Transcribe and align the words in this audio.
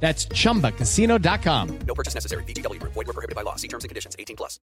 That's 0.00 0.28
chumbacasino.com. 0.28 1.78
No 1.86 1.94
purchase 1.94 2.14
necessary. 2.14 2.44
VGW 2.44 2.78
Group. 2.78 2.94
Void 2.94 3.06
were 3.06 3.12
prohibited 3.12 3.34
by 3.34 3.42
law. 3.42 3.56
See 3.56 3.68
terms 3.68 3.84
and 3.84 3.88
conditions. 3.88 4.14
18 4.16 4.36
plus. 4.36 4.60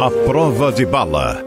A 0.00 0.10
prova 0.26 0.72
de 0.72 0.84
bala. 0.86 1.42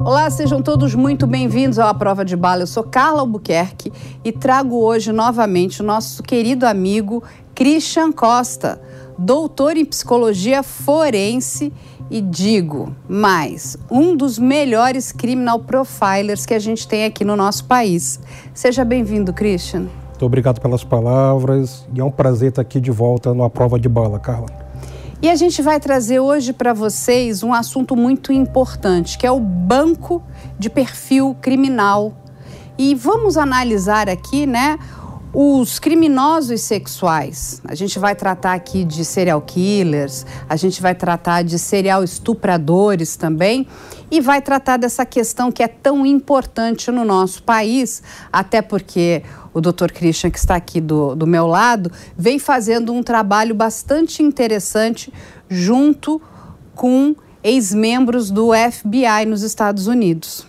Olá, 0.00 0.30
sejam 0.30 0.62
todos 0.62 0.94
muito 0.94 1.26
bem-vindos 1.26 1.78
ao 1.78 1.88
A 1.88 1.94
Prova 1.94 2.24
de 2.24 2.36
Bala. 2.36 2.62
Eu 2.62 2.66
sou 2.66 2.84
Carla 2.84 3.20
Albuquerque 3.20 3.92
e 4.24 4.30
trago 4.30 4.76
hoje 4.76 5.10
novamente 5.10 5.80
o 5.80 5.84
nosso 5.84 6.22
querido 6.22 6.64
amigo 6.66 7.24
Christian 7.54 8.12
Costa, 8.12 8.80
doutor 9.18 9.76
em 9.76 9.84
psicologia 9.84 10.62
forense 10.62 11.72
e 12.10 12.20
digo 12.20 12.94
mais, 13.08 13.76
um 13.90 14.16
dos 14.16 14.38
melhores 14.38 15.12
criminal 15.12 15.60
profilers 15.60 16.46
que 16.46 16.54
a 16.54 16.58
gente 16.58 16.86
tem 16.86 17.04
aqui 17.04 17.24
no 17.24 17.36
nosso 17.36 17.64
país. 17.64 18.20
Seja 18.54 18.84
bem-vindo, 18.84 19.32
Christian. 19.32 19.86
Muito 20.10 20.24
obrigado 20.24 20.60
pelas 20.60 20.84
palavras 20.84 21.86
e 21.92 22.00
é 22.00 22.04
um 22.04 22.10
prazer 22.10 22.50
estar 22.50 22.62
aqui 22.62 22.80
de 22.80 22.90
volta 22.90 23.34
no 23.34 23.44
A 23.44 23.50
Prova 23.50 23.78
de 23.78 23.88
Bala, 23.88 24.18
Carla. 24.18 24.46
E 25.20 25.30
a 25.30 25.34
gente 25.34 25.60
vai 25.62 25.80
trazer 25.80 26.20
hoje 26.20 26.52
para 26.52 26.72
vocês 26.72 27.42
um 27.42 27.52
assunto 27.52 27.96
muito 27.96 28.32
importante, 28.32 29.18
que 29.18 29.26
é 29.26 29.30
o 29.30 29.40
banco 29.40 30.22
de 30.58 30.70
perfil 30.70 31.36
criminal. 31.40 32.12
E 32.78 32.94
vamos 32.94 33.38
analisar 33.38 34.08
aqui, 34.08 34.46
né, 34.46 34.78
os 35.38 35.78
criminosos 35.78 36.62
sexuais. 36.62 37.60
A 37.66 37.74
gente 37.74 37.98
vai 37.98 38.14
tratar 38.14 38.54
aqui 38.54 38.82
de 38.82 39.04
serial 39.04 39.42
killers, 39.42 40.24
a 40.48 40.56
gente 40.56 40.80
vai 40.80 40.94
tratar 40.94 41.42
de 41.42 41.58
serial 41.58 42.02
estupradores 42.02 43.16
também 43.16 43.66
e 44.10 44.18
vai 44.18 44.40
tratar 44.40 44.78
dessa 44.78 45.04
questão 45.04 45.52
que 45.52 45.62
é 45.62 45.68
tão 45.68 46.06
importante 46.06 46.90
no 46.90 47.04
nosso 47.04 47.42
país, 47.42 48.02
até 48.32 48.62
porque 48.62 49.22
o 49.52 49.60
Dr. 49.60 49.92
Christian, 49.92 50.30
que 50.30 50.38
está 50.38 50.56
aqui 50.56 50.80
do, 50.80 51.14
do 51.14 51.26
meu 51.26 51.46
lado, 51.46 51.92
vem 52.16 52.38
fazendo 52.38 52.90
um 52.90 53.02
trabalho 53.02 53.54
bastante 53.54 54.22
interessante 54.22 55.12
junto 55.50 56.18
com 56.74 57.14
ex-membros 57.44 58.30
do 58.30 58.52
FBI 58.54 59.26
nos 59.26 59.42
Estados 59.42 59.86
Unidos. 59.86 60.46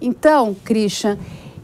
Então, 0.00 0.56
Christian, 0.64 1.18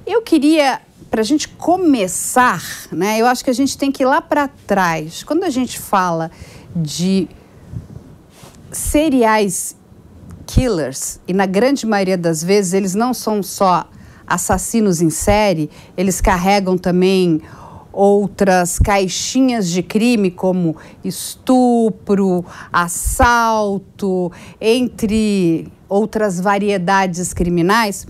eu 0.06 0.20
queria, 0.20 0.82
para 1.10 1.20
a 1.20 1.24
gente 1.24 1.48
começar, 1.48 2.62
né, 2.92 3.20
eu 3.20 3.26
acho 3.26 3.44
que 3.44 3.50
a 3.50 3.54
gente 3.54 3.78
tem 3.78 3.92
que 3.92 4.02
ir 4.02 4.06
lá 4.06 4.20
para 4.20 4.48
trás. 4.48 5.22
Quando 5.22 5.44
a 5.44 5.50
gente 5.50 5.78
fala 5.78 6.30
de 6.74 7.28
seriais 8.72 9.76
killers, 10.46 11.18
e 11.26 11.32
na 11.32 11.46
grande 11.46 11.86
maioria 11.86 12.18
das 12.18 12.42
vezes 12.42 12.72
eles 12.72 12.94
não 12.94 13.12
são 13.14 13.42
só 13.42 13.88
assassinos 14.26 15.00
em 15.00 15.10
série, 15.10 15.70
eles 15.96 16.20
carregam 16.20 16.76
também 16.76 17.40
outras 17.92 18.78
caixinhas 18.78 19.70
de 19.70 19.82
crime, 19.82 20.30
como 20.30 20.76
estupro, 21.02 22.44
assalto, 22.70 24.30
entre 24.60 25.72
outras 25.88 26.38
variedades 26.38 27.32
criminais. 27.32 28.06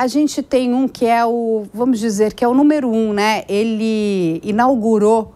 A 0.00 0.06
gente 0.06 0.42
tem 0.42 0.72
um 0.72 0.88
que 0.88 1.04
é 1.04 1.26
o, 1.26 1.66
vamos 1.74 2.00
dizer, 2.00 2.32
que 2.32 2.42
é 2.42 2.48
o 2.48 2.54
número 2.54 2.88
um, 2.88 3.12
né? 3.12 3.44
Ele 3.46 4.40
inaugurou 4.42 5.34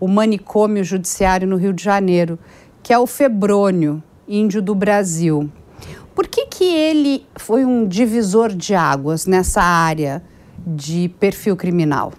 o 0.00 0.08
manicômio 0.08 0.82
judiciário 0.82 1.46
no 1.46 1.56
Rio 1.56 1.70
de 1.70 1.84
Janeiro, 1.84 2.38
que 2.82 2.94
é 2.94 2.98
o 2.98 3.06
Febrônio, 3.06 4.02
índio 4.26 4.62
do 4.62 4.74
Brasil. 4.74 5.50
Por 6.14 6.26
que, 6.28 6.46
que 6.46 6.64
ele 6.64 7.26
foi 7.36 7.66
um 7.66 7.86
divisor 7.86 8.54
de 8.54 8.74
águas 8.74 9.26
nessa 9.26 9.60
área 9.60 10.22
de 10.66 11.10
perfil 11.20 11.54
criminal? 11.54 12.14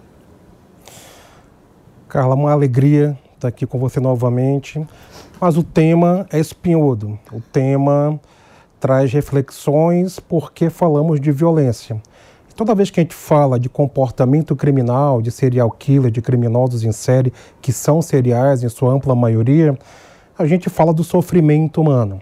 Carla, 2.08 2.36
uma 2.36 2.52
alegria 2.52 3.18
estar 3.34 3.48
aqui 3.48 3.66
com 3.66 3.76
você 3.76 3.98
novamente. 3.98 4.80
Mas 5.40 5.56
o 5.56 5.64
tema 5.64 6.28
é 6.30 6.38
espinhudo. 6.38 7.18
O 7.32 7.40
tema 7.40 8.20
traz 8.80 9.12
reflexões 9.12 10.20
porque 10.20 10.70
falamos 10.70 11.20
de 11.20 11.32
violência. 11.32 12.00
Toda 12.54 12.74
vez 12.74 12.90
que 12.90 12.98
a 12.98 13.02
gente 13.02 13.14
fala 13.14 13.58
de 13.58 13.68
comportamento 13.68 14.56
criminal, 14.56 15.22
de 15.22 15.30
serial 15.30 15.70
killer, 15.70 16.10
de 16.10 16.20
criminosos 16.20 16.82
em 16.82 16.90
série, 16.90 17.32
que 17.62 17.72
são 17.72 18.02
seriais 18.02 18.64
em 18.64 18.68
sua 18.68 18.92
ampla 18.92 19.14
maioria, 19.14 19.78
a 20.36 20.46
gente 20.46 20.68
fala 20.68 20.92
do 20.92 21.04
sofrimento 21.04 21.80
humano. 21.80 22.20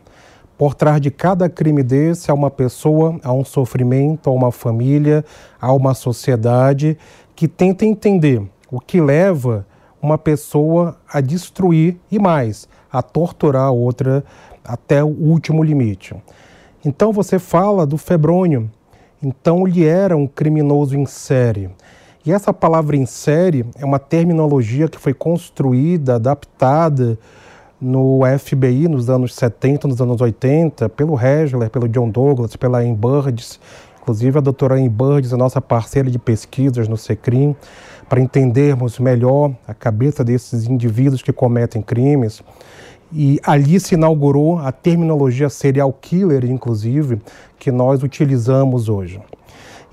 Por 0.59 0.75
trás 0.75 1.01
de 1.01 1.11
cada 1.11 1.49
crime 1.49 1.83
desse 1.83 2.31
há 2.31 2.35
uma 2.35 2.51
pessoa, 2.51 3.19
há 3.23 3.33
um 3.33 3.45
sofrimento, 3.45 4.29
há 4.29 4.33
uma 4.33 4.53
família, 4.53 5.25
há 5.61 5.73
uma 5.73 5.95
sociedade 5.95 6.99
que 7.35 7.47
tenta 7.47 7.85
entender 7.85 8.43
o 8.71 8.81
que 8.81 9.01
leva 9.01 9.67
uma 10.01 10.19
pessoa 10.19 10.97
a 11.11 11.21
destruir 11.21 11.97
e 12.11 12.19
mais, 12.19 12.69
a 12.93 13.03
torturar 13.03 13.65
a 13.65 13.71
outra 13.71 14.25
até 14.65 15.03
o 15.03 15.09
último 15.09 15.63
limite. 15.63 16.15
Então 16.87 17.11
você 17.11 17.37
fala 17.37 17.85
do 17.85 17.99
Febrônio. 17.99 18.71
Então 19.21 19.67
ele 19.67 19.85
era 19.85 20.17
um 20.17 20.25
criminoso 20.25 20.97
em 20.97 21.05
série. 21.05 21.69
E 22.25 22.33
essa 22.33 22.53
palavra 22.53 22.97
em 22.97 23.05
série 23.05 23.67
é 23.77 23.85
uma 23.85 23.99
terminologia 23.99 24.87
que 24.87 24.97
foi 24.97 25.13
construída, 25.13 26.15
adaptada 26.15 27.19
no 27.81 28.21
FBI 28.39 28.87
nos 28.87 29.11
anos 29.11 29.35
70, 29.35 29.89
nos 29.89 30.01
anos 30.01 30.21
80, 30.21 30.89
pelo 30.91 31.21
Hegler, 31.21 31.69
pelo 31.71 31.89
John 31.89 32.09
Douglas, 32.09 32.55
pela 32.55 32.79
Anne 32.79 32.95
Burgess, 32.95 33.59
inclusive 34.01 34.39
a 34.39 34.41
doutora 34.41 34.77
Anne 34.77 34.89
Burgess, 34.89 35.35
a 35.35 35.37
nossa 35.37 35.61
parceira 35.61 36.09
de 36.09 36.21
pesquisas 36.21 36.87
no 36.87 36.97
SECRIM, 36.97 37.57
para 38.09 38.21
entendermos 38.21 39.01
melhor 39.01 39.53
a 39.67 39.75
cabeça 39.75 40.23
desses 40.23 40.69
indivíduos 40.69 41.21
que 41.21 41.33
cometem 41.33 41.83
crimes. 41.83 42.45
E 43.19 43.41
ali 43.43 43.81
se 43.81 43.95
inaugurou 43.95 44.59
a 44.59 44.71
terminologia 44.71 45.49
serial 45.49 45.91
killer, 45.91 46.45
inclusive, 46.45 47.19
que 47.59 47.73
nós 47.73 48.03
utilizamos 48.03 48.91
hoje. 48.91 49.19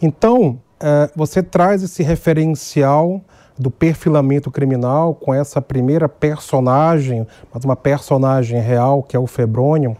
Então, 0.01 0.59
eh, 0.77 1.09
você 1.15 1.41
traz 1.41 1.81
esse 1.81 2.03
referencial 2.03 3.21
do 3.57 3.71
perfilamento 3.71 4.51
criminal 4.51 5.15
com 5.15 5.33
essa 5.33 5.61
primeira 5.61 6.09
personagem, 6.09 7.25
mas 7.53 7.63
uma 7.63 7.77
personagem 7.77 8.59
real, 8.59 9.01
que 9.01 9.15
é 9.15 9.19
o 9.19 9.25
Febrônio, 9.25 9.95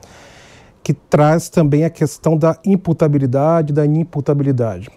que 0.84 0.94
traz 0.94 1.48
também 1.48 1.86
a 1.86 1.90
questão 1.90 2.36
da 2.36 2.58
imputabilidade 2.66 3.72
da 3.72 3.86
inimputabilidade. 3.86 4.90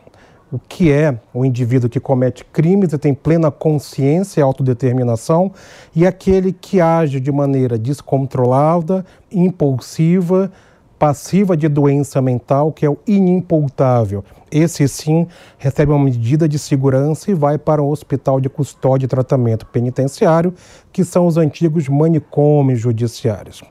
O 0.51 0.61
que 0.61 0.93
é 0.93 1.19
o 1.35 1.45
indivíduo 1.45 1.91
que 1.91 1.99
comete 1.99 2.45
crimes 2.45 2.93
e 2.93 2.99
tem 2.99 3.13
plena 3.13 3.51
consciência 3.51 4.41
e 4.41 4.43
autodeterminação, 4.43 5.53
e 5.95 6.07
aquele 6.07 6.53
que 6.53 6.81
age 6.81 7.19
de 7.19 7.33
maneira 7.33 7.77
descontrolada, 7.77 9.05
impulsiva, 9.31 10.53
passiva 10.99 11.57
de 11.57 11.69
doença 11.69 12.23
mental, 12.23 12.73
que 12.73 12.87
é 12.87 12.91
o 12.91 12.97
inimputável. 13.07 14.25
Esse 14.51 14.87
sim 14.87 15.27
recebe 15.59 15.91
uma 15.91 16.05
medida 16.05 16.49
de 16.49 16.59
segurança 16.59 17.31
e 17.31 17.35
vai 17.35 17.59
para 17.59 17.83
um 17.83 17.91
hospital 17.91 18.41
de 18.41 18.49
custódia 18.49 19.07
e 19.07 19.09
tratamento 19.09 19.67
penitenciário, 19.67 20.55
que 20.93 21.05
são 21.05 21.27
os 21.27 21.37
antigos 21.37 21.89
manicômios 21.89 22.79
judiciários. 22.79 23.63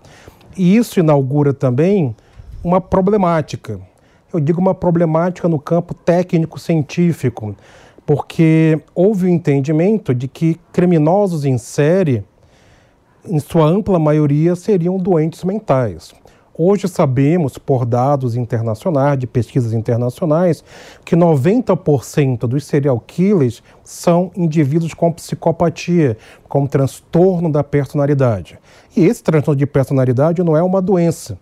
E 0.57 0.75
isso 0.75 0.99
inaugura 0.99 1.53
também 1.53 2.15
uma 2.63 2.81
problemática. 2.81 3.79
Eu 4.33 4.39
digo 4.39 4.59
uma 4.59 4.73
problemática 4.73 5.47
no 5.47 5.59
campo 5.59 5.93
técnico-científico, 5.93 7.55
porque 8.05 8.81
houve 8.93 9.25
o 9.25 9.29
um 9.29 9.31
entendimento 9.31 10.13
de 10.13 10.27
que 10.27 10.59
criminosos 10.73 11.45
em 11.45 11.57
série, 11.57 12.23
em 13.25 13.39
sua 13.39 13.65
ampla 13.65 13.99
maioria, 13.99 14.55
seriam 14.55 14.97
doentes 14.97 15.43
mentais. 15.43 16.13
Hoje 16.57 16.87
sabemos, 16.87 17.57
por 17.57 17.85
dados 17.85 18.35
internacionais, 18.35 19.19
de 19.19 19.27
pesquisas 19.27 19.73
internacionais, 19.73 20.63
que 21.03 21.13
90% 21.13 22.47
dos 22.47 22.65
serial 22.65 22.97
killers 22.97 23.61
são 23.83 24.31
indivíduos 24.37 24.93
com 24.93 25.11
psicopatia, 25.11 26.17
com 26.47 26.65
transtorno 26.65 27.51
da 27.51 27.61
personalidade. 27.61 28.57
E 28.95 29.03
esse 29.03 29.21
transtorno 29.21 29.59
de 29.59 29.65
personalidade 29.65 30.41
não 30.43 30.55
é 30.55 30.63
uma 30.63 30.81
doença. 30.81 31.37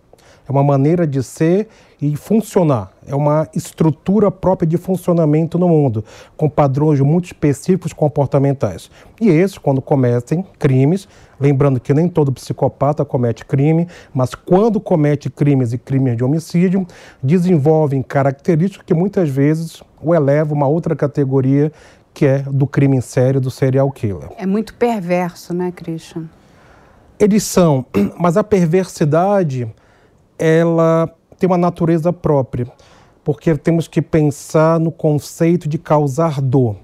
É 0.46 0.52
uma 0.52 0.62
maneira 0.62 1.06
de 1.06 1.22
ser 1.22 1.68
e 2.00 2.16
funcionar. 2.16 2.92
É 3.06 3.14
uma 3.14 3.48
estrutura 3.54 4.30
própria 4.30 4.66
de 4.66 4.76
funcionamento 4.76 5.58
no 5.58 5.68
mundo, 5.68 6.04
com 6.36 6.48
padrões 6.48 7.00
muito 7.00 7.26
específicos 7.26 7.92
comportamentais. 7.92 8.90
E 9.20 9.28
esses, 9.28 9.56
quando 9.56 9.80
cometem 9.80 10.44
crimes, 10.58 11.08
lembrando 11.40 11.80
que 11.80 11.94
nem 11.94 12.08
todo 12.08 12.32
psicopata 12.32 13.04
comete 13.04 13.44
crime, 13.44 13.88
mas 14.12 14.34
quando 14.34 14.80
comete 14.80 15.30
crimes 15.30 15.72
e 15.72 15.78
crimes 15.78 16.16
de 16.16 16.24
homicídio, 16.24 16.86
desenvolvem 17.22 18.02
características 18.02 18.84
que 18.86 18.94
muitas 18.94 19.28
vezes 19.28 19.82
o 20.02 20.14
elevam 20.14 20.54
a 20.54 20.58
uma 20.58 20.66
outra 20.66 20.94
categoria 20.94 21.72
que 22.12 22.26
é 22.26 22.38
do 22.42 22.66
crime 22.66 22.96
em 22.96 23.00
série, 23.00 23.40
do 23.40 23.50
serial 23.50 23.90
killer. 23.90 24.28
É 24.38 24.46
muito 24.46 24.74
perverso, 24.74 25.52
né, 25.52 25.72
Christian? 25.74 26.26
Eles 27.18 27.42
são, 27.42 27.84
mas 28.18 28.36
a 28.36 28.44
perversidade, 28.44 29.68
ela 30.38 31.08
tem 31.38 31.46
uma 31.48 31.58
natureza 31.58 32.12
própria, 32.12 32.66
porque 33.22 33.56
temos 33.56 33.88
que 33.88 34.02
pensar 34.02 34.78
no 34.78 34.92
conceito 34.92 35.68
de 35.68 35.78
causar 35.78 36.40
dor. 36.40 36.76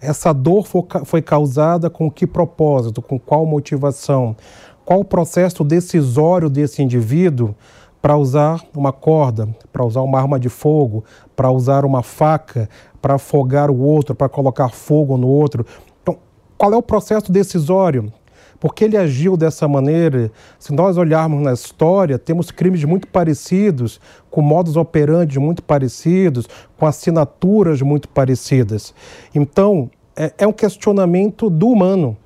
Essa 0.00 0.32
dor 0.32 0.66
foi 1.04 1.20
causada 1.20 1.90
com 1.90 2.10
que 2.10 2.26
propósito, 2.26 3.02
com 3.02 3.18
qual 3.18 3.44
motivação, 3.44 4.36
qual 4.84 5.00
o 5.00 5.04
processo 5.04 5.64
decisório 5.64 6.48
desse 6.48 6.82
indivíduo 6.82 7.54
para 8.00 8.16
usar 8.16 8.62
uma 8.76 8.92
corda, 8.92 9.48
para 9.72 9.84
usar 9.84 10.02
uma 10.02 10.20
arma 10.20 10.38
de 10.38 10.48
fogo, 10.48 11.04
para 11.34 11.50
usar 11.50 11.84
uma 11.84 12.02
faca, 12.02 12.68
para 13.02 13.16
afogar 13.16 13.72
o 13.72 13.80
outro, 13.80 14.14
para 14.14 14.28
colocar 14.28 14.68
fogo 14.68 15.16
no 15.16 15.26
outro. 15.26 15.66
Então, 16.00 16.16
qual 16.56 16.72
é 16.72 16.76
o 16.76 16.82
processo 16.82 17.32
decisório? 17.32 18.12
Porque 18.60 18.84
ele 18.84 18.96
agiu 18.96 19.36
dessa 19.36 19.68
maneira? 19.68 20.30
Se 20.58 20.72
nós 20.72 20.96
olharmos 20.96 21.40
na 21.42 21.52
história, 21.52 22.18
temos 22.18 22.50
crimes 22.50 22.82
muito 22.84 23.06
parecidos, 23.06 24.00
com 24.30 24.42
modos 24.42 24.76
operandi 24.76 25.38
muito 25.38 25.62
parecidos, 25.62 26.48
com 26.76 26.84
assinaturas 26.84 27.80
muito 27.82 28.08
parecidas. 28.08 28.92
Então, 29.34 29.90
é, 30.16 30.32
é 30.38 30.46
um 30.46 30.52
questionamento 30.52 31.48
do 31.48 31.68
humano. 31.68 32.16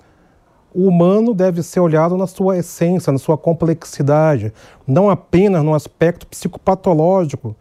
O 0.75 0.89
humano 0.89 1.35
deve 1.35 1.63
ser 1.63 1.81
olhado 1.81 2.17
na 2.17 2.27
sua 2.27 2.57
essência, 2.57 3.13
na 3.13 3.19
sua 3.19 3.37
complexidade, 3.37 4.55
não 4.87 5.11
apenas 5.11 5.63
no 5.63 5.75
aspecto 5.75 6.27
psicopatológico. 6.27 7.55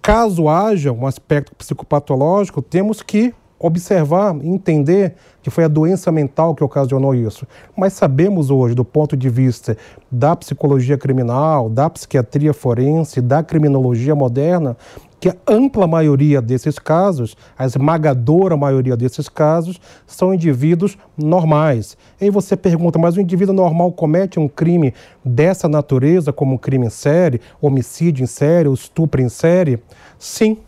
Caso 0.00 0.48
haja 0.48 0.92
um 0.92 1.08
aspecto 1.08 1.56
psicopatológico, 1.56 2.62
temos 2.62 3.02
que 3.02 3.34
observar 3.58 4.36
entender 4.42 5.14
que 5.42 5.50
foi 5.50 5.64
a 5.64 5.68
doença 5.68 6.10
mental 6.10 6.54
que 6.54 6.64
ocasionou 6.64 7.14
isso. 7.14 7.46
Mas 7.76 7.92
sabemos 7.92 8.50
hoje, 8.50 8.74
do 8.74 8.84
ponto 8.84 9.16
de 9.16 9.28
vista 9.28 9.76
da 10.10 10.34
psicologia 10.34 10.98
criminal, 10.98 11.68
da 11.68 11.88
psiquiatria 11.88 12.52
forense, 12.52 13.20
da 13.20 13.42
criminologia 13.42 14.14
moderna, 14.14 14.76
que 15.24 15.30
a 15.30 15.36
ampla 15.46 15.86
maioria 15.86 16.42
desses 16.42 16.78
casos, 16.78 17.34
a 17.56 17.64
esmagadora 17.64 18.58
maioria 18.58 18.94
desses 18.94 19.26
casos, 19.26 19.80
são 20.06 20.34
indivíduos 20.34 20.98
normais. 21.16 21.96
E 22.20 22.24
aí 22.24 22.30
você 22.30 22.56
pergunta, 22.56 22.98
mas 22.98 23.16
o 23.16 23.20
indivíduo 23.22 23.54
normal 23.54 23.90
comete 23.92 24.38
um 24.38 24.46
crime 24.46 24.92
dessa 25.24 25.66
natureza, 25.66 26.30
como 26.30 26.56
um 26.56 26.58
crime 26.58 26.88
em 26.88 26.90
série, 26.90 27.40
homicídio 27.58 28.22
em 28.22 28.26
série, 28.26 28.70
estupro 28.70 29.22
em 29.22 29.30
série? 29.30 29.82
Sim, 30.18 30.58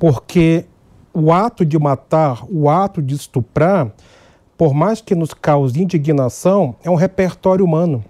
porque 0.00 0.64
o 1.18 1.32
ato 1.32 1.64
de 1.64 1.78
matar, 1.78 2.44
o 2.46 2.68
ato 2.68 3.00
de 3.00 3.14
estuprar, 3.14 3.90
por 4.54 4.74
mais 4.74 5.00
que 5.00 5.14
nos 5.14 5.32
cause 5.32 5.82
indignação, 5.82 6.76
é 6.84 6.90
um 6.90 6.94
repertório 6.94 7.64
humano. 7.64 8.04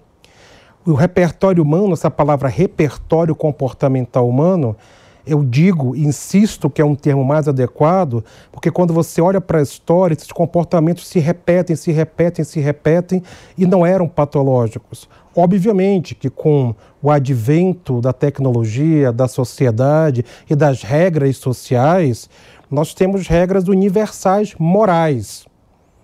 O 0.84 0.92
repertório 0.92 1.62
humano, 1.62 1.92
essa 1.92 2.10
palavra 2.10 2.48
repertório 2.48 3.32
comportamental 3.32 4.28
humano, 4.28 4.76
eu 5.24 5.44
digo, 5.44 5.94
insisto 5.94 6.68
que 6.68 6.82
é 6.82 6.84
um 6.84 6.96
termo 6.96 7.24
mais 7.24 7.46
adequado, 7.46 8.24
porque 8.50 8.72
quando 8.72 8.92
você 8.92 9.20
olha 9.20 9.40
para 9.40 9.60
a 9.60 9.62
história, 9.62 10.14
esses 10.14 10.32
comportamentos 10.32 11.06
se 11.06 11.20
repetem, 11.20 11.76
se 11.76 11.92
repetem, 11.92 12.44
se 12.44 12.58
repetem 12.58 13.22
e 13.56 13.66
não 13.66 13.86
eram 13.86 14.08
patológicos. 14.08 15.08
Obviamente 15.34 16.14
que 16.14 16.30
com 16.30 16.74
o 17.02 17.10
advento 17.10 18.00
da 18.00 18.12
tecnologia, 18.12 19.12
da 19.12 19.28
sociedade 19.28 20.24
e 20.48 20.56
das 20.56 20.82
regras 20.82 21.36
sociais, 21.36 22.30
nós 22.70 22.94
temos 22.94 23.26
regras 23.26 23.68
universais 23.68 24.54
morais. 24.58 25.46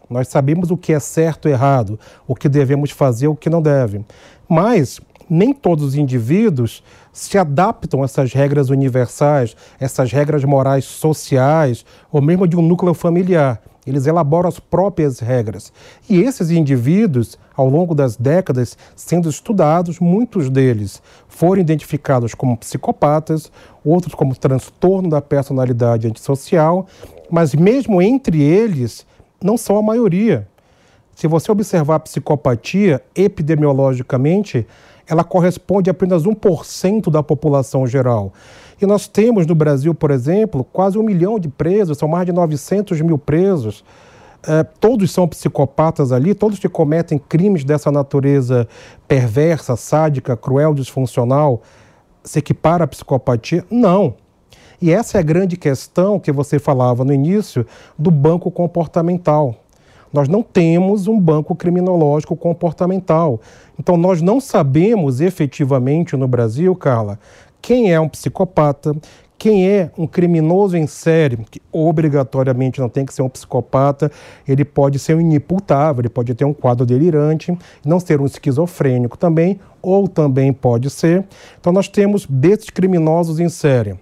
Nós 0.09 0.29
sabemos 0.29 0.71
o 0.71 0.77
que 0.77 0.93
é 0.93 1.01
certo 1.01 1.49
e 1.49 1.53
errado, 1.53 1.99
o 2.27 2.35
que 2.35 2.49
devemos 2.49 2.91
fazer, 2.91 3.29
o 3.29 3.37
que 3.37 3.49
não 3.49 3.63
deve. 3.63 4.05
Mas 4.49 5.01
nem 5.29 5.53
todos 5.53 5.85
os 5.85 5.95
indivíduos 5.95 6.83
se 7.13 7.39
adaptam 7.39 8.03
a 8.03 8.05
essas 8.05 8.33
regras 8.33 8.69
universais, 8.69 9.57
essas 9.81 10.13
regras 10.13 10.45
morais 10.45 10.85
sociais, 10.85 11.85
ou 12.11 12.21
mesmo 12.21 12.47
de 12.47 12.57
um 12.57 12.63
núcleo 12.63 12.95
familiar. 12.95 13.61
Eles 13.87 14.07
elaboram 14.07 14.49
as 14.49 14.61
próprias 14.61 15.19
regras. 15.19 15.73
E 16.09 16.21
esses 16.21 16.51
indivíduos, 16.51 17.37
ao 17.57 17.69
longo 17.69 17.95
das 17.95 18.17
décadas, 18.17 18.79
sendo 18.95 19.29
estudados, 19.29 19.99
muitos 19.99 20.49
deles 20.49 21.03
foram 21.27 21.61
identificados 21.61 22.35
como 22.35 22.57
psicopatas, 22.57 23.51
outros 23.85 24.15
como 24.15 24.37
transtorno 24.37 25.09
da 25.09 25.21
personalidade 25.21 26.07
antissocial, 26.07 26.87
mas 27.31 27.55
mesmo 27.55 28.01
entre 28.01 28.41
eles, 28.41 29.05
não 29.43 29.57
são 29.57 29.77
a 29.77 29.83
maioria. 29.83 30.47
Se 31.15 31.27
você 31.27 31.51
observar 31.51 31.97
a 31.97 32.01
psicopatia 32.01 33.03
epidemiologicamente, 33.15 34.67
ela 35.07 35.25
corresponde 35.25 35.91
a 35.91 35.93
apenas 35.93 36.25
1% 36.25 37.11
da 37.11 37.23
população 37.23 37.87
geral. 37.87 38.33
E 38.81 38.87
nós 38.87 39.07
temos 39.07 39.47
no 39.47 39.55
Brasil, 39.55 39.95
por 39.95 40.11
exemplo, 40.11 40.65
quase 40.65 40.99
um 40.99 41.03
milhão 41.03 41.39
de 41.39 41.49
presos, 41.49 41.99
são 41.99 42.09
mais 42.09 42.27
de 42.27 42.33
900 42.33 43.01
mil 43.01 43.17
presos. 43.19 43.85
É, 44.45 44.65
todos 44.65 45.13
são 45.13 45.29
psicopatas 45.29 46.11
ali, 46.11 46.35
todos 46.35 46.59
que 46.59 46.69
cometem 46.69 47.17
crimes 47.17 47.63
dessa 47.63 47.93
natureza 47.93 48.67
perversa, 49.07 49.77
sádica, 49.77 50.37
cruel, 50.37 50.75
disfuncional, 50.75 51.63
se 52.25 52.41
equipara 52.41 52.85
à 52.85 52.89
psicopatia? 52.89 53.65
Não. 53.71 54.15
E 54.81 54.91
essa 54.91 55.17
é 55.17 55.21
a 55.21 55.23
grande 55.23 55.57
questão 55.57 56.19
que 56.19 56.33
você 56.33 56.59
falava 56.59 57.05
no 57.05 57.13
início 57.13 57.65
do 57.97 58.11
banco 58.11 58.51
comportamental. 58.51 59.62
Nós 60.13 60.29
não 60.29 60.43
temos 60.43 61.09
um 61.09 61.19
banco 61.19 61.55
criminológico 61.55 62.37
comportamental. 62.37 63.41
Então, 63.79 63.97
nós 63.97 64.21
não 64.21 64.41
sabemos 64.41 65.21
efetivamente 65.21 66.17
no 66.17 66.29
Brasil, 66.29 66.75
Carla, 66.77 67.19
quem 67.61 67.93
é 67.93 67.99
um 67.99 68.09
psicopata, 68.09 68.95
quem 69.39 69.69
é 69.69 69.91
um 69.99 70.07
criminoso 70.07 70.77
em 70.77 70.87
série, 70.87 71.37
que 71.51 71.61
obrigatoriamente 71.73 72.81
não 72.81 72.89
tem 72.89 73.05
que 73.05 73.13
ser 73.13 73.23
um 73.23 73.29
psicopata, 73.29 74.11
ele 74.47 74.65
pode 74.65 74.99
ser 74.99 75.17
um 75.17 75.21
inimputável, 75.21 76.03
ele 76.03 76.09
pode 76.09 76.35
ter 76.35 76.45
um 76.45 76.53
quadro 76.53 76.87
delirante, 76.87 77.57
não 77.85 77.99
ser 77.99 78.21
um 78.21 78.27
esquizofrênico 78.27 79.19
também, 79.19 79.59
ou 79.81 80.07
também 80.07 80.53
pode 80.53 80.91
ser. 80.91 81.25
Então, 81.59 81.73
nós 81.73 81.89
temos 81.89 82.27
desses 82.27 82.71
criminosos 82.71 83.41
em 83.41 83.49
série 83.49 83.97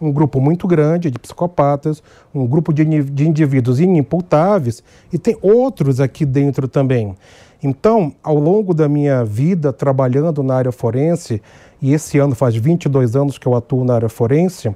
um 0.00 0.12
grupo 0.12 0.40
muito 0.40 0.66
grande 0.66 1.10
de 1.10 1.18
psicopatas, 1.18 2.02
um 2.34 2.46
grupo 2.46 2.72
de, 2.72 2.84
de 2.84 3.28
indivíduos 3.28 3.80
inimputáveis, 3.80 4.82
e 5.12 5.18
tem 5.18 5.36
outros 5.40 6.00
aqui 6.00 6.24
dentro 6.24 6.68
também. 6.68 7.14
Então, 7.62 8.12
ao 8.22 8.38
longo 8.38 8.74
da 8.74 8.88
minha 8.88 9.24
vida 9.24 9.72
trabalhando 9.72 10.42
na 10.42 10.54
área 10.54 10.72
forense, 10.72 11.40
e 11.80 11.92
esse 11.92 12.18
ano 12.18 12.34
faz 12.34 12.54
22 12.54 13.16
anos 13.16 13.38
que 13.38 13.46
eu 13.46 13.54
atuo 13.54 13.84
na 13.84 13.94
área 13.94 14.08
forense, 14.08 14.74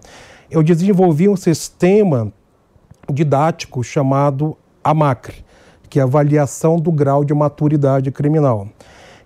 eu 0.51 0.63
desenvolvi 0.63 1.29
um 1.29 1.37
sistema 1.37 2.33
didático 3.13 3.85
chamado 3.85 4.57
AMACRE, 4.83 5.45
que 5.89 5.99
é 5.99 6.03
avaliação 6.03 6.77
do 6.77 6.91
grau 6.91 7.25
de 7.25 7.35
maturidade 7.35 8.11
criminal. 8.11 8.69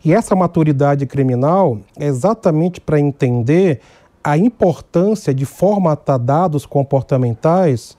E 0.04 0.12
essa 0.12 0.34
maturidade 0.34 1.06
criminal 1.06 1.78
é 1.96 2.06
exatamente 2.06 2.80
para 2.80 2.98
entender 2.98 3.80
a 4.22 4.36
importância 4.36 5.34
de 5.34 5.44
formatar 5.44 6.18
dados 6.18 6.64
comportamentais, 6.66 7.96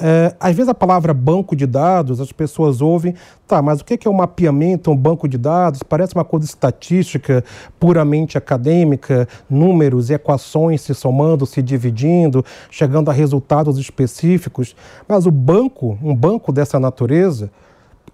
é, 0.00 0.34
às 0.40 0.54
vezes 0.54 0.68
a 0.68 0.74
palavra 0.74 1.12
banco 1.12 1.54
de 1.54 1.66
dados, 1.66 2.20
as 2.20 2.32
pessoas 2.32 2.80
ouvem, 2.80 3.14
tá, 3.46 3.60
mas 3.60 3.80
o 3.80 3.84
que 3.84 4.06
é 4.06 4.10
um 4.10 4.14
mapeamento, 4.14 4.90
um 4.90 4.96
banco 4.96 5.28
de 5.28 5.36
dados? 5.36 5.82
Parece 5.82 6.14
uma 6.14 6.24
coisa 6.24 6.46
estatística, 6.46 7.44
puramente 7.78 8.38
acadêmica, 8.38 9.28
números, 9.48 10.10
equações 10.10 10.80
se 10.80 10.94
somando, 10.94 11.46
se 11.46 11.62
dividindo, 11.62 12.44
chegando 12.70 13.10
a 13.10 13.14
resultados 13.14 13.78
específicos. 13.78 14.74
Mas 15.06 15.26
o 15.26 15.30
banco, 15.30 15.98
um 16.02 16.14
banco 16.14 16.52
dessa 16.52 16.80
natureza, 16.80 17.50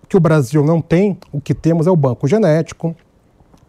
que 0.08 0.16
o 0.16 0.20
Brasil 0.20 0.64
não 0.64 0.80
tem, 0.80 1.18
o 1.32 1.40
que 1.40 1.54
temos 1.54 1.86
é 1.86 1.90
o 1.90 1.96
banco 1.96 2.26
genético, 2.26 2.96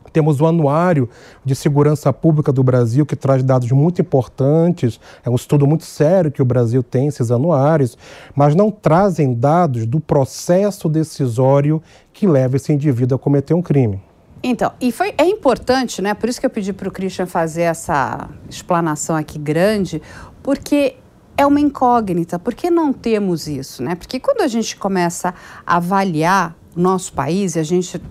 temos 0.09 0.41
o 0.41 0.45
Anuário 0.45 1.09
de 1.43 1.55
Segurança 1.55 2.11
Pública 2.11 2.51
do 2.51 2.63
Brasil, 2.63 3.05
que 3.05 3.15
traz 3.15 3.43
dados 3.43 3.71
muito 3.71 4.01
importantes. 4.01 4.99
É 5.23 5.29
um 5.29 5.35
estudo 5.35 5.67
muito 5.67 5.85
sério 5.85 6.31
que 6.31 6.41
o 6.41 6.45
Brasil 6.45 6.83
tem, 6.83 7.07
esses 7.07 7.31
anuários, 7.31 7.97
mas 8.35 8.55
não 8.55 8.71
trazem 8.71 9.33
dados 9.33 9.85
do 9.85 9.99
processo 9.99 10.89
decisório 10.89 11.81
que 12.13 12.27
leva 12.27 12.55
esse 12.55 12.73
indivíduo 12.73 13.15
a 13.15 13.19
cometer 13.19 13.53
um 13.53 13.61
crime. 13.61 14.01
Então, 14.41 14.71
e 14.79 14.91
foi, 14.91 15.13
é 15.17 15.25
importante, 15.25 16.01
né? 16.01 16.13
Por 16.13 16.29
isso 16.29 16.39
que 16.39 16.45
eu 16.45 16.49
pedi 16.49 16.71
para 16.71 16.87
o 16.87 16.91
Christian 16.91 17.25
fazer 17.25 17.63
essa 17.63 18.29
explanação 18.49 19.15
aqui 19.15 19.37
grande, 19.37 20.01
porque 20.41 20.95
é 21.35 21.45
uma 21.45 21.59
incógnita. 21.59 22.39
Por 22.39 22.53
que 22.53 22.69
não 22.69 22.93
temos 22.93 23.47
isso, 23.47 23.83
né? 23.83 23.95
Porque 23.95 24.19
quando 24.19 24.41
a 24.41 24.47
gente 24.47 24.75
começa 24.75 25.33
a 25.65 25.77
avaliar 25.77 26.55
o 26.75 26.79
nosso 26.79 27.11
país, 27.13 27.57
a 27.57 27.63
gente, 27.63 28.01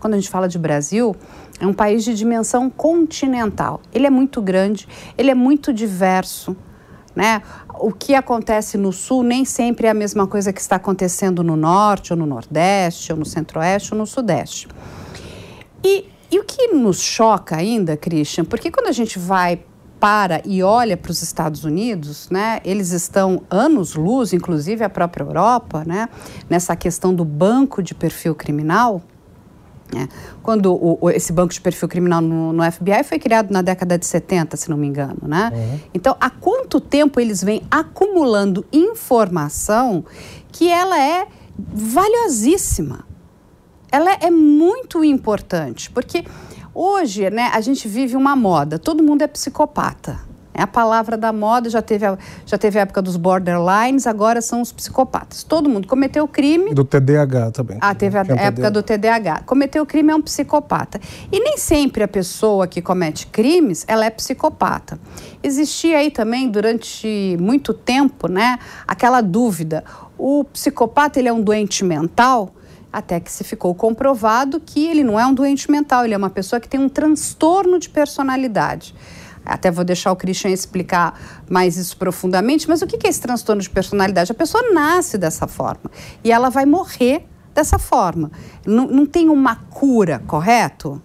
quando 0.00 0.14
a 0.14 0.18
gente 0.18 0.30
fala 0.30 0.48
de 0.48 0.58
Brasil, 0.58 1.14
é 1.60 1.66
um 1.66 1.72
país 1.72 2.04
de 2.04 2.14
dimensão 2.14 2.68
continental. 2.68 3.80
Ele 3.92 4.06
é 4.06 4.10
muito 4.10 4.42
grande, 4.42 4.88
ele 5.16 5.30
é 5.30 5.34
muito 5.34 5.72
diverso. 5.72 6.56
Né? 7.14 7.42
O 7.78 7.92
que 7.92 8.14
acontece 8.14 8.76
no 8.76 8.92
sul 8.92 9.22
nem 9.22 9.44
sempre 9.44 9.86
é 9.86 9.90
a 9.90 9.94
mesma 9.94 10.26
coisa 10.26 10.52
que 10.52 10.60
está 10.60 10.76
acontecendo 10.76 11.42
no 11.44 11.56
norte, 11.56 12.12
ou 12.12 12.18
no 12.18 12.26
nordeste, 12.26 13.12
ou 13.12 13.18
no 13.18 13.24
centro-oeste, 13.24 13.94
ou 13.94 13.98
no 13.98 14.06
sudeste. 14.06 14.66
E, 15.82 16.06
e 16.30 16.38
o 16.38 16.44
que 16.44 16.68
nos 16.68 17.00
choca 17.00 17.56
ainda, 17.56 17.96
Christian, 17.96 18.44
porque 18.44 18.70
quando 18.70 18.88
a 18.88 18.92
gente 18.92 19.18
vai 19.18 19.60
para 20.00 20.42
e 20.44 20.62
olha 20.62 20.96
para 20.96 21.10
os 21.10 21.22
Estados 21.22 21.64
Unidos, 21.64 22.28
né, 22.30 22.60
eles 22.64 22.90
estão 22.90 23.42
anos-luz, 23.48 24.32
inclusive 24.32 24.84
a 24.84 24.90
própria 24.90 25.24
Europa, 25.24 25.82
né, 25.86 26.08
nessa 26.50 26.74
questão 26.76 27.14
do 27.14 27.24
banco 27.24 27.82
de 27.82 27.94
perfil 27.94 28.34
criminal. 28.34 29.02
Né, 29.92 30.08
quando 30.42 30.72
o, 30.74 31.10
esse 31.10 31.32
banco 31.32 31.52
de 31.52 31.60
perfil 31.60 31.88
criminal 31.88 32.20
no, 32.20 32.52
no, 32.52 32.72
FBI 32.72 33.04
foi 33.04 33.18
criado 33.18 33.52
na 33.52 33.62
década 33.62 33.98
de 33.98 34.06
70, 34.06 34.56
se 34.56 34.70
não 34.70 34.76
me 34.76 34.86
engano. 34.86 35.18
Né? 35.22 35.52
Uhum. 35.54 35.80
Então, 35.92 36.16
há 36.20 36.30
quanto 36.30 36.80
tempo 36.80 37.20
eles 37.20 37.44
vêm 37.44 37.62
acumulando 37.70 38.64
informação 38.72 40.04
que 40.50 40.68
ela 40.68 41.00
é 41.00 41.26
valiosíssima? 41.56 43.04
ela 43.94 44.12
é 44.14 44.28
muito 44.28 45.04
importante, 45.04 45.88
porque 45.88 46.24
hoje 46.74 47.30
né, 47.30 47.48
a 47.54 47.60
gente 47.60 47.86
vive 47.86 48.16
uma 48.16 48.34
moda, 48.34 48.76
todo 48.76 49.04
mundo 49.04 49.22
é 49.22 49.28
psicopata. 49.28 50.18
É 50.54 50.62
a 50.62 50.66
palavra 50.68 51.16
da 51.16 51.32
moda, 51.32 51.68
já 51.68 51.82
teve, 51.82 52.06
a, 52.06 52.16
já 52.46 52.56
teve 52.56 52.78
a 52.78 52.82
época 52.82 53.02
dos 53.02 53.16
borderlines, 53.16 54.06
agora 54.06 54.40
são 54.40 54.60
os 54.60 54.70
psicopatas. 54.70 55.42
Todo 55.42 55.68
mundo 55.68 55.88
cometeu 55.88 56.28
crime. 56.28 56.72
Do 56.72 56.84
TDAH 56.84 57.50
também. 57.50 57.78
Ah, 57.80 57.92
teve 57.92 58.16
a 58.16 58.20
época 58.20 58.52
TDAH. 58.52 58.70
do 58.70 58.82
TDAH. 58.82 59.42
Cometeu 59.44 59.84
crime 59.84 60.12
é 60.12 60.14
um 60.14 60.22
psicopata. 60.22 61.00
E 61.32 61.40
nem 61.40 61.58
sempre 61.58 62.04
a 62.04 62.08
pessoa 62.08 62.68
que 62.68 62.80
comete 62.80 63.26
crimes, 63.26 63.84
ela 63.88 64.04
é 64.04 64.10
psicopata. 64.10 64.98
Existia 65.42 65.98
aí 65.98 66.10
também, 66.10 66.48
durante 66.48 67.36
muito 67.40 67.74
tempo, 67.74 68.28
né, 68.28 68.58
aquela 68.86 69.20
dúvida. 69.20 69.82
O 70.16 70.44
psicopata, 70.44 71.18
ele 71.18 71.28
é 71.28 71.32
um 71.32 71.42
doente 71.42 71.84
mental? 71.84 72.54
até 72.94 73.18
que 73.18 73.32
se 73.32 73.42
ficou 73.42 73.74
comprovado 73.74 74.60
que 74.60 74.86
ele 74.86 75.02
não 75.02 75.18
é 75.18 75.26
um 75.26 75.34
doente 75.34 75.68
mental, 75.68 76.04
ele 76.04 76.14
é 76.14 76.16
uma 76.16 76.30
pessoa 76.30 76.60
que 76.60 76.68
tem 76.68 76.78
um 76.78 76.88
transtorno 76.88 77.76
de 77.76 77.88
personalidade. 77.88 78.94
Até 79.44 79.70
vou 79.70 79.84
deixar 79.84 80.12
o 80.12 80.16
Christian 80.16 80.50
explicar 80.50 81.18
mais 81.48 81.76
isso 81.76 81.96
profundamente, 81.96 82.68
mas 82.68 82.82
o 82.82 82.86
que 82.86 83.06
é 83.06 83.10
esse 83.10 83.20
transtorno 83.20 83.60
de 83.60 83.70
personalidade? 83.70 84.32
A 84.32 84.34
pessoa 84.34 84.72
nasce 84.72 85.18
dessa 85.18 85.46
forma 85.46 85.90
e 86.22 86.32
ela 86.32 86.48
vai 86.48 86.64
morrer 86.64 87.26
dessa 87.54 87.78
forma. 87.78 88.30
Não, 88.66 88.86
não 88.86 89.06
tem 89.06 89.28
uma 89.28 89.56
cura, 89.56 90.22
correto? 90.26 91.00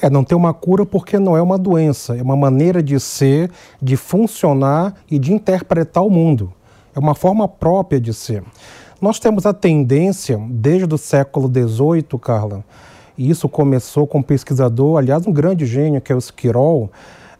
É, 0.00 0.10
não 0.10 0.24
tem 0.24 0.36
uma 0.36 0.52
cura 0.52 0.84
porque 0.84 1.18
não 1.18 1.36
é 1.36 1.42
uma 1.42 1.58
doença, 1.58 2.16
é 2.16 2.22
uma 2.22 2.36
maneira 2.36 2.82
de 2.82 2.98
ser, 3.00 3.50
de 3.80 3.96
funcionar 3.96 4.94
e 5.10 5.18
de 5.18 5.32
interpretar 5.32 6.04
o 6.04 6.10
mundo. 6.10 6.52
É 6.94 6.98
uma 6.98 7.14
forma 7.14 7.48
própria 7.48 8.00
de 8.00 8.12
ser. 8.12 8.44
Nós 9.00 9.18
temos 9.18 9.46
a 9.46 9.52
tendência, 9.52 10.40
desde 10.48 10.94
o 10.94 10.98
século 10.98 11.48
XVIII, 11.48 12.20
Carla, 12.20 12.64
e 13.16 13.30
isso 13.30 13.48
começou 13.48 14.06
com 14.06 14.18
um 14.18 14.22
pesquisador, 14.22 14.98
aliás, 14.98 15.26
um 15.26 15.32
grande 15.32 15.66
gênio, 15.66 16.00
que 16.00 16.12
é 16.12 16.14
o 16.14 16.18
Skirol, 16.18 16.90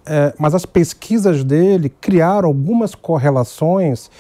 é, 0.07 0.35
mas 0.39 0.55
as 0.55 0.67
pesquisas 0.67 1.45
dele 1.45 1.89
criaram 1.89 2.49
algumas 2.49 2.95
correlações 2.95 4.11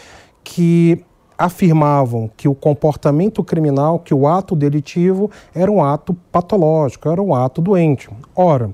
que 0.44 1.04
afirmavam 1.36 2.30
que 2.36 2.48
o 2.48 2.54
comportamento 2.54 3.42
criminal, 3.42 3.98
que 3.98 4.14
o 4.14 4.28
ato 4.28 4.54
delitivo 4.54 5.30
era 5.54 5.70
um 5.70 5.82
ato 5.82 6.14
patológico, 6.30 7.08
era 7.08 7.20
um 7.20 7.34
ato 7.34 7.60
doente. 7.60 8.08
Ora, 8.34 8.70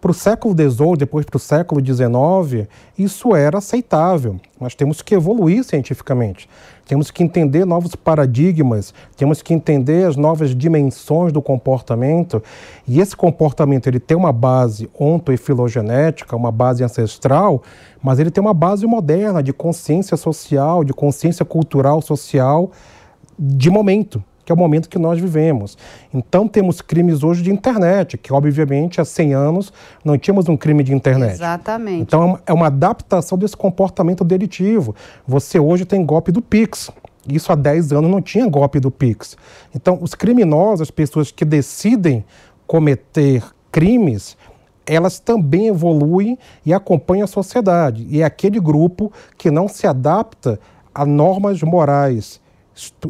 para 0.00 0.10
o 0.10 0.14
século 0.14 0.54
XVIII, 0.54 0.96
depois 0.98 1.24
para 1.24 1.36
o 1.36 1.40
século 1.40 1.84
XIX, 1.84 2.68
isso 2.98 3.34
era 3.34 3.58
aceitável. 3.58 4.38
Nós 4.60 4.74
temos 4.74 5.00
que 5.00 5.14
evoluir 5.14 5.64
cientificamente. 5.64 6.48
Temos 6.86 7.10
que 7.10 7.22
entender 7.22 7.64
novos 7.64 7.94
paradigmas, 7.94 8.92
temos 9.16 9.40
que 9.40 9.54
entender 9.54 10.06
as 10.06 10.16
novas 10.16 10.54
dimensões 10.54 11.32
do 11.32 11.40
comportamento. 11.40 12.42
E 12.86 13.00
esse 13.00 13.16
comportamento 13.16 13.86
ele 13.86 13.98
tem 13.98 14.16
uma 14.16 14.32
base 14.32 14.90
onto 14.98 15.32
e 15.32 15.36
filogenética, 15.36 16.36
uma 16.36 16.52
base 16.52 16.84
ancestral, 16.84 17.62
mas 18.02 18.18
ele 18.18 18.30
tem 18.30 18.42
uma 18.42 18.54
base 18.54 18.86
moderna 18.86 19.42
de 19.42 19.52
consciência 19.52 20.16
social, 20.16 20.84
de 20.84 20.92
consciência 20.92 21.44
cultural 21.44 22.02
social 22.02 22.70
de 23.38 23.70
momento 23.70 24.22
que 24.44 24.52
é 24.52 24.54
o 24.54 24.58
momento 24.58 24.88
que 24.88 24.98
nós 24.98 25.18
vivemos. 25.18 25.76
Então 26.12 26.46
temos 26.46 26.80
crimes 26.80 27.22
hoje 27.22 27.42
de 27.42 27.50
internet, 27.50 28.18
que 28.18 28.32
obviamente 28.32 29.00
há 29.00 29.04
100 29.04 29.34
anos 29.34 29.72
não 30.04 30.18
tínhamos 30.18 30.48
um 30.48 30.56
crime 30.56 30.82
de 30.82 30.92
internet. 30.92 31.32
Exatamente. 31.32 32.02
Então 32.02 32.38
é 32.46 32.52
uma 32.52 32.66
adaptação 32.66 33.38
desse 33.38 33.56
comportamento 33.56 34.24
delitivo. 34.24 34.94
Você 35.26 35.58
hoje 35.58 35.84
tem 35.84 36.04
golpe 36.04 36.30
do 36.30 36.42
Pix. 36.42 36.90
Isso 37.26 37.50
há 37.50 37.54
10 37.54 37.92
anos 37.92 38.10
não 38.10 38.20
tinha 38.20 38.46
golpe 38.46 38.78
do 38.78 38.90
Pix. 38.90 39.36
Então 39.74 39.98
os 40.00 40.14
criminosos, 40.14 40.82
as 40.82 40.90
pessoas 40.90 41.30
que 41.30 41.44
decidem 41.44 42.24
cometer 42.66 43.42
crimes, 43.72 44.36
elas 44.86 45.18
também 45.18 45.68
evoluem 45.68 46.38
e 46.64 46.74
acompanham 46.74 47.24
a 47.24 47.28
sociedade. 47.28 48.06
E 48.10 48.20
é 48.20 48.24
aquele 48.24 48.60
grupo 48.60 49.10
que 49.38 49.50
não 49.50 49.66
se 49.68 49.86
adapta 49.86 50.60
a 50.94 51.04
normas 51.04 51.62
morais 51.62 52.40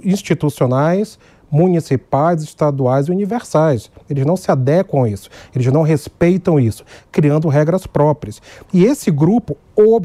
institucionais, 0.05 1.19
municipais, 1.51 2.43
estaduais 2.43 3.07
e 3.07 3.13
universais. 3.13 3.91
Eles 4.11 4.27
não 4.27 4.37
se 4.37 4.51
adequam 4.51 5.05
a 5.05 5.09
isso, 5.09 5.31
eles 5.55 5.73
não 5.73 5.83
respeitam 5.83 6.59
isso, 6.59 6.85
criando 7.13 7.49
regras 7.49 7.87
próprias. 7.87 8.43
E 8.73 8.85
esse 8.85 9.11
grupo, 9.11 9.57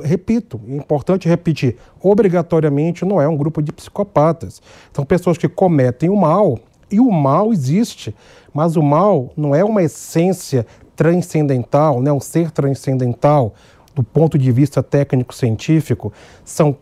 repito, 0.04 0.62
é 0.68 0.76
importante 0.76 1.28
repetir, 1.28 1.78
obrigatoriamente 2.02 3.04
não 3.04 3.20
é 3.20 3.28
um 3.28 3.36
grupo 3.36 3.64
de 3.64 3.72
psicopatas. 3.72 4.62
São 4.94 5.04
pessoas 5.04 5.38
que 5.38 5.50
cometem 5.50 6.10
o 6.10 6.16
mal, 6.16 6.60
e 6.92 7.00
o 7.00 7.12
mal 7.12 7.52
existe, 7.52 8.16
mas 8.54 8.76
o 8.76 8.84
mal 8.84 9.32
não 9.36 9.56
é 9.56 9.64
uma 9.64 9.82
essência 9.82 10.66
transcendental, 10.96 12.02
não 12.02 12.12
é 12.12 12.14
um 12.14 12.20
ser 12.20 12.52
transcendental 12.52 13.54
do 13.96 14.04
ponto 14.04 14.38
de 14.38 14.52
vista 14.52 14.84
técnico-científico, 14.84 16.14
são 16.44 16.78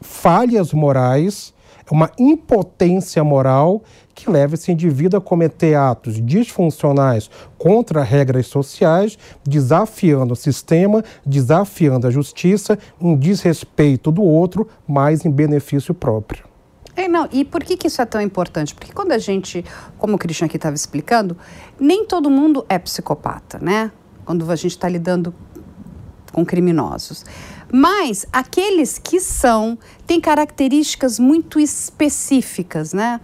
falhas 0.00 0.72
morais 0.72 1.52
uma 1.90 2.10
impotência 2.18 3.22
moral 3.22 3.82
que 4.14 4.30
leva 4.30 4.54
esse 4.54 4.70
indivíduo 4.70 5.18
a 5.18 5.22
cometer 5.22 5.74
atos 5.74 6.24
disfuncionais 6.24 7.30
contra 7.58 8.02
regras 8.02 8.46
sociais, 8.46 9.18
desafiando 9.42 10.34
o 10.34 10.36
sistema, 10.36 11.02
desafiando 11.24 12.06
a 12.06 12.10
justiça, 12.10 12.78
em 13.00 13.16
desrespeito 13.16 14.10
do 14.10 14.22
outro, 14.22 14.68
mas 14.86 15.24
em 15.24 15.30
benefício 15.30 15.94
próprio. 15.94 16.44
É, 16.94 17.08
não, 17.08 17.26
e 17.32 17.44
por 17.44 17.64
que, 17.64 17.76
que 17.76 17.86
isso 17.86 18.02
é 18.02 18.04
tão 18.04 18.20
importante? 18.20 18.74
Porque 18.74 18.92
quando 18.92 19.12
a 19.12 19.18
gente, 19.18 19.64
como 19.98 20.16
o 20.16 20.18
Christian 20.18 20.46
aqui 20.46 20.56
estava 20.56 20.74
explicando, 20.74 21.36
nem 21.80 22.04
todo 22.04 22.28
mundo 22.28 22.66
é 22.68 22.78
psicopata, 22.78 23.58
né? 23.58 23.90
Quando 24.26 24.48
a 24.50 24.56
gente 24.56 24.72
está 24.72 24.88
lidando 24.88 25.34
com 26.32 26.44
criminosos. 26.44 27.24
Mas 27.72 28.26
aqueles 28.32 28.98
que 28.98 29.20
são 29.20 29.78
têm 30.06 30.20
características 30.20 31.18
muito 31.18 31.58
específicas, 31.58 32.92
né? 32.92 33.20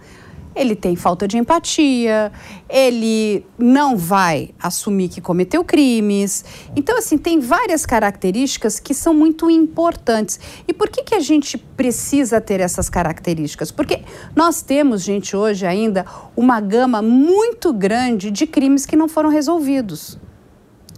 Ele 0.55 0.75
tem 0.75 0.95
falta 0.95 1.27
de 1.27 1.37
empatia, 1.37 2.31
ele 2.67 3.45
não 3.57 3.95
vai 3.95 4.49
assumir 4.61 5.07
que 5.07 5.21
cometeu 5.21 5.63
crimes. 5.63 6.43
Então, 6.75 6.97
assim, 6.97 7.17
tem 7.17 7.39
várias 7.39 7.85
características 7.85 8.79
que 8.79 8.93
são 8.93 9.13
muito 9.13 9.49
importantes. 9.49 10.39
E 10.67 10.73
por 10.73 10.89
que, 10.89 11.03
que 11.03 11.15
a 11.15 11.19
gente 11.19 11.57
precisa 11.57 12.41
ter 12.41 12.59
essas 12.59 12.89
características? 12.89 13.71
Porque 13.71 14.01
nós 14.35 14.61
temos, 14.63 15.03
gente, 15.03 15.35
hoje 15.35 15.65
ainda 15.65 16.05
uma 16.35 16.59
gama 16.59 17.01
muito 17.01 17.71
grande 17.71 18.31
de 18.31 18.47
crimes 18.47 18.85
que 18.85 18.95
não 18.95 19.07
foram 19.07 19.29
resolvidos 19.29 20.17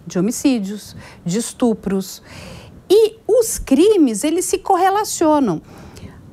de 0.06 0.18
homicídios, 0.18 0.96
de 1.24 1.38
estupros. 1.38 2.22
E 2.88 3.16
os 3.26 3.58
crimes, 3.58 4.24
eles 4.24 4.44
se 4.44 4.58
correlacionam. 4.58 5.62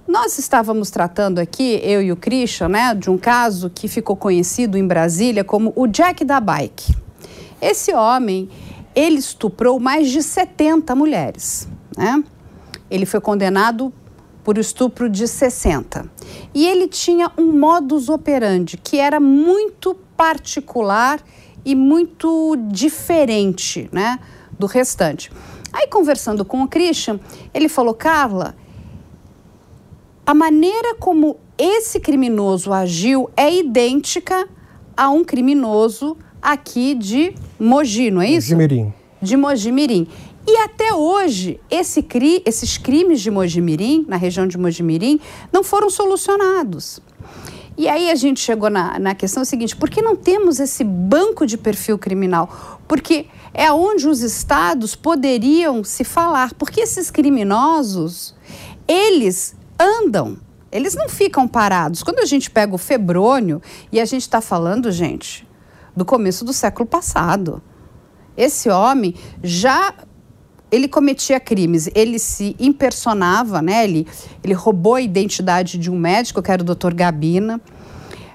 Nós 0.08 0.40
estávamos 0.40 0.90
tratando 0.90 1.40
aqui, 1.40 1.80
eu 1.84 2.02
e 2.02 2.12
o 2.12 2.16
Christian, 2.16 2.70
né, 2.70 2.96
de 2.96 3.10
um 3.10 3.18
caso 3.18 3.70
que 3.70 3.88
ficou 3.88 4.16
conhecido 4.16 4.78
em 4.78 4.86
Brasília 4.86 5.44
como 5.44 5.72
o 5.76 5.86
Jack 5.86 6.26
da 6.26 6.40
Bike. 6.40 6.96
Esse 7.62 7.94
homem, 7.94 8.50
ele 8.96 9.18
estuprou 9.18 9.80
mais 9.80 10.10
de 10.10 10.24
70 10.24 10.96
mulheres, 10.96 11.68
né? 11.96 12.24
Ele 12.90 13.06
foi 13.06 13.22
condenado 13.22 13.94
por 14.44 14.58
estupro 14.58 15.08
de 15.08 15.28
60. 15.28 16.10
E 16.56 16.66
ele 16.66 16.88
tinha 16.88 17.32
um 17.38 17.52
modus 17.52 18.10
operandi 18.10 18.78
que 18.78 18.98
era 18.98 19.20
muito 19.20 19.94
particular 20.18 21.22
e 21.70 21.76
muito 21.76 22.56
diferente 22.72 23.88
né, 23.92 24.20
do 24.58 24.66
restante. 24.66 25.32
Aí, 25.72 25.86
conversando 25.86 26.44
com 26.44 26.64
o 26.64 26.68
Christian, 26.68 27.20
ele 27.54 27.70
falou: 27.70 27.94
Carla, 27.94 28.56
a 30.26 30.34
maneira 30.34 30.96
como 30.96 31.38
esse 31.56 32.00
criminoso 32.00 32.74
agiu 32.74 33.30
é 33.38 33.54
idêntica 33.54 34.50
a 34.98 35.12
um 35.12 35.24
criminoso 35.24 36.18
aqui 36.42 36.96
de 36.96 37.36
Mogi, 37.60 38.10
não 38.10 38.22
é 38.24 38.32
isso? 38.32 38.56
Mojimirim. 38.56 38.94
De 39.22 39.38
Mojimirim. 39.38 40.08
E 40.48 40.58
até 40.58 40.92
hoje, 40.92 41.60
esse 41.70 42.02
cri, 42.02 42.42
esses 42.48 42.80
crimes 42.80 43.22
de 43.22 43.30
Mojimirim, 43.30 44.06
na 44.08 44.16
região 44.16 44.48
de 44.48 44.58
Mojimirim, 44.58 45.20
não 45.54 45.64
foram 45.64 45.92
solucionados. 45.92 47.00
E 47.80 47.88
aí 47.88 48.12
a 48.12 48.16
gente 48.16 48.42
chegou 48.42 48.70
na, 48.70 49.00
na 49.00 49.16
questão 49.16 49.46
seguinte: 49.46 49.74
por 49.74 49.90
que 49.90 50.02
não 50.02 50.14
temos 50.14 50.60
esse 50.60 50.84
banco 50.84 51.48
de 51.48 51.58
perfil 51.58 51.98
criminal? 51.98 52.82
Porque 52.86 53.28
é 53.54 53.72
onde 53.72 54.06
os 54.06 54.20
estados 54.20 54.98
poderiam 54.98 55.82
se 55.82 56.04
falar. 56.04 56.54
Porque 56.56 56.82
esses 56.82 57.10
criminosos, 57.10 58.36
eles 58.86 59.56
andam, 59.80 60.38
eles 60.70 60.94
não 60.94 61.08
ficam 61.08 61.48
parados. 61.48 62.04
Quando 62.04 62.20
a 62.20 62.26
gente 62.26 62.52
pega 62.52 62.76
o 62.76 62.78
febrônio, 62.78 63.62
e 63.94 64.02
a 64.02 64.04
gente 64.04 64.24
está 64.24 64.42
falando, 64.42 64.92
gente, 64.92 65.48
do 65.96 66.04
começo 66.04 66.44
do 66.44 66.52
século 66.52 66.86
passado. 66.86 67.64
Esse 68.36 68.70
homem 68.70 69.16
já 69.42 69.94
ele 70.72 70.88
cometia 70.88 71.40
crimes, 71.40 71.90
ele 71.96 72.20
se 72.20 72.56
impersonava, 72.60 73.62
né? 73.62 73.84
Ele, 73.84 74.08
ele 74.44 74.54
roubou 74.54 74.96
a 74.96 75.02
identidade 75.02 75.78
de 75.78 75.90
um 75.90 75.98
médico, 75.98 76.42
que 76.42 76.52
era 76.52 76.62
o 76.62 76.66
Dr. 76.66 76.94
Gabina. 76.94 77.60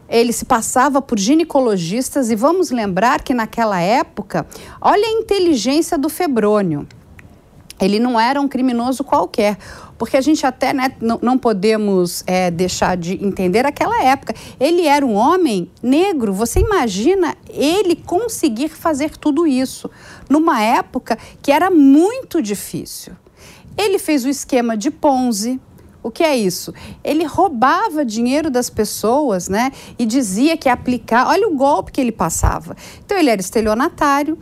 Ele 0.09 0.33
se 0.33 0.45
passava 0.45 1.01
por 1.01 1.19
ginecologistas 1.19 2.31
e 2.31 2.37
vamos 2.37 2.71
lembrar 2.71 3.23
que 3.23 3.33
naquela 3.33 3.81
época, 3.81 4.47
olha 4.81 5.07
a 5.07 5.13
inteligência 5.13 5.97
do 5.97 6.09
Febrônio. 6.09 6.87
Ele 7.81 7.99
não 7.99 8.19
era 8.19 8.41
um 8.41 8.47
criminoso 8.47 9.03
qualquer, 9.03 9.59
porque 9.99 10.17
a 10.17 10.21
gente 10.21 10.47
até 10.47 10.73
né, 10.73 10.93
não, 11.01 11.19
não 11.21 11.37
podemos 11.37 12.23
é, 12.27 12.51
deixar 12.51 12.97
de 12.97 13.15
entender 13.25 13.67
aquela 13.67 14.03
época. 14.03 14.35
Ele 14.61 14.87
era 14.87 15.05
um 15.05 15.15
homem 15.15 15.71
negro, 15.83 16.33
você 16.33 16.61
imagina 16.61 17.35
ele 17.49 17.97
conseguir 17.97 18.69
fazer 18.69 19.17
tudo 19.17 19.47
isso 19.47 19.91
numa 20.35 20.61
época 20.61 21.17
que 21.41 21.53
era 21.53 21.71
muito 21.71 22.43
difícil. 22.43 23.13
Ele 23.79 24.01
fez 24.01 24.25
o 24.25 24.29
esquema 24.29 24.77
de 24.77 24.91
Ponzi, 24.91 25.61
o 26.03 26.11
que 26.11 26.25
é 26.25 26.37
isso? 26.37 26.75
Ele 27.03 27.25
roubava 27.25 28.05
dinheiro 28.05 28.51
das 28.51 28.69
pessoas, 28.69 29.49
né? 29.49 29.71
E 29.97 30.05
dizia 30.05 30.57
que 30.57 30.69
ia 30.69 30.73
aplicar. 30.73 31.29
Olha 31.29 31.49
o 31.49 31.55
golpe 31.55 31.93
que 31.93 32.01
ele 32.01 32.13
passava. 32.13 32.77
Então, 33.05 33.17
ele 33.17 33.31
era 33.31 33.41
estelionatário, 33.41 34.37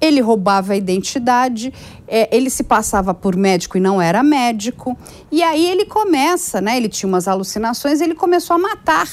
ele 0.00 0.20
roubava 0.20 0.74
a 0.74 0.76
identidade, 0.76 1.72
é, 2.06 2.28
ele 2.34 2.48
se 2.48 2.62
passava 2.62 3.12
por 3.12 3.34
médico 3.34 3.76
e 3.76 3.80
não 3.80 4.00
era 4.00 4.22
médico. 4.22 4.96
E 5.32 5.42
aí 5.42 5.66
ele 5.66 5.86
começa, 5.86 6.60
né? 6.60 6.76
Ele 6.76 6.88
tinha 6.88 7.08
umas 7.08 7.26
alucinações, 7.26 8.00
ele 8.00 8.14
começou 8.14 8.54
a 8.54 8.58
matar. 8.58 9.08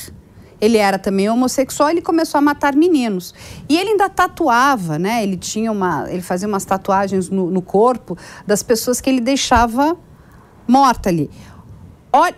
Ele 0.59 0.77
era 0.77 0.97
também 0.97 1.29
homossexual, 1.29 1.89
ele 1.89 2.01
começou 2.01 2.39
a 2.39 2.41
matar 2.41 2.75
meninos. 2.75 3.33
E 3.69 3.77
ele 3.77 3.91
ainda 3.91 4.09
tatuava, 4.09 4.97
né? 4.97 5.21
Ele 5.23 5.37
tinha 5.37 5.71
uma, 5.71 6.05
ele 6.09 6.21
fazia 6.21 6.47
umas 6.47 6.65
tatuagens 6.65 7.29
no, 7.29 7.51
no 7.51 7.61
corpo 7.61 8.17
das 8.45 8.63
pessoas 8.63 8.99
que 8.99 9.09
ele 9.09 9.21
deixava 9.21 9.97
morta 10.67 11.09
ali. 11.09 11.29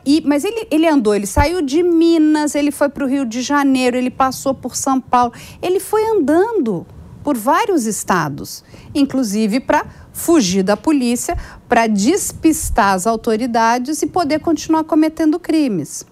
E, 0.06 0.22
mas 0.26 0.44
ele, 0.44 0.68
ele 0.70 0.88
andou, 0.88 1.16
ele 1.16 1.26
saiu 1.26 1.62
de 1.62 1.82
Minas, 1.82 2.54
ele 2.54 2.72
foi 2.72 2.90
para 2.90 3.06
o 3.06 3.08
Rio 3.08 3.26
de 3.26 3.42
Janeiro, 3.42 3.96
ele 3.96 4.10
passou 4.10 4.54
por 4.54 4.76
São 4.76 5.00
Paulo, 5.00 5.32
ele 5.62 5.80
foi 5.80 6.04
andando 6.06 6.86
por 7.24 7.38
vários 7.38 7.86
estados, 7.86 8.64
inclusive 8.94 9.60
para 9.60 9.86
fugir 10.12 10.64
da 10.64 10.76
polícia, 10.76 11.38
para 11.68 11.88
despistar 11.88 12.94
as 12.94 13.08
autoridades 13.08 14.02
e 14.02 14.08
poder 14.08 14.40
continuar 14.40 14.84
cometendo 14.84 15.40
crimes. 15.40 16.06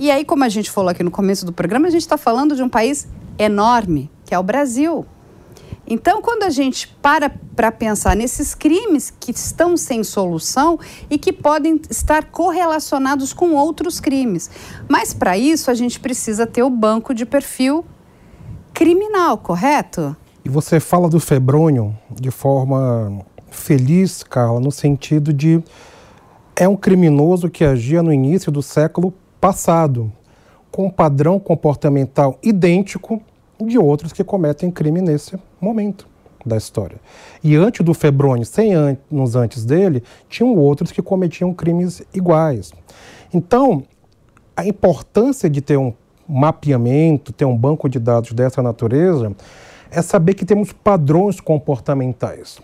E 0.00 0.12
aí, 0.12 0.24
como 0.24 0.44
a 0.44 0.48
gente 0.48 0.70
falou 0.70 0.90
aqui 0.90 1.02
no 1.02 1.10
começo 1.10 1.44
do 1.44 1.52
programa, 1.52 1.88
a 1.88 1.90
gente 1.90 2.02
está 2.02 2.16
falando 2.16 2.54
de 2.54 2.62
um 2.62 2.68
país 2.68 3.08
enorme, 3.36 4.08
que 4.24 4.32
é 4.32 4.38
o 4.38 4.44
Brasil. 4.44 5.04
Então, 5.84 6.22
quando 6.22 6.44
a 6.44 6.50
gente 6.50 6.86
para 7.02 7.28
para 7.56 7.72
pensar 7.72 8.14
nesses 8.14 8.54
crimes 8.54 9.12
que 9.18 9.32
estão 9.32 9.76
sem 9.76 10.04
solução 10.04 10.78
e 11.10 11.18
que 11.18 11.32
podem 11.32 11.80
estar 11.90 12.26
correlacionados 12.26 13.32
com 13.32 13.54
outros 13.54 13.98
crimes, 13.98 14.48
mas 14.88 15.12
para 15.12 15.36
isso 15.36 15.68
a 15.68 15.74
gente 15.74 15.98
precisa 15.98 16.46
ter 16.46 16.62
o 16.62 16.70
banco 16.70 17.12
de 17.12 17.26
perfil 17.26 17.84
criminal, 18.72 19.36
correto? 19.38 20.16
E 20.44 20.48
você 20.48 20.78
fala 20.78 21.08
do 21.08 21.18
Febrônio 21.18 21.92
de 22.08 22.30
forma 22.30 23.26
feliz, 23.50 24.22
Carla, 24.22 24.60
no 24.60 24.70
sentido 24.70 25.32
de 25.32 25.60
é 26.54 26.68
um 26.68 26.76
criminoso 26.76 27.50
que 27.50 27.64
agia 27.64 28.00
no 28.00 28.12
início 28.12 28.52
do 28.52 28.62
século 28.62 29.12
passado, 29.40 30.12
com 30.70 30.86
um 30.86 30.90
padrão 30.90 31.38
comportamental 31.38 32.38
idêntico 32.42 33.22
de 33.60 33.78
outros 33.78 34.12
que 34.12 34.22
cometem 34.22 34.70
crime 34.70 35.00
nesse 35.00 35.38
momento 35.60 36.06
da 36.44 36.56
história. 36.56 36.98
E 37.42 37.56
antes 37.56 37.84
do 37.84 37.92
Febrônio, 37.92 38.44
100 38.44 38.74
anos 38.74 39.36
antes 39.36 39.64
dele, 39.64 40.02
tinham 40.28 40.54
outros 40.56 40.92
que 40.92 41.02
cometiam 41.02 41.52
crimes 41.52 42.02
iguais. 42.14 42.72
Então, 43.32 43.82
a 44.56 44.66
importância 44.66 45.48
de 45.48 45.60
ter 45.60 45.76
um 45.76 45.92
mapeamento, 46.28 47.32
ter 47.32 47.44
um 47.44 47.56
banco 47.56 47.88
de 47.88 47.98
dados 47.98 48.32
dessa 48.32 48.62
natureza, 48.62 49.34
é 49.90 50.02
saber 50.02 50.34
que 50.34 50.44
temos 50.44 50.72
padrões 50.72 51.40
comportamentais 51.40 52.58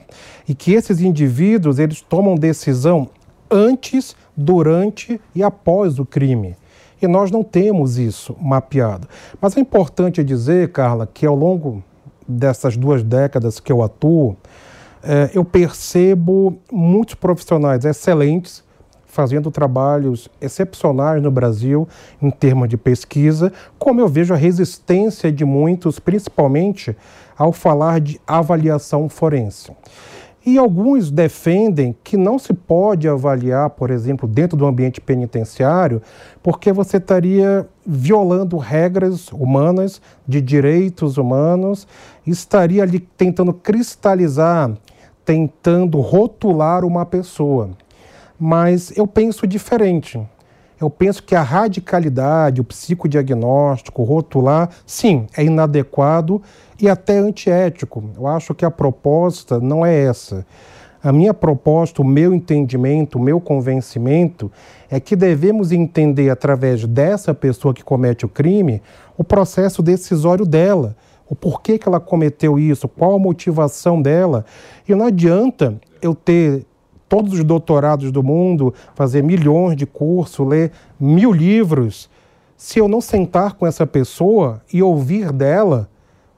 e 0.46 0.54
que 0.54 0.72
esses 0.72 1.00
indivíduos 1.00 1.78
eles 1.78 2.00
tomam 2.02 2.34
decisão 2.34 3.08
antes, 3.50 4.14
durante 4.36 5.20
e 5.34 5.42
após 5.42 5.98
o 5.98 6.04
crime. 6.04 6.56
E 7.04 7.08
nós 7.08 7.30
não 7.30 7.42
temos 7.42 7.98
isso 7.98 8.34
mapeado. 8.40 9.06
Mas 9.38 9.54
é 9.56 9.60
importante 9.60 10.24
dizer, 10.24 10.72
Carla, 10.72 11.06
que 11.06 11.26
ao 11.26 11.36
longo 11.36 11.84
dessas 12.26 12.78
duas 12.78 13.02
décadas 13.02 13.60
que 13.60 13.70
eu 13.70 13.82
atuo, 13.82 14.34
é, 15.02 15.30
eu 15.34 15.44
percebo 15.44 16.56
muitos 16.72 17.14
profissionais 17.14 17.84
excelentes 17.84 18.64
fazendo 19.04 19.50
trabalhos 19.50 20.30
excepcionais 20.40 21.22
no 21.22 21.30
Brasil 21.30 21.86
em 22.22 22.30
termos 22.30 22.70
de 22.70 22.78
pesquisa, 22.78 23.52
como 23.78 24.00
eu 24.00 24.08
vejo 24.08 24.32
a 24.32 24.36
resistência 24.36 25.30
de 25.30 25.44
muitos, 25.44 25.98
principalmente 25.98 26.96
ao 27.36 27.52
falar 27.52 28.00
de 28.00 28.18
avaliação 28.26 29.10
forense. 29.10 29.70
E 30.46 30.58
alguns 30.58 31.10
defendem 31.10 31.96
que 32.04 32.18
não 32.18 32.38
se 32.38 32.52
pode 32.52 33.08
avaliar, 33.08 33.70
por 33.70 33.90
exemplo, 33.90 34.28
dentro 34.28 34.58
do 34.58 34.66
ambiente 34.66 35.00
penitenciário, 35.00 36.02
porque 36.42 36.70
você 36.70 36.98
estaria 36.98 37.66
violando 37.86 38.58
regras 38.58 39.32
humanas, 39.32 40.02
de 40.28 40.42
direitos 40.42 41.16
humanos, 41.16 41.88
estaria 42.26 42.82
ali 42.82 43.00
tentando 43.00 43.54
cristalizar, 43.54 44.70
tentando 45.24 45.98
rotular 46.00 46.84
uma 46.84 47.06
pessoa. 47.06 47.70
Mas 48.38 48.94
eu 48.98 49.06
penso 49.06 49.46
diferente. 49.46 50.20
Eu 50.80 50.90
penso 50.90 51.22
que 51.22 51.34
a 51.34 51.42
radicalidade, 51.42 52.60
o 52.60 52.64
psicodiagnóstico, 52.64 54.02
rotular, 54.02 54.70
sim, 54.84 55.26
é 55.36 55.44
inadequado 55.44 56.42
e 56.80 56.88
até 56.88 57.18
antiético. 57.18 58.02
Eu 58.16 58.26
acho 58.26 58.54
que 58.54 58.64
a 58.64 58.70
proposta 58.70 59.60
não 59.60 59.86
é 59.86 59.94
essa. 59.94 60.44
A 61.02 61.12
minha 61.12 61.34
proposta, 61.34 62.00
o 62.00 62.04
meu 62.04 62.34
entendimento, 62.34 63.18
o 63.18 63.22
meu 63.22 63.38
convencimento 63.38 64.50
é 64.90 64.98
que 64.98 65.14
devemos 65.14 65.70
entender 65.70 66.30
através 66.30 66.86
dessa 66.86 67.34
pessoa 67.34 67.74
que 67.74 67.84
comete 67.84 68.24
o 68.24 68.28
crime 68.28 68.80
o 69.16 69.22
processo 69.22 69.82
decisório 69.82 70.44
dela, 70.44 70.96
o 71.28 71.34
porquê 71.34 71.78
que 71.78 71.88
ela 71.88 72.00
cometeu 72.00 72.58
isso, 72.58 72.88
qual 72.88 73.14
a 73.14 73.18
motivação 73.18 74.00
dela. 74.00 74.44
E 74.88 74.94
não 74.94 75.06
adianta 75.06 75.78
eu 76.02 76.14
ter 76.14 76.64
todos 77.08 77.32
os 77.34 77.44
doutorados 77.44 78.10
do 78.10 78.22
mundo, 78.22 78.74
fazer 78.94 79.22
milhões 79.22 79.76
de 79.76 79.86
cursos, 79.86 80.46
ler 80.46 80.72
mil 80.98 81.32
livros, 81.32 82.08
se 82.56 82.78
eu 82.78 82.88
não 82.88 83.00
sentar 83.00 83.54
com 83.54 83.66
essa 83.66 83.86
pessoa 83.86 84.62
e 84.72 84.82
ouvir 84.82 85.32
dela 85.32 85.88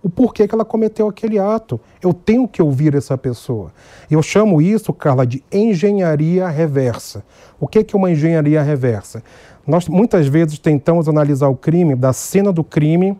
o 0.02 0.08
porquê 0.08 0.46
que 0.46 0.54
ela 0.54 0.64
cometeu 0.64 1.08
aquele 1.08 1.36
ato. 1.36 1.80
Eu 2.00 2.14
tenho 2.14 2.46
que 2.46 2.62
ouvir 2.62 2.94
essa 2.94 3.18
pessoa. 3.18 3.72
Eu 4.08 4.22
chamo 4.22 4.62
isso, 4.62 4.92
Carla, 4.92 5.26
de 5.26 5.42
engenharia 5.50 6.46
reversa. 6.48 7.24
O 7.58 7.66
que 7.66 7.80
é 7.80 7.96
uma 7.96 8.10
engenharia 8.10 8.62
reversa? 8.62 9.20
Nós 9.66 9.88
muitas 9.88 10.28
vezes 10.28 10.60
tentamos 10.60 11.08
analisar 11.08 11.48
o 11.48 11.56
crime 11.56 11.96
da 11.96 12.12
cena 12.12 12.52
do 12.52 12.62
crime 12.62 13.18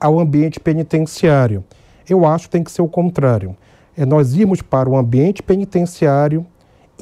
ao 0.00 0.18
ambiente 0.18 0.58
penitenciário. 0.58 1.62
Eu 2.08 2.24
acho 2.24 2.46
que 2.46 2.52
tem 2.52 2.64
que 2.64 2.72
ser 2.72 2.80
o 2.80 2.88
contrário. 2.88 3.54
É 3.94 4.06
nós 4.06 4.34
irmos 4.34 4.62
para 4.62 4.88
o 4.88 4.96
ambiente 4.96 5.42
penitenciário 5.42 6.46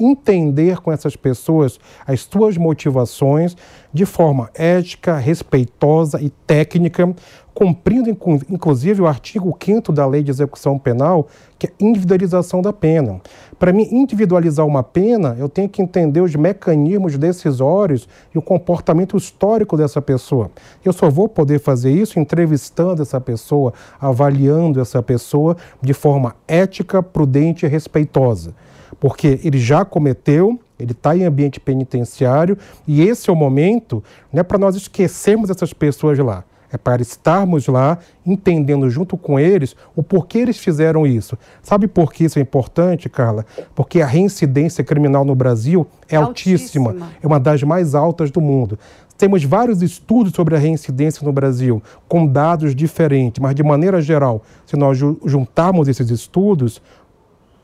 entender 0.03 0.79
com 0.81 0.91
essas 0.91 1.15
pessoas 1.15 1.79
as 2.05 2.21
suas 2.21 2.57
motivações 2.57 3.55
de 3.93 4.05
forma 4.05 4.49
ética, 4.53 5.17
respeitosa 5.17 6.21
e 6.21 6.29
técnica, 6.29 7.13
cumprindo 7.53 8.09
inclusive 8.09 9.01
o 9.01 9.07
artigo 9.07 9.55
5 9.61 9.91
da 9.91 10.05
Lei 10.05 10.23
de 10.23 10.31
Execução 10.31 10.79
Penal, 10.79 11.27
que 11.59 11.67
é 11.67 11.71
individualização 11.79 12.61
da 12.61 12.71
pena. 12.71 13.19
Para 13.59 13.73
mim 13.73 13.87
individualizar 13.91 14.65
uma 14.65 14.81
pena, 14.81 15.35
eu 15.37 15.49
tenho 15.49 15.69
que 15.69 15.81
entender 15.81 16.21
os 16.21 16.33
mecanismos 16.35 17.17
decisórios 17.17 18.07
e 18.33 18.37
o 18.37 18.41
comportamento 18.41 19.17
histórico 19.17 19.75
dessa 19.75 20.01
pessoa. 20.01 20.49
Eu 20.83 20.93
só 20.93 21.09
vou 21.09 21.27
poder 21.27 21.59
fazer 21.59 21.91
isso 21.91 22.19
entrevistando 22.19 23.01
essa 23.01 23.19
pessoa, 23.19 23.73
avaliando 23.99 24.79
essa 24.79 25.03
pessoa 25.03 25.57
de 25.81 25.93
forma 25.93 26.35
ética, 26.47 27.03
prudente 27.03 27.65
e 27.65 27.69
respeitosa. 27.69 28.55
Porque 28.99 29.39
ele 29.43 29.59
já 29.59 29.83
cometeu, 29.85 30.59
ele 30.79 30.91
está 30.91 31.15
em 31.15 31.23
ambiente 31.23 31.59
penitenciário 31.59 32.57
e 32.87 33.01
esse 33.01 33.29
é 33.29 33.33
o 33.33 33.35
momento 33.35 34.03
né, 34.31 34.43
para 34.43 34.57
nós 34.57 34.75
esquecermos 34.75 35.49
essas 35.49 35.73
pessoas 35.73 36.17
lá. 36.19 36.43
É 36.73 36.77
para 36.77 37.01
estarmos 37.01 37.67
lá 37.67 37.97
entendendo 38.25 38.89
junto 38.89 39.17
com 39.17 39.37
eles 39.37 39.75
o 39.93 40.01
porquê 40.01 40.37
eles 40.37 40.57
fizeram 40.57 41.05
isso. 41.05 41.37
Sabe 41.61 41.85
por 41.85 42.13
que 42.13 42.23
isso 42.23 42.39
é 42.39 42.41
importante, 42.41 43.09
Carla? 43.09 43.45
Porque 43.75 44.01
a 44.01 44.05
reincidência 44.05 44.81
criminal 44.81 45.25
no 45.25 45.35
Brasil 45.35 45.85
é 46.07 46.15
altíssima. 46.15 46.91
altíssima. 46.91 47.11
É 47.21 47.27
uma 47.27 47.39
das 47.39 47.61
mais 47.63 47.93
altas 47.93 48.31
do 48.31 48.39
mundo. 48.39 48.79
Temos 49.17 49.43
vários 49.43 49.83
estudos 49.83 50.33
sobre 50.33 50.55
a 50.55 50.57
reincidência 50.57 51.23
no 51.23 51.31
Brasil, 51.31 51.83
com 52.07 52.25
dados 52.25 52.73
diferentes, 52.73 53.39
mas 53.39 53.53
de 53.53 53.61
maneira 53.61 54.01
geral, 54.01 54.41
se 54.65 54.75
nós 54.75 54.97
juntarmos 54.97 55.87
esses 55.87 56.09
estudos, 56.09 56.81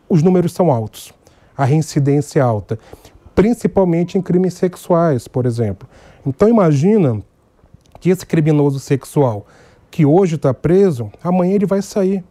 os 0.07 0.21
números 0.21 0.51
são 0.53 0.69
altos. 0.69 1.13
A 1.57 1.65
reincidência 1.65 2.39
é 2.39 2.43
alta, 2.43 2.77
principalmente 3.33 4.17
em 4.17 4.21
crimes 4.21 4.53
sexuais, 4.53 5.27
por 5.27 5.45
exemplo. 5.45 5.89
Então 6.25 6.47
imagina 6.47 7.21
que 7.99 8.09
esse 8.09 8.25
criminoso 8.25 8.79
sexual 8.79 9.45
que 9.89 10.05
hoje 10.05 10.35
está 10.35 10.53
preso, 10.53 11.11
amanhã 11.23 11.55
ele 11.55 11.65
vai 11.65 11.81
sair. 11.81 12.23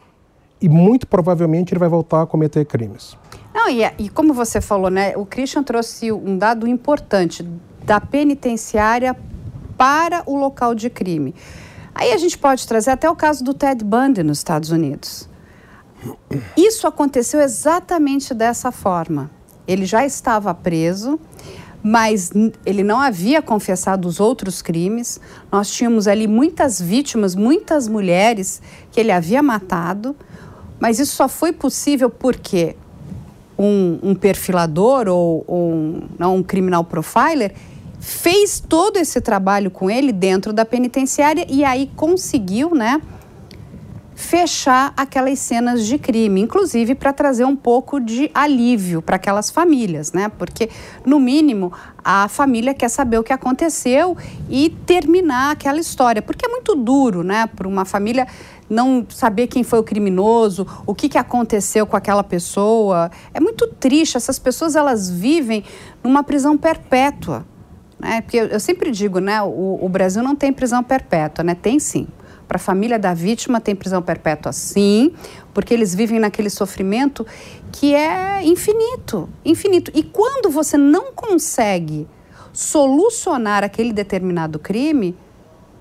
E 0.61 0.69
muito 0.69 1.07
provavelmente 1.07 1.73
ele 1.73 1.81
vai 1.81 1.89
voltar 1.89 2.23
a 2.23 2.27
cometer 2.27 2.65
crimes. 2.65 3.17
Não, 3.53 3.69
e, 3.69 3.83
e 3.99 4.09
como 4.09 4.33
você 4.33 4.61
falou, 4.61 4.91
né? 4.91 5.15
O 5.17 5.27
Christian 5.27 5.63
trouxe 5.63 6.11
um 6.13 6.39
dado 6.39 6.67
importante 6.67 7.43
da 7.85 8.01
penitenciária 8.01 9.15
para 9.77 10.23
o 10.27 10.37
local 10.37 10.75
de 10.75 10.89
crime. 10.89 11.35
Aí 11.95 12.13
a 12.13 12.17
gente 12.17 12.39
pode 12.39 12.67
trazer 12.67 12.91
até 12.91 13.09
o 13.09 13.17
caso 13.17 13.43
do 13.43 13.53
Ted 13.53 13.85
Bundy 13.85 14.23
nos 14.23 14.39
Estados 14.39 14.71
Unidos. 14.71 15.29
Isso 16.57 16.87
aconteceu 16.87 17.41
exatamente 17.41 18.35
dessa 18.35 18.71
forma. 18.71 19.31
Ele 19.67 19.85
já 19.85 20.05
estava 20.05 20.55
preso, 20.55 21.19
mas 21.83 22.31
ele 22.65 22.83
não 22.83 23.01
havia 23.01 23.41
confessado 23.41 24.09
os 24.09 24.21
outros 24.21 24.63
crimes. 24.63 25.21
Nós 25.51 25.71
tínhamos 25.71 26.09
ali 26.09 26.27
muitas 26.27 26.81
vítimas, 26.81 27.35
muitas 27.35 27.89
mulheres 27.89 28.61
que 28.91 29.01
ele 29.01 29.13
havia 29.13 29.43
matado, 29.43 30.17
mas 30.79 30.99
isso 30.99 31.17
só 31.17 31.29
foi 31.29 31.53
possível 31.53 32.11
porque 32.11 32.77
um, 33.59 33.99
um 34.03 34.15
perfilador 34.15 35.09
ou, 35.09 35.45
ou 35.47 35.73
um, 35.73 36.09
não, 36.19 36.37
um 36.37 36.43
criminal 36.43 36.85
profiler 36.85 37.55
fez 37.99 38.61
todo 38.61 38.99
esse 38.99 39.21
trabalho 39.21 39.71
com 39.71 39.91
ele 39.91 40.13
dentro 40.13 40.53
da 40.53 40.65
penitenciária 40.65 41.47
e 41.49 41.65
aí 41.65 41.91
conseguiu, 41.97 42.75
né? 42.75 43.01
Fechar 44.17 44.95
aquelas 44.97 45.39
cenas 45.39 45.87
de 45.87 45.99
crime, 45.99 46.41
inclusive 46.41 46.95
para 46.95 47.13
trazer 47.13 47.45
um 47.45 47.55
pouco 47.55 48.01
de 48.01 48.31
alívio 48.33 49.03
para 49.03 49.17
aquelas 49.17 49.51
famílias, 49.51 50.11
né? 50.13 50.31
Porque 50.39 50.71
no 51.05 51.21
mínimo 51.21 51.71
a 52.03 52.27
família 52.27 52.73
quer 52.73 52.89
saber 52.89 53.19
o 53.19 53.23
que 53.23 53.33
aconteceu 53.33 54.17
e 54.49 54.71
terminar 54.87 55.51
aquela 55.51 55.79
história, 55.79 56.23
porque 56.23 56.47
é 56.47 56.49
muito 56.49 56.75
duro, 56.75 57.23
né, 57.23 57.47
para 57.47 57.69
uma 57.69 57.85
família 57.85 58.27
não 58.71 59.07
saber 59.11 59.49
quem 59.49 59.63
foi 59.63 59.81
o 59.81 59.83
criminoso, 59.83 60.67
o 60.87 60.95
que, 60.95 61.11
que 61.11 61.19
aconteceu 61.19 61.87
com 61.87 61.97
aquela 61.97 62.25
pessoa. 62.25 63.11
É 63.35 63.39
muito 63.39 63.69
triste. 63.69 64.17
Essas 64.17 64.41
pessoas 64.41 64.75
elas 64.75 65.09
vivem 65.09 65.63
numa 66.03 66.25
prisão 66.25 66.59
perpétua. 66.59 67.47
Né? 67.97 68.23
Porque 68.23 68.37
eu, 68.37 68.47
eu 68.47 68.59
sempre 68.59 68.91
digo, 68.91 69.21
né? 69.21 69.41
O, 69.41 69.79
o 69.81 69.89
Brasil 69.89 70.21
não 70.21 70.35
tem 70.35 70.53
prisão 70.53 70.83
perpétua, 70.83 71.45
né? 71.45 71.55
Tem 71.55 71.79
sim. 71.79 72.09
Para 72.47 72.57
a 72.57 72.61
família 72.61 72.99
da 72.99 73.13
vítima 73.13 73.61
tem 73.61 73.75
prisão 73.75 74.01
perpétua 74.01 74.53
sim, 74.53 75.13
porque 75.53 75.75
eles 75.75 75.95
vivem 75.95 76.21
naquele 76.21 76.51
sofrimento 76.51 77.27
que 77.73 77.95
é 77.95 78.45
infinito, 78.45 79.29
infinito. 79.45 79.91
E 79.95 80.03
quando 80.03 80.51
você 80.51 80.77
não 80.77 81.13
consegue 81.13 82.07
solucionar 82.53 83.65
aquele 83.65 83.93
determinado 83.93 84.59
crime, 84.59 85.17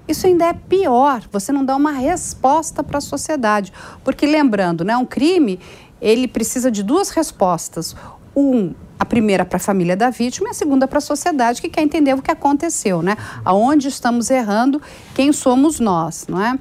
isso 0.07 0.27
ainda 0.27 0.45
é 0.45 0.53
pior. 0.53 1.23
Você 1.31 1.51
não 1.51 1.63
dá 1.63 1.75
uma 1.75 1.91
resposta 1.91 2.83
para 2.83 2.97
a 2.97 3.01
sociedade, 3.01 3.71
porque 4.03 4.25
lembrando, 4.25 4.83
né, 4.83 4.95
um 4.97 5.05
crime 5.05 5.59
ele 6.01 6.27
precisa 6.27 6.69
de 6.69 6.83
duas 6.83 7.09
respostas. 7.09 7.95
Um, 8.35 8.73
a 8.99 9.05
primeira 9.05 9.45
para 9.45 9.57
a 9.57 9.59
família 9.59 9.95
da 9.95 10.09
vítima 10.09 10.49
e 10.49 10.51
a 10.51 10.53
segunda 10.53 10.87
para 10.87 10.99
a 10.99 11.01
sociedade 11.01 11.61
que 11.61 11.69
quer 11.69 11.81
entender 11.81 12.13
o 12.13 12.21
que 12.21 12.31
aconteceu, 12.31 13.01
né? 13.01 13.17
Aonde 13.43 13.87
estamos 13.87 14.29
errando, 14.29 14.81
quem 15.13 15.31
somos 15.33 15.79
nós, 15.79 16.25
não 16.27 16.41
é? 16.41 16.57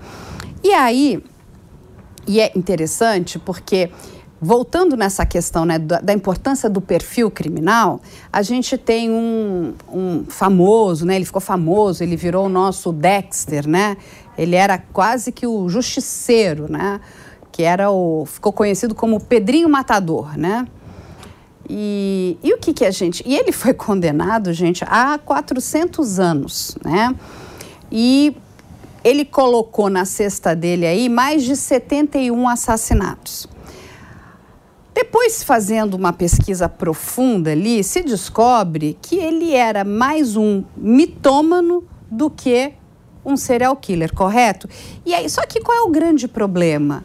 E 0.62 0.73
aí, 0.73 1.23
e 2.27 2.40
é 2.40 2.53
interessante 2.57 3.38
porque 3.38 3.90
voltando 4.40 4.97
nessa 4.97 5.25
questão 5.25 5.64
né, 5.64 5.79
da, 5.79 6.01
da, 6.01 6.12
importância 6.12 6.68
do 6.68 6.81
perfil 6.81 7.31
criminal, 7.31 8.01
a 8.31 8.42
gente 8.42 8.77
tem 8.77 9.11
um, 9.11 9.73
um, 9.90 10.25
famoso, 10.29 11.07
né, 11.07 11.16
ele 11.16 11.25
ficou 11.25 11.40
famoso, 11.40 12.03
ele 12.03 12.14
virou 12.14 12.44
o 12.47 12.49
nosso 12.49 12.92
Dexter, 12.92 13.66
né? 13.66 13.97
Ele 14.37 14.57
era 14.57 14.77
quase 14.79 15.33
que 15.33 15.47
o 15.47 15.68
justiceiro, 15.68 16.70
né? 16.70 17.01
Que 17.51 17.62
era 17.62 17.90
o, 17.90 18.27
ficou 18.27 18.53
conhecido 18.53 18.94
como 18.94 19.18
Pedrinho 19.20 19.68
Matador, 19.68 20.37
né? 20.37 20.66
E, 21.68 22.38
e 22.42 22.53
o 22.53 22.59
que, 22.59 22.72
que 22.72 22.85
a 22.85 22.90
gente. 22.90 23.22
E 23.27 23.35
ele 23.37 23.53
foi 23.53 23.72
condenado, 23.74 24.53
gente, 24.53 24.85
há 24.87 25.18
400 25.18 26.18
anos, 26.18 26.77
né? 26.85 27.14
E 27.90 28.37
ele 29.03 29.24
colocou 29.24 29.90
na 29.90 30.05
cesta 30.05 30.55
dele 30.57 30.87
aí 30.87 31.09
mais 31.09 31.44
de 31.44 31.57
71 31.57 32.48
assassinatos. 32.48 33.46
Depois, 34.94 35.42
fazendo 35.42 35.94
uma 35.94 36.12
pesquisa 36.12 36.68
profunda 36.68 37.50
ali, 37.50 37.83
se 37.83 38.03
descobre 38.03 38.96
que 39.03 39.16
ele 39.16 39.53
era 39.53 39.85
mais 39.85 40.37
um 40.37 40.62
mitômano 40.77 41.85
do 42.09 42.31
que 42.31 42.72
um 43.24 43.37
serial 43.37 43.74
killer, 43.77 44.14
correto? 44.14 44.68
E 45.05 45.12
aí, 45.12 45.29
só 45.29 45.42
que 45.42 45.61
qual 45.61 45.77
é 45.77 45.81
o 45.83 45.90
grande 45.90 46.29
problema? 46.29 47.05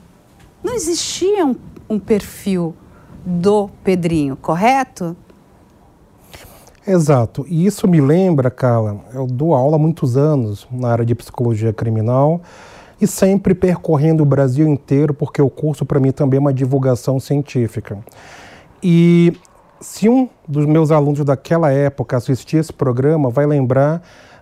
Não 0.64 0.76
existia 0.76 1.46
um, 1.46 1.56
um 1.90 2.00
perfil 2.00 2.76
do 3.26 3.70
Pedrinho, 3.84 4.36
correto? 4.36 5.16
Exato. 6.86 7.46
E 7.48 7.66
isso 7.66 7.88
me 7.88 8.02
lembra, 8.02 8.50
Carla, 8.50 9.02
eu 9.14 9.28
dou 9.28 9.54
aula 9.54 9.76
há 9.76 9.80
muitos 9.80 10.18
anos 10.18 10.68
na 10.72 10.90
área 10.90 11.06
de 11.06 11.14
psicologia 11.14 11.72
criminal 11.72 12.42
e 13.00 13.08
sempre 13.08 13.54
percorrendo 13.54 14.24
o 14.24 14.26
Brasil 14.26 14.68
inteiro, 14.68 15.14
porque 15.14 15.42
o 15.42 15.50
curso 15.50 15.86
para 15.86 16.00
mim 16.00 16.12
também 16.12 16.38
é 16.38 16.42
uma 16.42 16.54
divulgação 16.54 17.20
científica. 17.20 17.98
E 18.82 19.34
se 19.80 20.10
um 20.10 20.28
dos 20.48 20.66
meus 20.66 20.92
alunos 20.92 21.24
daquela 21.24 21.72
época 21.72 22.18
assistir 22.18 22.58
esse 22.58 22.74
programa, 22.74 23.30
vai 23.30 23.46
lembrar 23.46 24.02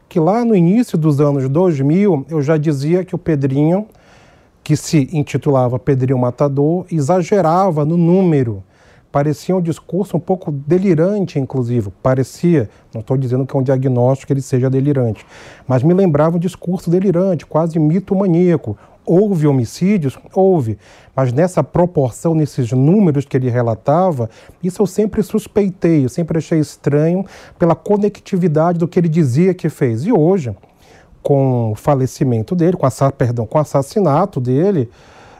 que 0.09 0.19
lá 0.19 0.45
no 0.45 0.55
início 0.55 0.97
dos 0.97 1.19
anos 1.19 1.47
2000 1.49 2.25
eu 2.29 2.41
já 2.41 2.57
dizia 2.57 3.03
que 3.03 3.13
o 3.13 3.17
Pedrinho, 3.17 3.87
que 4.67 4.75
se 4.75 5.07
intitulava 5.13 5.79
Pedrinho 5.79 6.19
Matador, 6.19 6.85
exagerava 6.91 7.85
no 7.85 7.95
número 7.95 8.61
parecia 9.09 9.55
um 9.55 9.61
discurso 9.61 10.17
um 10.17 10.19
pouco 10.19 10.51
delirante, 10.51 11.39
inclusive. 11.39 11.89
Parecia, 12.03 12.69
não 12.93 12.99
estou 13.01 13.17
dizendo 13.17 13.45
que 13.45 13.55
é 13.55 13.59
um 13.59 13.63
diagnóstico 13.63 14.27
que 14.27 14.33
ele 14.33 14.41
seja 14.41 14.69
delirante, 14.69 15.25
mas 15.65 15.81
me 15.81 15.93
lembrava 15.93 16.35
um 16.35 16.39
discurso 16.39 16.91
delirante, 16.91 17.45
quase 17.45 17.79
mito 17.79 18.13
maníaco. 18.13 18.77
Houve 19.05 19.47
homicídios? 19.47 20.19
Houve. 20.33 20.77
Mas 21.15 21.31
nessa 21.31 21.63
proporção, 21.63 22.35
nesses 22.35 22.73
números 22.73 23.23
que 23.23 23.37
ele 23.37 23.49
relatava, 23.49 24.29
isso 24.61 24.81
eu 24.81 24.85
sempre 24.85 25.23
suspeitei, 25.23 26.03
eu 26.03 26.09
sempre 26.09 26.39
achei 26.39 26.59
estranho 26.59 27.25
pela 27.57 27.73
conectividade 27.73 28.77
do 28.77 28.87
que 28.87 28.99
ele 28.99 29.07
dizia 29.07 29.53
que 29.53 29.69
fez. 29.69 30.05
E 30.05 30.11
hoje, 30.11 30.53
com 31.27 31.73
o 31.73 31.75
falecimento 31.75 32.55
dele, 32.55 32.77
com, 32.77 32.85
a, 32.85 33.11
perdão, 33.11 33.45
com 33.45 33.57
o 33.57 33.61
assassinato 33.61 34.39
dele, 34.39 34.89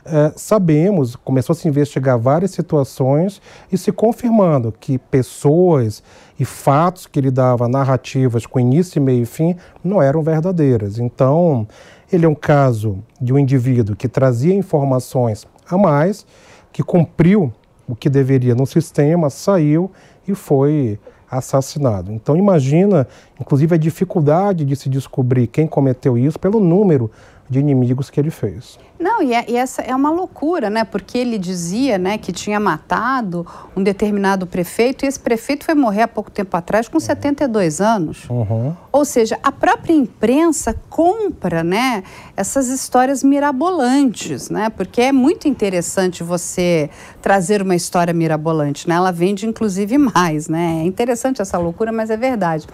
é, 0.04 0.30
sabemos, 0.36 1.16
começou 1.16 1.54
a 1.54 1.56
se 1.56 1.66
investigar 1.66 2.18
várias 2.18 2.50
situações 2.50 3.40
e 3.72 3.78
se 3.78 3.90
confirmando 3.90 4.70
que 4.70 4.98
pessoas 4.98 6.02
e 6.38 6.44
fatos 6.44 7.06
que 7.06 7.18
ele 7.18 7.30
dava 7.30 7.66
narrativas 7.68 8.44
com 8.44 8.60
início, 8.60 9.00
meio 9.00 9.22
e 9.22 9.24
fim 9.24 9.56
não 9.82 10.02
eram 10.02 10.20
verdadeiras. 10.20 10.98
Então, 10.98 11.66
ele 12.12 12.26
é 12.26 12.28
um 12.28 12.34
caso 12.34 13.02
de 13.18 13.32
um 13.32 13.38
indivíduo 13.38 13.96
que 13.96 14.08
trazia 14.08 14.52
informações 14.52 15.46
a 15.66 15.78
mais, 15.78 16.26
que 16.70 16.82
cumpriu 16.82 17.50
o 17.88 17.96
que 17.96 18.10
deveria 18.10 18.54
no 18.54 18.66
sistema, 18.66 19.30
saiu 19.30 19.90
e 20.26 20.34
foi 20.34 21.00
assassinado. 21.30 22.12
Então 22.12 22.36
imagina, 22.36 23.06
inclusive, 23.40 23.74
a 23.74 23.78
dificuldade 23.78 24.64
de 24.64 24.76
se 24.76 24.88
descobrir 24.88 25.46
quem 25.46 25.66
cometeu 25.66 26.16
isso 26.16 26.38
pelo 26.38 26.60
número 26.60 27.10
de 27.48 27.58
inimigos 27.58 28.10
que 28.10 28.20
ele 28.20 28.30
fez. 28.30 28.78
Não, 28.98 29.22
e, 29.22 29.32
é, 29.32 29.44
e, 29.48 29.56
essa 29.56 29.80
é 29.80 29.94
uma 29.94 30.10
loucura, 30.10 30.68
né? 30.68 30.82
Porque 30.82 31.16
ele 31.16 31.38
dizia 31.38 31.98
né, 31.98 32.18
que 32.18 32.32
tinha 32.32 32.58
matado 32.58 33.46
um 33.76 33.82
determinado 33.82 34.44
prefeito 34.44 35.04
e 35.04 35.08
esse 35.08 35.20
prefeito 35.20 35.64
foi 35.64 35.74
morrer 35.74 36.02
há 36.02 36.08
pouco 36.08 36.30
tempo 36.30 36.56
atrás 36.56 36.88
com 36.88 36.98
72 36.98 37.80
anos. 37.80 38.28
Uhum. 38.28 38.74
Ou 38.90 39.04
seja, 39.04 39.38
a 39.40 39.52
própria 39.52 39.92
imprensa 39.92 40.74
compra 40.90 41.62
né, 41.62 42.02
essas 42.36 42.68
histórias 42.68 43.22
mirabolantes, 43.22 44.50
né? 44.50 44.68
Porque 44.68 45.00
é 45.00 45.12
muito 45.12 45.46
interessante 45.46 46.24
você 46.24 46.90
trazer 47.22 47.62
uma 47.62 47.76
história 47.76 48.12
mirabolante, 48.12 48.88
né? 48.88 48.96
Ela 48.96 49.12
vende 49.12 49.46
inclusive 49.46 49.96
mais, 50.12 50.48
né? 50.48 50.80
É 50.82 50.84
interessante 50.84 51.40
essa 51.40 51.56
loucura, 51.56 51.92
mas 51.92 52.10
é 52.10 52.16
verdade. 52.16 52.66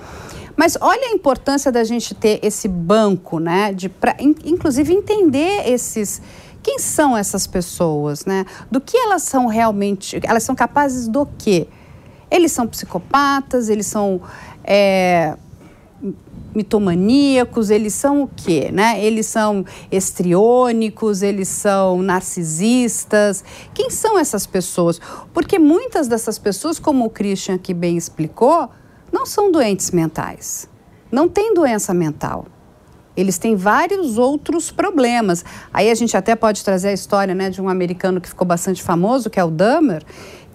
Mas 0.56 0.76
olha 0.80 1.08
a 1.08 1.12
importância 1.12 1.70
da 1.72 1.82
gente 1.84 2.14
ter 2.14 2.38
esse 2.42 2.68
banco, 2.68 3.38
né? 3.38 3.72
De 3.72 3.88
pra, 3.88 4.16
in, 4.20 4.34
inclusive 4.44 4.92
entender 4.92 5.68
esses 5.68 6.22
quem 6.62 6.78
são 6.78 7.14
essas 7.14 7.46
pessoas, 7.46 8.24
né? 8.24 8.46
Do 8.70 8.80
que 8.80 8.96
elas 8.96 9.22
são 9.22 9.46
realmente, 9.46 10.18
elas 10.22 10.42
são 10.42 10.54
capazes 10.54 11.06
do 11.06 11.26
quê? 11.38 11.68
Eles 12.30 12.52
são 12.52 12.66
psicopatas, 12.66 13.68
eles 13.68 13.86
são 13.86 14.22
é, 14.64 15.36
mitomaníacos, 16.54 17.68
eles 17.68 17.92
são 17.92 18.22
o 18.22 18.28
quê, 18.28 18.70
né? 18.72 19.04
Eles 19.04 19.26
são 19.26 19.64
estriônicos, 19.92 21.20
eles 21.20 21.48
são 21.48 22.00
narcisistas. 22.00 23.44
Quem 23.74 23.90
são 23.90 24.18
essas 24.18 24.46
pessoas? 24.46 24.98
Porque 25.34 25.58
muitas 25.58 26.08
dessas 26.08 26.38
pessoas, 26.38 26.78
como 26.78 27.04
o 27.04 27.10
Christian 27.10 27.56
aqui 27.56 27.74
bem 27.74 27.96
explicou, 27.96 28.70
não 29.14 29.24
são 29.24 29.53
doentes 29.53 29.92
mentais. 29.92 30.68
Não 31.12 31.29
têm 31.29 31.55
doença 31.55 31.94
mental. 31.94 32.46
Eles 33.16 33.38
têm 33.38 33.55
vários 33.55 34.18
outros 34.18 34.72
problemas. 34.72 35.44
Aí 35.72 35.88
a 35.88 35.94
gente 35.94 36.16
até 36.16 36.35
pode 36.35 36.64
trazer 36.64 36.88
a 36.88 36.92
história 36.92 37.33
né, 37.33 37.48
de 37.48 37.62
um 37.62 37.68
americano 37.68 38.20
que 38.20 38.29
ficou 38.29 38.44
bastante 38.44 38.83
famoso, 38.83 39.31
que 39.31 39.38
é 39.38 39.44
o 39.44 39.53
Dahmer, 39.53 40.03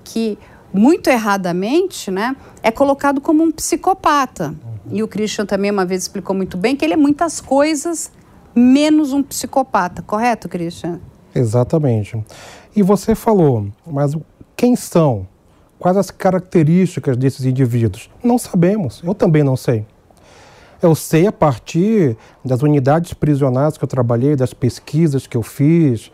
que 0.03 0.37
muito 0.73 1.09
erradamente 1.09 2.11
né, 2.11 2.35
é 2.61 2.69
colocado 2.69 3.21
como 3.21 3.41
um 3.41 3.49
psicopata. 3.49 4.53
E 4.91 5.01
o 5.01 5.07
Christian 5.07 5.45
também 5.45 5.71
uma 5.71 5.85
vez 5.85 6.01
explicou 6.01 6.35
muito 6.35 6.57
bem 6.57 6.75
que 6.75 6.83
ele 6.83 6.95
é 6.95 6.97
muitas 6.97 7.39
coisas 7.39 8.11
menos 8.53 9.13
um 9.13 9.23
psicopata, 9.23 10.01
correto, 10.01 10.49
Christian? 10.49 10.99
Exatamente. 11.33 12.21
E 12.75 12.83
você 12.83 13.15
falou, 13.15 13.69
mas 13.87 14.17
quem 14.57 14.75
são 14.75 15.25
Quais 15.79 15.95
as 15.95 16.11
características 16.11 17.15
desses 17.15 17.45
indivíduos? 17.45 18.09
Não 18.21 18.37
sabemos, 18.37 19.01
eu 19.03 19.15
também 19.15 19.43
não 19.43 19.55
sei. 19.55 19.85
Eu 20.81 20.93
sei 20.93 21.25
a 21.25 21.31
partir 21.31 22.17
das 22.43 22.61
unidades 22.61 23.13
prisionais 23.13 23.77
que 23.77 23.83
eu 23.83 23.87
trabalhei, 23.87 24.35
das 24.35 24.53
pesquisas 24.53 25.25
que 25.25 25.35
eu 25.35 25.43
fiz, 25.43 26.11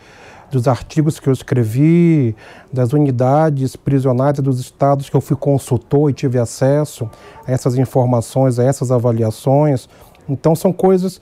dos 0.51 0.67
artigos 0.67 1.19
que 1.19 1.27
eu 1.27 1.33
escrevi, 1.33 2.35
das 2.71 2.93
unidades 2.93 3.75
prisionais 3.75 4.39
dos 4.39 4.59
estados 4.59 5.09
que 5.09 5.15
eu 5.15 5.21
fui 5.21 5.35
consultor 5.35 6.09
e 6.09 6.13
tive 6.13 6.39
acesso 6.39 7.09
a 7.47 7.51
essas 7.51 7.75
informações, 7.75 8.59
a 8.59 8.63
essas 8.63 8.91
avaliações. 8.91 9.89
Então, 10.29 10.55
são 10.55 10.71
coisas. 10.71 11.19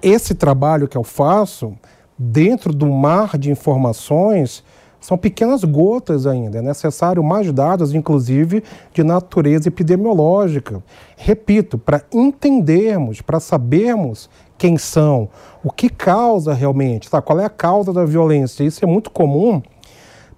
Esse 0.00 0.34
trabalho 0.34 0.88
que 0.88 0.96
eu 0.96 1.04
faço, 1.04 1.74
dentro 2.18 2.72
do 2.72 2.86
mar 2.86 3.36
de 3.36 3.50
informações, 3.50 4.63
são 5.04 5.18
pequenas 5.18 5.62
gotas 5.62 6.26
ainda. 6.26 6.60
É 6.60 6.62
necessário 6.62 7.22
mais 7.22 7.52
dados, 7.52 7.94
inclusive, 7.94 8.64
de 8.90 9.04
natureza 9.04 9.68
epidemiológica. 9.68 10.82
Repito, 11.14 11.76
para 11.76 12.02
entendermos, 12.10 13.20
para 13.20 13.38
sabermos 13.38 14.30
quem 14.56 14.78
são, 14.78 15.28
o 15.62 15.70
que 15.70 15.90
causa 15.90 16.54
realmente, 16.54 17.10
tá? 17.10 17.20
qual 17.20 17.38
é 17.38 17.44
a 17.44 17.50
causa 17.50 17.92
da 17.92 18.06
violência. 18.06 18.64
Isso 18.64 18.82
é 18.82 18.88
muito 18.88 19.10
comum 19.10 19.60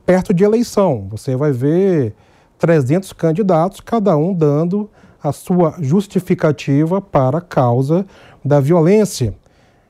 perto 0.05 0.35
de 0.35 0.43
eleição. 0.43 1.07
Você 1.11 1.37
vai 1.37 1.53
ver 1.53 2.13
300 2.59 3.13
candidatos, 3.13 3.81
cada 3.81 4.17
um 4.17 4.35
dando 4.35 4.91
a 5.23 5.31
sua 5.31 5.77
justificativa 5.79 7.01
para 7.01 7.39
a 7.39 7.41
causa 7.41 8.05
da 8.45 8.59
violência. 8.59 9.33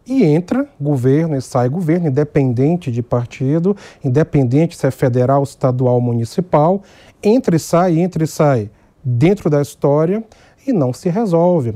E 0.06 0.22
entra 0.22 0.68
governo 0.80 1.36
e 1.36 1.40
sai 1.40 1.68
governo, 1.68 2.06
independente 2.06 2.92
de 2.92 3.02
partido, 3.02 3.76
independente 4.04 4.76
se 4.76 4.86
é 4.86 4.90
federal, 4.90 5.42
estadual, 5.42 6.00
municipal, 6.00 6.82
entra 7.22 7.56
e 7.56 7.58
sai, 7.58 7.98
entra 7.98 8.22
e 8.22 8.26
sai 8.26 8.70
dentro 9.02 9.50
da 9.50 9.60
história 9.60 10.22
e 10.66 10.72
não 10.72 10.92
se 10.92 11.08
resolve. 11.08 11.74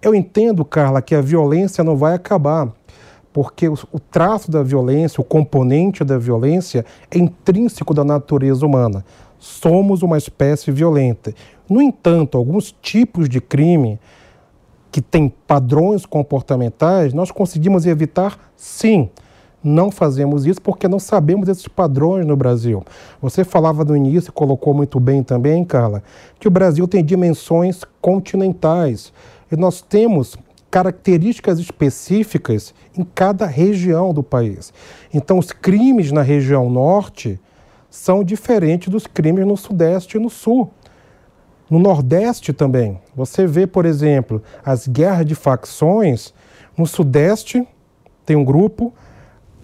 Eu 0.00 0.14
entendo, 0.14 0.64
Carla, 0.64 1.02
que 1.02 1.14
a 1.14 1.20
violência 1.20 1.84
não 1.84 1.96
vai 1.96 2.14
acabar, 2.14 2.72
porque 3.32 3.68
o, 3.68 4.00
traço 4.10 4.50
da 4.50 4.62
violência, 4.62 5.20
o 5.20 5.24
componente 5.24 6.02
da 6.02 6.16
violência 6.16 6.84
é 7.10 7.18
intrínseco 7.18 7.92
da 7.92 8.04
natureza 8.04 8.64
humana. 8.64 9.04
Somos 9.38 10.02
uma 10.02 10.16
espécie 10.16 10.70
violenta. 10.70 11.34
No 11.68 11.82
entanto, 11.82 12.38
alguns 12.38 12.74
tipos 12.80 13.28
de 13.28 13.40
crime 13.40 13.98
que 14.96 15.02
tem 15.02 15.28
padrões 15.28 16.06
comportamentais, 16.06 17.12
nós 17.12 17.30
conseguimos 17.30 17.84
evitar, 17.84 18.50
sim. 18.56 19.10
Não 19.62 19.90
fazemos 19.90 20.46
isso 20.46 20.62
porque 20.62 20.88
não 20.88 20.98
sabemos 20.98 21.50
esses 21.50 21.68
padrões 21.68 22.24
no 22.24 22.34
Brasil. 22.34 22.82
Você 23.20 23.44
falava 23.44 23.84
no 23.84 23.94
início, 23.94 24.32
colocou 24.32 24.72
muito 24.72 24.98
bem 24.98 25.22
também, 25.22 25.66
Carla, 25.66 26.02
que 26.40 26.48
o 26.48 26.50
Brasil 26.50 26.88
tem 26.88 27.04
dimensões 27.04 27.82
continentais 28.00 29.12
e 29.52 29.56
nós 29.56 29.82
temos 29.82 30.34
características 30.70 31.58
específicas 31.58 32.72
em 32.96 33.04
cada 33.04 33.44
região 33.44 34.14
do 34.14 34.22
país. 34.22 34.72
Então, 35.12 35.38
os 35.38 35.52
crimes 35.52 36.10
na 36.10 36.22
região 36.22 36.70
norte 36.70 37.38
são 37.90 38.24
diferentes 38.24 38.88
dos 38.88 39.06
crimes 39.06 39.46
no 39.46 39.58
sudeste 39.58 40.16
e 40.16 40.20
no 40.20 40.30
sul. 40.30 40.70
No 41.68 41.78
Nordeste 41.78 42.52
também, 42.52 43.00
você 43.14 43.46
vê, 43.46 43.66
por 43.66 43.84
exemplo, 43.84 44.42
as 44.64 44.86
guerras 44.86 45.26
de 45.26 45.34
facções. 45.34 46.32
No 46.76 46.86
Sudeste 46.86 47.66
tem 48.24 48.36
um 48.36 48.44
grupo, 48.44 48.92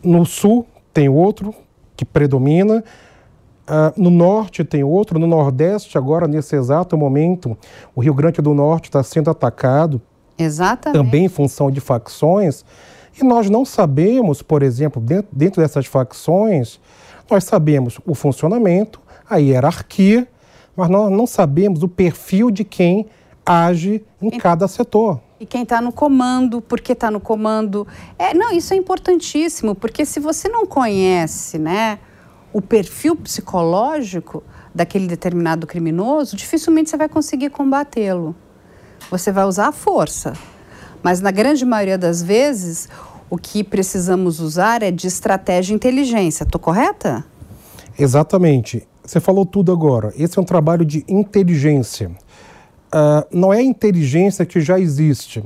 no 0.03 0.25
Sul 0.27 0.67
tem 0.93 1.09
outro 1.09 1.55
que 1.97 2.05
predomina, 2.05 2.83
uh, 3.69 4.01
no 4.01 4.11
Norte 4.11 4.65
tem 4.65 4.83
outro, 4.83 5.19
no 5.19 5.27
Nordeste, 5.27 5.97
agora, 5.97 6.27
nesse 6.27 6.57
exato 6.57 6.97
momento, 6.97 7.57
o 7.95 8.01
Rio 8.01 8.15
Grande 8.15 8.43
do 8.43 8.53
Norte 8.53 8.87
está 8.87 9.03
sendo 9.03 9.31
atacado. 9.31 10.01
Exatamente. 10.37 11.05
Também 11.05 11.25
em 11.27 11.29
função 11.29 11.71
de 11.71 11.81
facções. 11.81 12.65
E 13.17 13.23
nós 13.23 13.49
não 13.49 13.65
sabemos, 13.65 14.43
por 14.43 14.63
exemplo, 14.63 15.01
dentro, 15.01 15.29
dentro 15.31 15.63
dessas 15.63 15.87
facções, 15.87 16.81
nós 17.31 17.45
sabemos 17.45 18.01
o 18.05 18.15
funcionamento, 18.15 19.01
a 19.29 19.37
hierarquia, 19.37 20.27
mas 20.77 20.89
nós 20.89 21.11
não 21.11 21.27
sabemos 21.27 21.83
o 21.83 21.89
perfil 21.89 22.51
de 22.51 22.65
quem 22.65 23.07
age 23.45 24.05
em 24.21 24.31
cada 24.31 24.67
setor. 24.69 25.21
E 25.39 25.47
quem 25.47 25.65
está 25.65 25.81
no 25.81 25.93
comando, 25.93 26.61
por 26.61 26.81
que 26.81 26.93
está 26.93 27.11
no 27.11 27.21
comando. 27.21 27.87
É, 28.19 28.33
não, 28.33 28.53
isso 28.53 28.73
é 28.73 28.77
importantíssimo, 28.77 29.75
porque 29.75 30.05
se 30.05 30.21
você 30.21 30.49
não 30.49 30.65
conhece 30.65 31.59
né, 31.59 31.99
o 32.53 32.63
perfil 32.63 33.17
psicológico 33.17 34.43
daquele 34.75 35.07
determinado 35.07 35.67
criminoso, 35.67 36.37
dificilmente 36.37 36.91
você 36.91 36.97
vai 36.97 37.09
conseguir 37.09 37.51
combatê-lo. 37.51 38.35
Você 39.11 39.33
vai 39.33 39.45
usar 39.45 39.69
a 39.69 39.73
força. 39.73 40.33
Mas 41.03 41.21
na 41.21 41.33
grande 41.33 41.65
maioria 41.65 41.99
das 41.99 42.23
vezes, 42.23 42.89
o 43.29 43.37
que 43.37 43.65
precisamos 43.65 44.39
usar 44.39 44.83
é 44.83 44.91
de 44.91 45.09
estratégia 45.09 45.73
e 45.73 45.77
inteligência. 45.77 46.45
Estou 46.45 46.61
correta? 46.61 47.25
Exatamente. 47.99 48.87
Você 49.13 49.21
falou 49.21 49.45
tudo 49.45 49.71
agora. 49.71 50.11
Esse 50.17 50.39
é 50.39 50.41
um 50.41 50.45
trabalho 50.45 50.87
de 50.87 51.05
inteligência. 51.07 52.11
Uh, 52.89 53.29
não 53.31 53.53
é 53.53 53.61
inteligência 53.61 54.47
que 54.47 54.59
já 54.59 54.81
existe, 54.81 55.45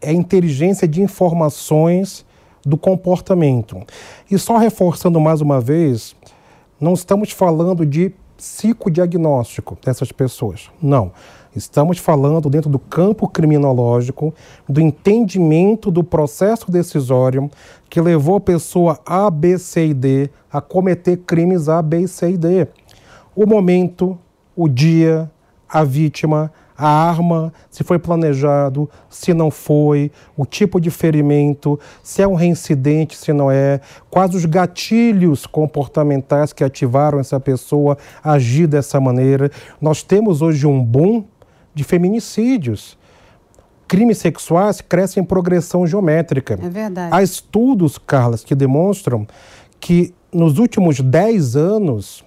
é 0.00 0.10
inteligência 0.10 0.88
de 0.88 1.02
informações 1.02 2.24
do 2.64 2.78
comportamento. 2.78 3.82
E 4.30 4.38
só 4.38 4.56
reforçando 4.56 5.20
mais 5.20 5.42
uma 5.42 5.60
vez, 5.60 6.16
não 6.80 6.94
estamos 6.94 7.32
falando 7.32 7.84
de 7.84 8.14
psicodiagnóstico 8.34 9.76
dessas 9.84 10.10
pessoas. 10.10 10.70
Não. 10.80 11.12
Estamos 11.54 11.98
falando 11.98 12.48
dentro 12.48 12.70
do 12.70 12.78
campo 12.78 13.28
criminológico, 13.28 14.32
do 14.66 14.80
entendimento 14.80 15.90
do 15.90 16.02
processo 16.02 16.70
decisório 16.70 17.50
que 17.90 18.00
levou 18.00 18.36
a 18.36 18.40
pessoa 18.40 18.98
A, 19.04 19.30
B, 19.30 19.58
C 19.58 19.88
e 19.88 19.92
D 19.92 20.30
a 20.50 20.62
cometer 20.62 21.18
crimes 21.18 21.68
A, 21.68 21.82
B, 21.82 22.08
C 22.08 22.30
e 22.30 22.38
D 22.38 22.68
o 23.34 23.46
momento, 23.46 24.18
o 24.54 24.68
dia, 24.68 25.30
a 25.68 25.84
vítima, 25.84 26.52
a 26.76 26.88
arma, 26.88 27.52
se 27.70 27.84
foi 27.84 27.98
planejado, 27.98 28.90
se 29.08 29.32
não 29.32 29.50
foi, 29.50 30.10
o 30.36 30.44
tipo 30.44 30.80
de 30.80 30.90
ferimento, 30.90 31.78
se 32.02 32.22
é 32.22 32.26
um 32.26 32.34
reincidente, 32.34 33.16
se 33.16 33.32
não 33.32 33.50
é, 33.50 33.80
quais 34.10 34.34
os 34.34 34.44
gatilhos 34.44 35.46
comportamentais 35.46 36.52
que 36.52 36.64
ativaram 36.64 37.20
essa 37.20 37.38
pessoa 37.38 37.96
a 38.22 38.32
agir 38.32 38.66
dessa 38.66 39.00
maneira. 39.00 39.50
Nós 39.80 40.02
temos 40.02 40.42
hoje 40.42 40.66
um 40.66 40.82
boom 40.82 41.24
de 41.74 41.84
feminicídios. 41.84 42.98
crimes 43.86 44.18
sexuais 44.18 44.80
crescem 44.80 45.22
em 45.22 45.26
progressão 45.26 45.86
geométrica. 45.86 46.58
É 46.60 46.68
verdade. 46.68 47.14
Há 47.14 47.22
estudos, 47.22 47.98
Carlas, 47.98 48.42
que 48.42 48.54
demonstram 48.54 49.26
que 49.78 50.14
nos 50.32 50.58
últimos 50.58 51.00
10 51.00 51.56
anos 51.56 52.24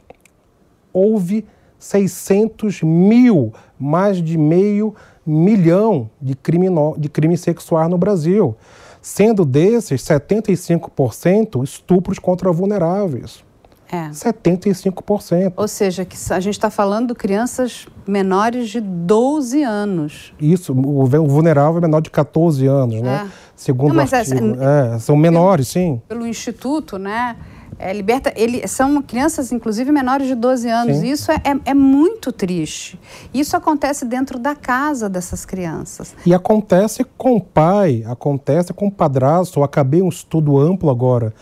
houve 0.95 1.45
600 1.77 2.81
mil, 2.81 3.53
mais 3.77 4.23
de 4.23 4.37
meio 4.37 4.95
milhão 5.25 6.09
de, 6.21 6.35
crimino, 6.35 6.95
de 6.97 7.09
crimes 7.09 7.41
sexuais 7.41 7.89
no 7.89 7.97
Brasil. 7.97 8.55
Sendo 9.01 9.43
desses, 9.43 10.01
75% 10.01 11.63
estupros 11.63 12.17
contra 12.17 12.51
vulneráveis. 12.51 13.43
É. 13.91 14.09
75%. 14.09 15.53
Ou 15.55 15.67
seja, 15.67 16.03
que 16.03 16.17
a 16.31 16.39
gente 16.39 16.55
está 16.55 16.71
falando 16.71 17.09
de 17.09 17.13
crianças 17.13 17.87
menores 18.07 18.69
de 18.69 18.81
12 18.81 19.61
anos. 19.61 20.33
Isso, 20.39 20.73
o 20.73 21.05
vulnerável 21.05 21.77
é 21.77 21.81
menor 21.81 22.01
de 22.01 22.09
14 22.09 22.65
anos, 22.65 23.01
né? 23.01 23.29
É. 23.29 23.45
Segundo 23.55 23.93
Não, 23.93 24.03
o 24.03 24.07
artigo. 24.15 24.57
É, 24.59 24.99
são 24.99 25.15
menores, 25.15 25.67
sim. 25.67 26.01
Pelo 26.07 26.25
Instituto, 26.25 26.97
né? 26.97 27.35
É, 27.77 27.91
liberta, 27.91 28.31
ele, 28.35 28.65
são 28.67 29.01
crianças, 29.01 29.51
inclusive, 29.51 29.91
menores 29.91 30.27
de 30.27 30.35
12 30.35 30.69
anos. 30.69 30.97
Sim. 30.97 31.07
Isso 31.07 31.31
é, 31.31 31.35
é, 31.35 31.71
é 31.71 31.73
muito 31.73 32.31
triste. 32.31 32.99
Isso 33.33 33.57
acontece 33.57 34.05
dentro 34.05 34.39
da 34.39 34.55
casa 34.55 35.09
dessas 35.09 35.45
crianças. 35.45 36.15
E 36.25 36.33
acontece 36.33 37.03
com 37.17 37.35
o 37.35 37.41
pai, 37.41 38.03
acontece 38.07 38.73
com 38.73 38.87
o 38.87 38.91
padrasto. 38.91 39.59
Eu 39.59 39.63
acabei 39.63 40.01
um 40.01 40.09
estudo 40.09 40.57
amplo 40.57 40.89
agora 40.89 41.33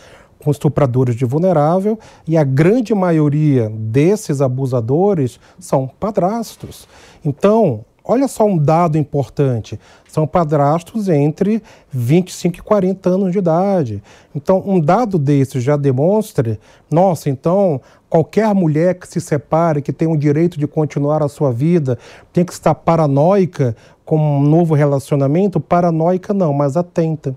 com 0.44 0.52
estupradores 0.52 1.16
de 1.16 1.24
vulnerável 1.24 1.98
e 2.28 2.36
a 2.36 2.44
grande 2.44 2.94
maioria 2.94 3.72
desses 3.74 4.42
abusadores 4.42 5.40
são 5.58 5.88
padrastos. 5.88 6.88
Então, 7.24 7.86
olha 8.04 8.28
só 8.28 8.46
um 8.46 8.58
dado 8.58 8.98
importante: 8.98 9.80
são 10.08 10.28
padrastos 10.28 11.10
entre 11.10 11.62
25 11.92 12.58
e 12.58 12.62
40 12.62 13.10
anos 13.10 13.32
de 13.32 13.38
idade. 13.38 14.04
Então, 14.36 14.62
um 14.66 14.80
dado 14.80 15.18
desses 15.18 15.64
já 15.64 15.78
demonstra, 15.78 16.60
nossa, 16.92 17.30
então 17.30 17.82
qualquer 18.10 18.54
mulher 18.54 18.96
que 18.96 19.08
se 19.08 19.20
separe, 19.20 19.82
que 19.82 19.92
tem 19.92 20.08
o 20.08 20.16
direito 20.18 20.60
de 20.60 20.68
continuar 20.68 21.24
a 21.24 21.28
sua 21.28 21.52
vida, 21.52 21.98
tem 22.32 22.46
que 22.46 22.54
estar 22.54 22.76
paranoica 22.76 23.76
com 24.06 24.18
um 24.18 24.44
novo 24.44 24.76
relacionamento? 24.76 25.60
Paranoica 25.60 26.34
não, 26.34 26.54
mas 26.54 26.78
atenta 26.78 27.36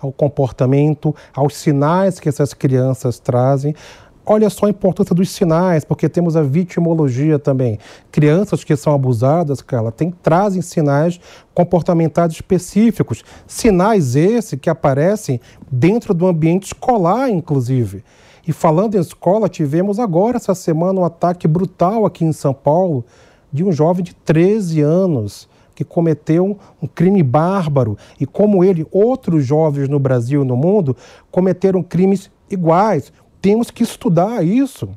ao 0.00 0.10
comportamento, 0.10 1.14
aos 1.34 1.54
sinais 1.56 2.18
que 2.18 2.28
essas 2.28 2.54
crianças 2.54 3.18
trazem. 3.18 3.74
Olha 4.32 4.48
só 4.48 4.66
a 4.66 4.70
importância 4.70 5.12
dos 5.12 5.28
sinais, 5.28 5.84
porque 5.84 6.08
temos 6.08 6.36
a 6.36 6.42
vitimologia 6.42 7.36
também. 7.36 7.80
Crianças 8.12 8.62
que 8.62 8.76
são 8.76 8.94
abusadas, 8.94 9.60
Carla, 9.60 9.90
tem, 9.90 10.12
trazem 10.22 10.62
sinais 10.62 11.18
comportamentais 11.52 12.34
específicos. 12.34 13.24
Sinais 13.44 14.14
esses 14.14 14.56
que 14.56 14.70
aparecem 14.70 15.40
dentro 15.68 16.14
do 16.14 16.28
ambiente 16.28 16.66
escolar, 16.66 17.28
inclusive. 17.28 18.04
E 18.46 18.52
falando 18.52 18.94
em 18.94 19.00
escola, 19.00 19.48
tivemos 19.48 19.98
agora, 19.98 20.36
essa 20.36 20.54
semana, 20.54 21.00
um 21.00 21.04
ataque 21.04 21.48
brutal 21.48 22.06
aqui 22.06 22.24
em 22.24 22.32
São 22.32 22.54
Paulo 22.54 23.04
de 23.52 23.64
um 23.64 23.72
jovem 23.72 24.04
de 24.04 24.14
13 24.14 24.80
anos 24.80 25.48
que 25.74 25.82
cometeu 25.82 26.56
um 26.80 26.86
crime 26.86 27.24
bárbaro 27.24 27.98
e, 28.20 28.26
como 28.26 28.62
ele, 28.62 28.86
outros 28.92 29.44
jovens 29.44 29.88
no 29.88 29.98
Brasil 29.98 30.42
e 30.42 30.46
no 30.46 30.56
mundo 30.56 30.96
cometeram 31.32 31.82
crimes 31.82 32.30
iguais. 32.48 33.12
Temos 33.40 33.70
que 33.70 33.82
estudar 33.82 34.44
isso. 34.44 34.88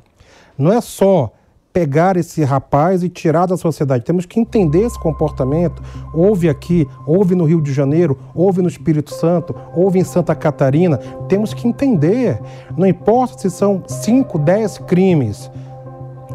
Não 0.58 0.72
é 0.72 0.82
só 0.82 1.32
pegar 1.74 2.16
esse 2.16 2.44
rapaz 2.44 3.04
e 3.04 3.10
tirar 3.10 3.48
da 3.48 3.58
sociedade. 3.58 4.06
Temos 4.06 4.28
que 4.28 4.40
entender 4.40 4.86
esse 4.86 5.00
comportamento. 5.00 5.82
Houve 6.14 6.48
aqui, 6.48 6.88
houve 7.08 7.34
no 7.34 7.46
Rio 7.46 7.62
de 7.62 7.74
Janeiro, 7.74 8.18
houve 8.36 8.62
no 8.62 8.68
Espírito 8.68 9.12
Santo, 9.12 9.56
houve 9.76 9.98
em 9.98 10.04
Santa 10.04 10.36
Catarina. 10.36 10.98
Temos 11.28 11.54
que 11.54 11.68
entender. 11.68 12.40
Não 12.78 12.86
importa 12.86 13.40
se 13.40 13.50
são 13.50 13.84
5, 13.88 14.38
10 14.38 14.78
crimes. 14.80 15.50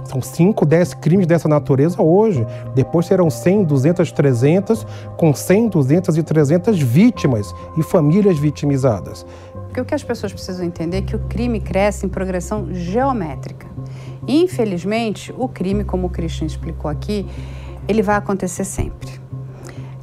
São 0.09 0.23
5, 0.23 0.65
10 0.65 0.95
crimes 0.95 1.27
dessa 1.27 1.49
natureza 1.49 2.01
hoje. 2.01 2.45
Depois 2.75 3.07
serão 3.07 3.29
100, 3.29 3.65
200, 3.65 4.11
300, 4.11 4.87
com 5.19 5.35
100, 5.35 5.69
200 5.69 6.17
e 6.17 6.23
300 6.23 6.81
vítimas 6.81 7.55
e 7.77 7.83
famílias 7.83 8.39
vitimizadas. 8.39 9.27
Porque 9.79 9.83
o 9.83 9.85
que 9.85 9.95
as 9.95 10.03
pessoas 10.03 10.33
precisam 10.33 10.67
entender 10.67 10.97
é 10.97 11.03
que 11.03 11.15
o 11.15 11.21
crime 11.21 11.61
cresce 11.61 12.05
em 12.05 12.09
progressão 12.09 12.67
geométrica. 12.75 13.69
Infelizmente, 14.27 15.33
o 15.39 15.47
crime, 15.47 15.85
como 15.85 16.09
o 16.09 16.11
Christian 16.11 16.47
explicou 16.47 16.91
aqui, 16.91 17.25
ele 17.87 18.03
vai 18.03 18.17
acontecer 18.17 18.65
sempre. 18.65 19.09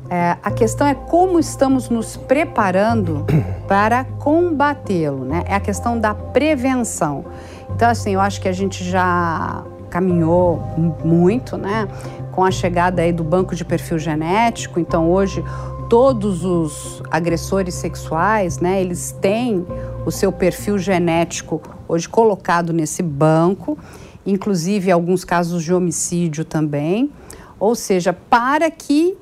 É, 0.09 0.37
a 0.41 0.49
questão 0.49 0.87
é 0.87 0.95
como 0.95 1.37
estamos 1.39 1.89
nos 1.89 2.15
preparando 2.15 3.25
para 3.67 4.05
combatê-lo, 4.05 5.25
né? 5.25 5.43
É 5.45 5.55
a 5.55 5.59
questão 5.59 5.99
da 5.99 6.13
prevenção. 6.13 7.25
Então, 7.75 7.89
assim, 7.89 8.13
eu 8.13 8.21
acho 8.21 8.39
que 8.39 8.47
a 8.47 8.53
gente 8.53 8.81
já 8.81 9.61
caminhou 9.89 10.63
muito, 11.03 11.57
né? 11.57 11.85
Com 12.31 12.45
a 12.45 12.51
chegada 12.51 13.01
aí 13.01 13.11
do 13.11 13.25
banco 13.25 13.53
de 13.53 13.65
perfil 13.65 13.99
genético. 13.99 14.79
Então, 14.79 15.11
hoje, 15.11 15.43
todos 15.89 16.43
os 16.43 17.01
agressores 17.11 17.75
sexuais, 17.75 18.59
né? 18.59 18.81
Eles 18.81 19.11
têm 19.21 19.65
o 20.05 20.11
seu 20.11 20.31
perfil 20.31 20.77
genético 20.77 21.61
hoje 21.87 22.09
colocado 22.09 22.73
nesse 22.73 23.03
banco, 23.03 23.77
inclusive 24.25 24.91
alguns 24.91 25.23
casos 25.23 25.63
de 25.63 25.73
homicídio 25.73 26.43
também. 26.43 27.11
Ou 27.59 27.75
seja, 27.75 28.13
para 28.13 28.69
que, 28.71 29.15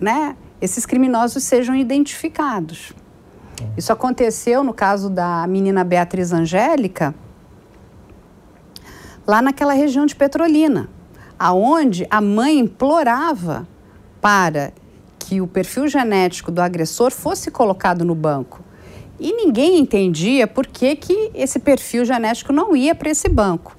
né? 0.00 0.36
Esses 0.60 0.84
criminosos 0.84 1.42
sejam 1.42 1.74
identificados. 1.74 2.92
Isso 3.76 3.92
aconteceu 3.92 4.62
no 4.62 4.74
caso 4.74 5.08
da 5.08 5.46
menina 5.46 5.82
Beatriz 5.82 6.32
Angélica, 6.32 7.14
lá 9.26 9.40
naquela 9.40 9.72
região 9.72 10.04
de 10.04 10.14
Petrolina, 10.14 10.88
aonde 11.38 12.06
a 12.10 12.20
mãe 12.20 12.58
implorava 12.58 13.66
para 14.20 14.72
que 15.20 15.40
o 15.40 15.46
perfil 15.46 15.86
genético 15.86 16.50
do 16.50 16.60
agressor 16.60 17.12
fosse 17.12 17.50
colocado 17.50 18.04
no 18.04 18.14
banco. 18.14 18.64
E 19.20 19.32
ninguém 19.34 19.78
entendia 19.78 20.46
por 20.46 20.66
que, 20.66 20.96
que 20.96 21.30
esse 21.34 21.60
perfil 21.60 22.04
genético 22.06 22.52
não 22.52 22.74
ia 22.74 22.94
para 22.94 23.10
esse 23.10 23.28
banco. 23.28 23.76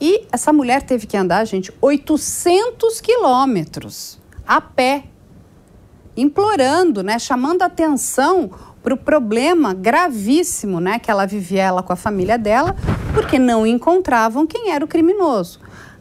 E 0.00 0.26
essa 0.32 0.52
mulher 0.52 0.82
teve 0.82 1.06
que 1.06 1.16
andar, 1.16 1.44
gente, 1.44 1.72
800 1.80 3.00
quilômetros 3.00 4.18
a 4.46 4.60
pé, 4.60 5.04
implorando, 6.16 7.02
né, 7.02 7.18
chamando 7.18 7.62
atenção 7.62 8.50
para 8.82 8.94
o 8.94 8.96
problema 8.96 9.72
gravíssimo 9.72 10.80
né, 10.80 10.98
que 10.98 11.10
ela 11.10 11.26
vivia 11.26 11.62
ela 11.62 11.82
com 11.82 11.92
a 11.92 11.96
família 11.96 12.36
dela, 12.36 12.74
porque 13.14 13.38
não 13.38 13.66
encontravam 13.66 14.46
quem 14.46 14.72
era 14.72 14.84
o 14.84 14.88
criminoso. 14.88 15.60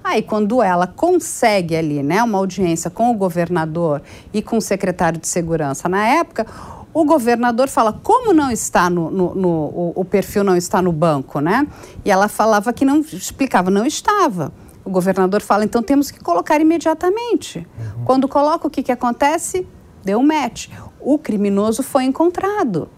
Aí, 0.10 0.24
quando 0.24 0.63
ela 0.63 0.88
consegue 0.88 1.76
ali, 1.76 2.02
né, 2.02 2.24
uma 2.24 2.39
audiência 2.39 2.89
com 2.89 3.12
o 3.12 3.13
governador 3.13 4.02
e 4.34 4.41
com 4.41 4.58
o 4.58 4.62
secretário 4.62 5.19
de 5.19 5.28
segurança 5.28 5.88
na 5.88 6.04
época, 6.04 6.48
o 6.91 7.06
governador 7.06 7.69
fala 7.69 7.93
como 7.93 8.34
não 8.34 8.50
está 8.50 8.89
no, 8.89 9.12
no, 9.12 9.36
no 9.36 9.50
o, 9.50 9.93
o, 9.98 10.04
perfil 10.04 10.43
não 10.43 10.56
está 10.56 10.82
no 10.82 10.91
banco, 10.91 11.39
né? 11.39 11.67
E 12.04 12.10
ela 12.10 12.28
falava 12.28 12.74
que 12.74 12.84
não 12.84 13.02
explicava, 13.02 13.69
não 13.69 13.86
estava. 13.86 14.52
O 14.84 14.89
governador 14.89 15.43
fala, 15.43 15.63
então 15.63 15.84
temos 15.84 16.10
que 16.10 16.19
colocar 16.19 16.60
imediatamente. 16.60 17.60
Uhum. 17.60 18.04
Quando 18.04 18.28
coloca, 18.28 18.65
o 18.65 18.69
que, 18.72 18.82
que 18.82 18.91
acontece? 18.91 19.67
Deu 20.04 20.17
um 20.17 20.24
match. 20.24 20.69
O 21.00 21.19
criminoso 21.19 21.84
foi 21.84 22.06
encontrado. 22.06 22.89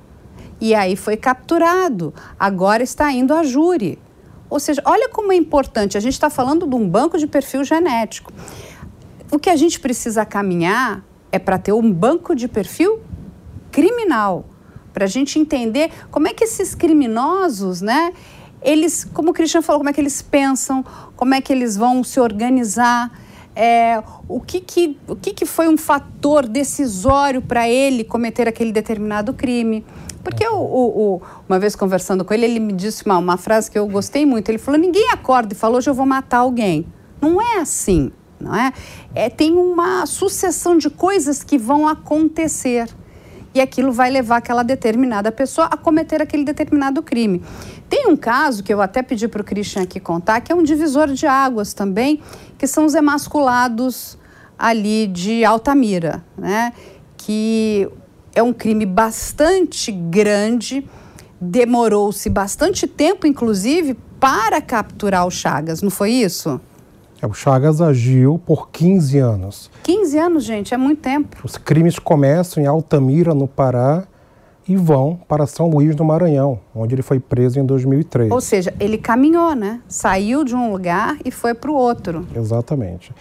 E 0.62 0.74
aí 0.74 0.96
foi 0.96 1.18
capturado. 1.18 2.14
Agora 2.40 2.82
está 2.82 3.12
indo 3.12 3.34
a 3.34 3.44
júri. 3.44 4.00
Ou 4.52 4.60
seja, 4.60 4.82
olha 4.84 5.08
como 5.08 5.32
é 5.32 5.36
importante. 5.38 5.98
A 5.98 6.02
gente 6.02 6.12
está 6.12 6.30
falando 6.30 6.68
de 6.68 6.76
um 6.76 6.88
banco 6.88 7.18
de 7.18 7.26
perfil 7.26 7.64
genético. 7.64 8.34
O 9.32 9.40
que 9.40 9.50
a 9.50 9.56
gente 9.56 9.80
precisa 9.80 10.26
caminhar 10.26 11.06
é 11.32 11.40
para 11.40 11.58
ter 11.58 11.72
um 11.72 11.90
banco 11.90 12.36
de 12.36 12.50
perfil 12.50 13.00
criminal. 13.72 14.46
Para 14.94 15.06
a 15.06 15.08
gente 15.08 15.40
entender 15.40 15.90
como 16.12 16.28
é 16.28 16.34
que 16.34 16.44
esses 16.44 16.76
criminosos, 16.76 17.80
né? 17.80 18.12
Eles, 18.62 19.06
como 19.06 19.32
o 19.32 19.34
Christian 19.34 19.62
falou, 19.62 19.80
como 19.80 19.90
é 19.90 19.94
que 19.94 20.02
eles 20.02 20.22
pensam, 20.22 20.84
como 21.16 21.34
é 21.34 21.40
que 21.40 21.54
eles 21.54 21.78
vão 21.78 22.04
se 22.04 22.20
organizar, 22.20 23.10
é, 23.56 24.04
o, 24.28 24.42
que, 24.42 24.60
que, 24.60 24.98
o 25.08 25.16
que, 25.16 25.32
que 25.32 25.46
foi 25.46 25.70
um 25.70 25.78
fator 25.78 26.46
decisório 26.46 27.42
para 27.42 27.70
ele 27.70 28.04
cometer 28.04 28.50
aquele 28.50 28.74
determinado 28.74 29.34
crime. 29.34 29.86
Porque 30.24 30.48
o, 30.48 30.56
o, 30.56 31.22
uma 31.48 31.60
vez 31.60 31.76
conversando 31.76 32.24
com 32.24 32.34
ele, 32.34 32.46
ele 32.46 32.60
me 32.60 32.74
disse 32.74 33.06
uma, 33.06 33.18
uma 33.18 33.38
frase 33.38 33.70
que 33.70 33.78
eu 33.78 33.88
gostei 33.88 34.26
muito. 34.26 34.50
Ele 34.50 34.58
falou: 34.58 34.80
ninguém 34.80 35.10
acorda 35.12 35.54
e 35.54 35.58
fala, 35.58 35.78
hoje 35.78 35.90
eu 35.90 35.94
vou 35.94 36.06
matar 36.06 36.40
alguém. 36.40 36.86
Não 37.20 37.42
é 37.42 37.60
assim, 37.60 38.12
não 38.40 38.56
é? 38.56 38.74
é? 39.14 39.30
Tem 39.30 39.54
uma 39.54 40.06
sucessão 40.06 40.78
de 40.78 40.90
coisas 40.90 41.44
que 41.44 41.58
vão 41.58 41.88
acontecer. 41.88 42.90
E 43.54 43.60
aquilo 43.60 43.92
vai 43.92 44.10
levar 44.10 44.38
aquela 44.38 44.64
determinada 44.64 45.30
pessoa 45.30 45.68
a 45.68 45.76
cometer 45.76 46.22
aquele 46.22 46.46
determinado 46.46 47.04
crime. 47.04 47.44
Tem 47.90 48.08
um 48.08 48.16
caso 48.16 48.64
que 48.64 48.74
eu 48.74 48.82
até 48.82 49.02
pedi 49.02 49.28
para 49.28 49.42
o 49.42 49.44
Christian 49.44 49.82
aqui 49.82 50.00
contar, 50.00 50.40
que 50.40 50.54
é 50.54 50.56
um 50.56 50.64
divisor 50.64 51.10
de 51.10 51.28
águas 51.28 51.74
também, 51.74 52.22
que 52.58 52.66
são 52.66 52.86
os 52.86 52.96
emasculados 52.96 54.18
ali 54.58 55.06
de 55.08 55.44
Altamira, 55.44 56.24
né? 56.38 56.72
que 57.18 57.90
é 58.34 58.42
um 58.42 58.54
crime 58.54 58.86
bastante 58.86 59.92
grande, 59.92 60.88
demorou-se 61.40 62.30
bastante 62.30 62.88
tempo, 62.88 63.28
inclusive, 63.28 63.98
para 64.20 64.62
capturar 64.62 65.26
o 65.26 65.32
Chagas, 65.32 65.82
não 65.82 65.90
foi 65.90 66.12
isso? 66.12 66.60
É, 67.22 67.28
o 67.28 67.34
Chagas 67.34 67.82
agiu 67.82 68.40
por 68.46 68.70
15 68.72 69.18
anos. 69.20 69.72
15 69.84 70.18
anos, 70.18 70.44
gente, 70.44 70.74
é 70.74 70.78
muito 70.78 71.02
tempo. 71.02 71.38
Os 71.44 71.58
crimes 71.58 72.00
começam 72.00 72.64
em 72.64 72.66
Altamira, 72.66 73.34
no 73.34 73.48
Pará, 73.48 74.08
e 74.68 74.76
vão 74.76 75.20
para 75.28 75.46
São 75.46 75.70
Luís 75.70 75.96
do 75.96 76.06
Maranhão, 76.06 76.60
onde 76.74 76.96
ele 76.96 77.02
foi 77.02 77.20
preso 77.20 77.60
em 77.60 77.66
2003. 77.66 78.32
Ou 78.32 78.42
seja, 78.42 78.74
ele 78.80 78.98
caminhou, 78.98 79.54
né? 79.54 79.82
Saiu 79.88 80.44
de 80.44 80.56
um 80.56 80.72
lugar 80.72 81.18
e 81.26 81.32
foi 81.32 81.54
para 81.54 81.70
o 81.70 81.76
outro. 81.76 82.26
Exatamente. 82.36 83.12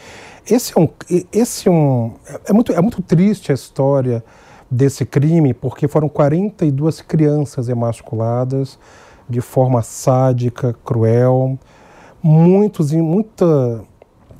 Esse 0.48 0.72
é 0.76 0.80
um, 0.80 0.88
esse 1.32 1.68
é 1.68 1.70
um, 1.70 2.12
é 2.46 2.52
muito, 2.52 2.72
é 2.72 2.80
muito 2.80 3.02
triste 3.02 3.50
a 3.50 3.54
história 3.54 4.24
desse 4.70 5.04
crime, 5.04 5.52
porque 5.52 5.88
foram 5.88 6.08
42 6.08 7.00
crianças 7.00 7.68
emasculadas 7.68 8.78
de 9.28 9.40
forma 9.40 9.82
sádica, 9.82 10.74
cruel. 10.84 11.58
Muitos, 12.22 12.92
muita, 12.92 13.82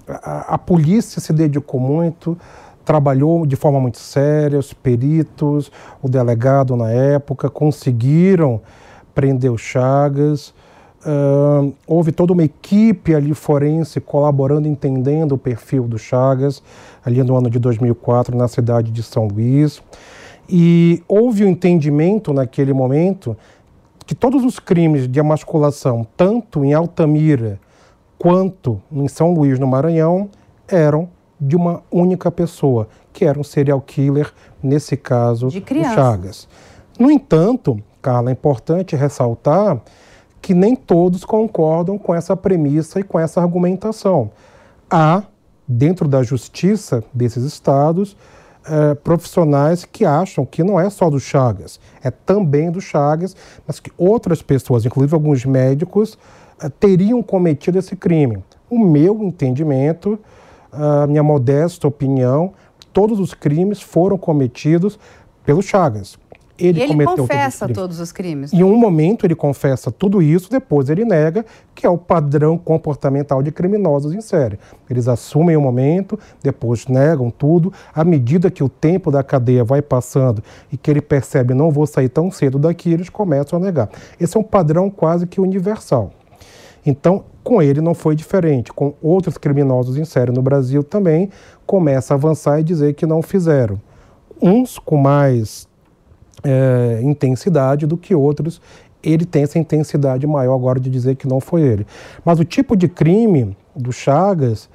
a, 0.07 0.55
a 0.55 0.59
polícia 0.59 1.21
se 1.21 1.33
dedicou 1.33 1.81
muito, 1.81 2.37
trabalhou 2.85 3.47
de 3.47 3.57
forma 3.57 3.81
muito 3.81 3.99
séria, 3.99 4.59
os 4.59 4.73
peritos, 4.73 5.71
o 6.03 6.09
delegado 6.09 6.77
na 6.77 6.91
época 6.91 7.49
conseguiram 7.49 8.61
prender 9.15 9.51
o 9.51 9.59
Chagas. 9.59 10.53
Uh, 11.03 11.73
houve 11.87 12.13
toda 12.13 12.35
uma 12.35 12.45
equipe 12.45 13.15
ali 13.15 13.33
forense 13.33 14.01
colaborando, 14.01 14.69
entendendo 14.69 15.33
o 15.33 15.39
perfil 15.39 15.89
do 15.89 15.99
Chagas, 15.99 16.63
ali 17.03 17.23
no 17.23 17.37
ano 17.37 17.49
de 17.49 17.59
2004, 17.59 18.37
na 18.37 18.49
cidade 18.49 18.91
de 18.91 19.03
São 19.03 19.27
Luís. 19.27 19.83
E 20.51 21.03
houve 21.07 21.45
o 21.45 21.47
um 21.47 21.51
entendimento 21.51 22.33
naquele 22.33 22.73
momento 22.73 23.37
que 24.05 24.15
todos 24.15 24.45
os 24.45 24.59
crimes 24.59 25.07
de 25.07 25.21
emasculação, 25.21 26.05
tanto 26.17 26.65
em 26.65 26.75
Altamira 26.75 27.61
quanto 28.19 28.83
em 28.91 29.07
São 29.07 29.33
Luís, 29.33 29.59
no 29.61 29.67
Maranhão, 29.69 30.29
eram 30.67 31.09
de 31.41 31.55
uma 31.55 31.83
única 31.91 32.31
pessoa, 32.31 32.89
que 33.13 33.25
era 33.25 33.39
um 33.39 33.45
serial 33.45 33.81
killer, 33.81 34.33
nesse 34.63 34.97
caso, 34.97 35.47
o 35.47 35.51
Chagas. 35.95 36.49
No 36.99 37.11
entanto, 37.11 37.81
Carla, 38.03 38.31
é 38.31 38.33
importante 38.33 38.97
ressaltar 38.97 39.81
que 40.43 40.53
nem 40.55 40.75
todos 40.75 41.25
concordam 41.25 41.97
com 41.97 42.15
essa 42.15 42.37
premissa 42.37 42.99
e 43.01 43.03
com 43.03 43.19
essa 43.19 43.41
argumentação. 43.41 44.31
Há, 44.91 45.23
dentro 45.67 46.09
da 46.09 46.23
justiça 46.23 47.05
desses 47.15 47.45
estados, 47.45 48.17
é, 48.67 48.95
profissionais 48.95 49.85
que 49.85 50.05
acham 50.05 50.45
que 50.45 50.63
não 50.63 50.79
é 50.79 50.89
só 50.91 51.09
do 51.09 51.19
Chagas, 51.19 51.81
é 52.03 52.11
também 52.11 52.71
do 52.71 52.81
Chagas, 52.81 53.35
mas 53.67 53.81
que 53.81 53.91
outras 53.97 54.43
pessoas, 54.43 54.85
inclusive 54.85 55.15
alguns 55.15 55.45
médicos, 55.45 56.19
é, 56.63 56.69
teriam 56.69 57.23
cometido 57.23 57.79
esse 57.79 57.97
crime. 57.97 58.43
O 58.69 58.79
meu 58.79 59.23
entendimento, 59.23 60.19
a 60.71 61.07
minha 61.07 61.23
modesta 61.23 61.89
opinião, 61.89 62.53
todos 62.93 63.19
os 63.19 63.35
crimes 63.35 63.81
foram 63.81 64.19
cometidos 64.19 64.99
pelo 65.45 65.63
Chagas 65.63 66.19
ele, 66.61 66.83
ele 66.83 66.89
cometeu 66.89 67.17
confessa 67.17 67.67
todos 67.67 67.71
os, 67.71 67.83
todos 67.83 68.01
os 68.01 68.13
crimes. 68.13 68.53
Em 68.53 68.63
um 68.63 68.77
momento 68.77 69.27
ele 69.27 69.35
confessa 69.35 69.91
tudo 69.91 70.21
isso, 70.21 70.51
depois 70.51 70.91
ele 70.91 71.05
nega, 71.05 71.45
que 71.75 71.87
é 71.87 71.91
o 71.91 71.99
padrão 71.99 72.59
comportamental 72.59 73.43
de 73.43 73.51
criminosos 73.51 74.13
em 74.13 74.21
série. 74.21 74.59
Eles 74.89 75.09
assumem 75.09 75.57
o 75.57 75.61
momento, 75.61 76.19
depois 76.43 76.87
negam 76.87 77.31
tudo. 77.31 77.73
À 77.95 78.05
medida 78.05 78.51
que 78.51 78.63
o 78.63 78.69
tempo 78.69 79.11
da 79.11 79.23
cadeia 79.23 79.65
vai 79.65 79.81
passando 79.81 80.43
e 80.73 80.77
que 80.77 80.91
ele 80.91 81.01
percebe 81.01 81.55
não 81.55 81.71
vou 81.71 81.87
sair 81.87 82.09
tão 82.09 82.31
cedo 82.31 82.59
daqui, 82.59 82.93
eles 82.93 83.09
começam 83.09 83.59
a 83.59 83.63
negar. 83.63 83.89
Esse 84.21 84.37
é 84.37 84.41
um 84.41 84.45
padrão 84.45 84.91
quase 84.91 85.27
que 85.27 85.41
universal. 85.41 86.13
Então, 86.85 87.25
com 87.43 87.63
ele 87.63 87.81
não 87.81 87.95
foi 87.95 88.15
diferente. 88.15 88.73
Com 88.73 88.95
outros 89.03 89.37
criminosos 89.37 89.97
em 89.97 90.05
série 90.05 90.33
no 90.33 90.43
Brasil 90.43 90.83
também 90.83 91.31
começa 91.67 92.15
a 92.15 92.17
avançar 92.17 92.61
e 92.61 92.65
dizer 92.65 92.95
que 92.95 93.07
não 93.07 93.23
fizeram. 93.23 93.81
Uns 94.41 94.79
com 94.79 94.97
mais 94.97 95.69
é, 96.43 97.01
intensidade 97.03 97.87
do 97.87 97.97
que 97.97 98.15
outros. 98.15 98.61
Ele 99.03 99.25
tem 99.25 99.43
essa 99.43 99.59
intensidade 99.59 100.27
maior 100.27 100.55
agora 100.55 100.79
de 100.79 100.91
dizer 100.91 101.17
que 101.17 101.27
não 101.27 101.41
foi 101.41 101.63
ele. 101.63 101.87
Mas 102.25 102.39
o 102.39 102.45
tipo 102.45 102.77
de 102.77 102.89
crime 102.89 103.57
do 103.75 103.93
Chagas 103.93 104.69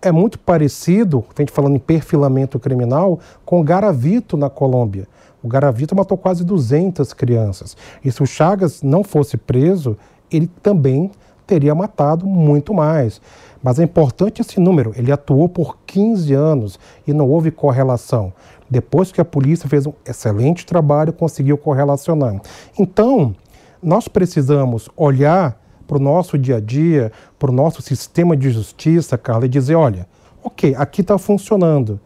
é 0.00 0.10
muito 0.10 0.38
parecido, 0.38 1.24
a 1.36 1.40
gente 1.40 1.52
falando 1.52 1.76
em 1.76 1.80
perfilamento 1.80 2.58
criminal, 2.58 3.20
com 3.44 3.60
o 3.60 3.64
Garavito 3.64 4.36
na 4.36 4.50
Colômbia. 4.50 5.06
O 5.42 5.48
Garavito 5.48 5.96
matou 5.96 6.16
quase 6.16 6.44
200 6.44 7.12
crianças. 7.12 7.76
E 8.04 8.10
se 8.10 8.22
o 8.22 8.26
Chagas 8.26 8.82
não 8.82 9.02
fosse 9.02 9.36
preso, 9.36 9.96
ele 10.30 10.48
também 10.62 11.10
teria 11.46 11.74
matado 11.74 12.26
muito 12.26 12.72
mais. 12.72 13.20
Mas 13.62 13.78
é 13.78 13.84
importante 13.84 14.40
esse 14.40 14.58
número. 14.58 14.92
Ele 14.96 15.12
atuou 15.12 15.48
por 15.48 15.78
15 15.86 16.32
anos 16.32 16.78
e 17.06 17.12
não 17.12 17.28
houve 17.28 17.50
correlação 17.50 18.32
depois 18.72 19.12
que 19.12 19.20
a 19.20 19.24
polícia 19.24 19.68
fez 19.68 19.86
um 19.86 19.92
excelente 20.06 20.64
trabalho, 20.64 21.12
conseguiu 21.12 21.58
correlacionar. 21.58 22.40
Então, 22.78 23.36
nós 23.82 24.08
precisamos 24.08 24.88
olhar 24.96 25.60
para 25.86 25.98
o 25.98 26.00
nosso 26.00 26.38
dia 26.38 26.56
a 26.56 26.60
dia, 26.60 27.12
para 27.38 27.50
o 27.50 27.54
nosso 27.54 27.82
sistema 27.82 28.34
de 28.34 28.50
justiça, 28.50 29.18
Carla, 29.18 29.44
e 29.44 29.48
dizer: 29.48 29.74
olha, 29.74 30.08
ok, 30.42 30.74
aqui 30.74 31.02
está 31.02 31.18
funcionando. 31.18 32.00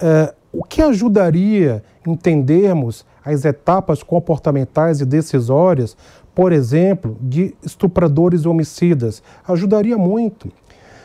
É, 0.00 0.32
o 0.52 0.62
que 0.62 0.80
ajudaria 0.80 1.82
entendermos 2.06 3.04
as 3.24 3.44
etapas 3.44 4.00
comportamentais 4.04 5.00
e 5.00 5.04
decisórias, 5.04 5.96
por 6.32 6.52
exemplo, 6.52 7.16
de 7.20 7.52
estupradores 7.64 8.42
e 8.42 8.48
homicidas? 8.48 9.24
Ajudaria 9.48 9.98
muito. 9.98 10.52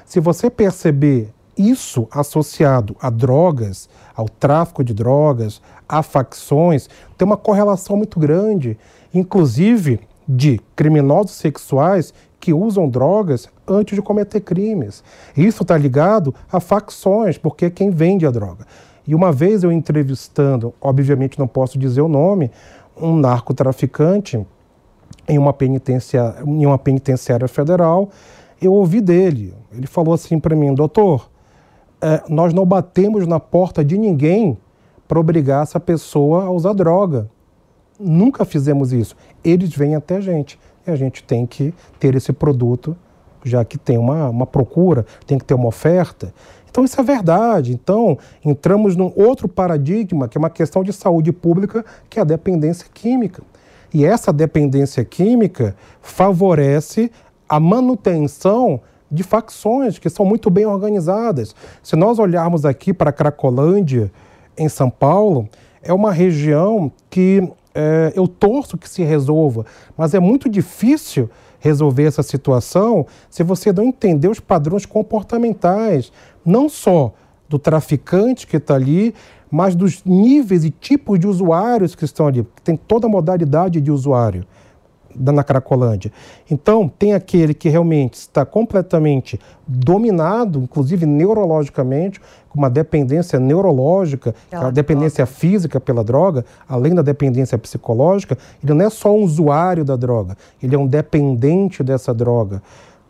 Se 0.05 0.19
você 0.19 0.47
perceber 0.47 1.33
isso 1.57 2.07
associado 2.11 2.95
a 3.01 3.09
drogas, 3.09 3.89
ao 4.15 4.27
tráfico 4.27 4.83
de 4.83 4.93
drogas, 4.93 5.61
a 5.87 6.01
facções, 6.01 6.89
tem 7.17 7.25
uma 7.25 7.37
correlação 7.37 7.97
muito 7.97 8.19
grande, 8.19 8.77
inclusive 9.13 9.99
de 10.27 10.59
criminosos 10.75 11.31
sexuais 11.31 12.13
que 12.39 12.53
usam 12.53 12.89
drogas 12.89 13.47
antes 13.67 13.95
de 13.95 14.01
cometer 14.01 14.41
crimes. 14.41 15.03
Isso 15.35 15.63
está 15.63 15.77
ligado 15.77 16.33
a 16.51 16.59
facções, 16.59 17.37
porque 17.37 17.65
é 17.65 17.69
quem 17.69 17.89
vende 17.89 18.25
a 18.25 18.31
droga. 18.31 18.65
E 19.07 19.13
uma 19.13 19.31
vez 19.31 19.63
eu 19.63 19.71
entrevistando, 19.71 20.73
obviamente 20.81 21.39
não 21.39 21.47
posso 21.47 21.77
dizer 21.77 22.01
o 22.01 22.07
nome, 22.07 22.51
um 22.95 23.15
narcotraficante 23.15 24.45
em 25.27 25.37
uma 25.37 25.53
penitenciária, 25.53 26.43
em 26.45 26.65
uma 26.65 26.77
penitenciária 26.77 27.47
federal, 27.47 28.09
eu 28.61 28.73
ouvi 28.73 29.01
dele. 29.01 29.53
Ele 29.71 29.87
falou 29.87 30.13
assim 30.13 30.39
para 30.39 30.55
mim, 30.55 30.73
doutor, 30.73 31.30
é, 32.01 32.23
nós 32.27 32.53
não 32.53 32.65
batemos 32.65 33.27
na 33.27 33.39
porta 33.39 33.85
de 33.85 33.97
ninguém 33.97 34.57
para 35.07 35.19
obrigar 35.19 35.63
essa 35.63 35.79
pessoa 35.79 36.45
a 36.45 36.51
usar 36.51 36.73
droga. 36.73 37.29
Nunca 37.99 38.43
fizemos 38.43 38.91
isso. 38.91 39.15
Eles 39.43 39.69
vêm 39.69 39.95
até 39.95 40.17
a 40.17 40.21
gente 40.21 40.59
e 40.85 40.91
a 40.91 40.95
gente 40.95 41.23
tem 41.23 41.45
que 41.45 41.73
ter 41.99 42.15
esse 42.15 42.33
produto, 42.33 42.97
já 43.43 43.63
que 43.63 43.77
tem 43.77 43.97
uma, 43.97 44.29
uma 44.29 44.47
procura, 44.47 45.05
tem 45.27 45.37
que 45.37 45.45
ter 45.45 45.53
uma 45.53 45.67
oferta. 45.67 46.33
Então, 46.69 46.85
isso 46.85 46.99
é 46.99 47.03
verdade. 47.03 47.73
Então, 47.73 48.17
entramos 48.43 48.95
num 48.95 49.11
outro 49.15 49.47
paradigma, 49.47 50.27
que 50.27 50.37
é 50.37 50.39
uma 50.39 50.49
questão 50.49 50.83
de 50.83 50.93
saúde 50.93 51.31
pública, 51.31 51.85
que 52.09 52.17
é 52.17 52.21
a 52.21 52.25
dependência 52.25 52.87
química. 52.91 53.43
E 53.93 54.05
essa 54.05 54.31
dependência 54.31 55.03
química 55.03 55.75
favorece 56.01 57.11
a 57.47 57.59
manutenção 57.59 58.79
de 59.11 59.23
facções 59.23 59.99
que 59.99 60.09
são 60.09 60.25
muito 60.25 60.49
bem 60.49 60.65
organizadas. 60.65 61.53
Se 61.83 61.95
nós 61.95 62.17
olharmos 62.17 62.65
aqui 62.65 62.93
para 62.93 63.11
Cracolândia, 63.11 64.11
em 64.57 64.69
São 64.69 64.89
Paulo, 64.89 65.49
é 65.81 65.91
uma 65.91 66.11
região 66.11 66.91
que 67.09 67.47
é, 67.73 68.13
eu 68.15 68.27
torço 68.27 68.77
que 68.77 68.87
se 68.87 69.03
resolva, 69.03 69.65
mas 69.97 70.13
é 70.13 70.19
muito 70.19 70.49
difícil 70.49 71.29
resolver 71.59 72.03
essa 72.03 72.23
situação 72.23 73.05
se 73.29 73.43
você 73.43 73.71
não 73.71 73.83
entender 73.83 74.27
os 74.27 74.39
padrões 74.39 74.85
comportamentais, 74.85 76.11
não 76.45 76.67
só 76.67 77.13
do 77.47 77.59
traficante 77.59 78.47
que 78.47 78.57
está 78.57 78.75
ali, 78.75 79.13
mas 79.49 79.75
dos 79.75 80.03
níveis 80.05 80.63
e 80.63 80.69
tipos 80.69 81.19
de 81.19 81.27
usuários 81.27 81.93
que 81.93 82.05
estão 82.05 82.27
ali. 82.27 82.47
Tem 82.63 82.77
toda 82.77 83.07
a 83.07 83.09
modalidade 83.09 83.81
de 83.81 83.91
usuário 83.91 84.45
na 85.15 85.43
Cracolândia. 85.43 86.11
Então, 86.49 86.87
tem 86.87 87.13
aquele 87.13 87.53
que 87.53 87.69
realmente 87.69 88.15
está 88.15 88.45
completamente 88.45 89.39
dominado, 89.67 90.59
inclusive 90.59 91.05
neurologicamente, 91.05 92.19
com 92.49 92.57
uma 92.59 92.69
dependência 92.69 93.39
neurológica, 93.39 94.35
a 94.51 94.69
dependência 94.69 95.25
droga. 95.25 95.39
física 95.39 95.79
pela 95.79 96.03
droga, 96.03 96.45
além 96.67 96.93
da 96.93 97.01
dependência 97.01 97.57
psicológica, 97.57 98.37
ele 98.63 98.73
não 98.73 98.85
é 98.85 98.89
só 98.89 99.15
um 99.15 99.23
usuário 99.23 99.85
da 99.85 99.95
droga, 99.95 100.37
ele 100.61 100.75
é 100.75 100.77
um 100.79 100.87
dependente 100.87 101.83
dessa 101.83 102.13
droga. 102.13 102.61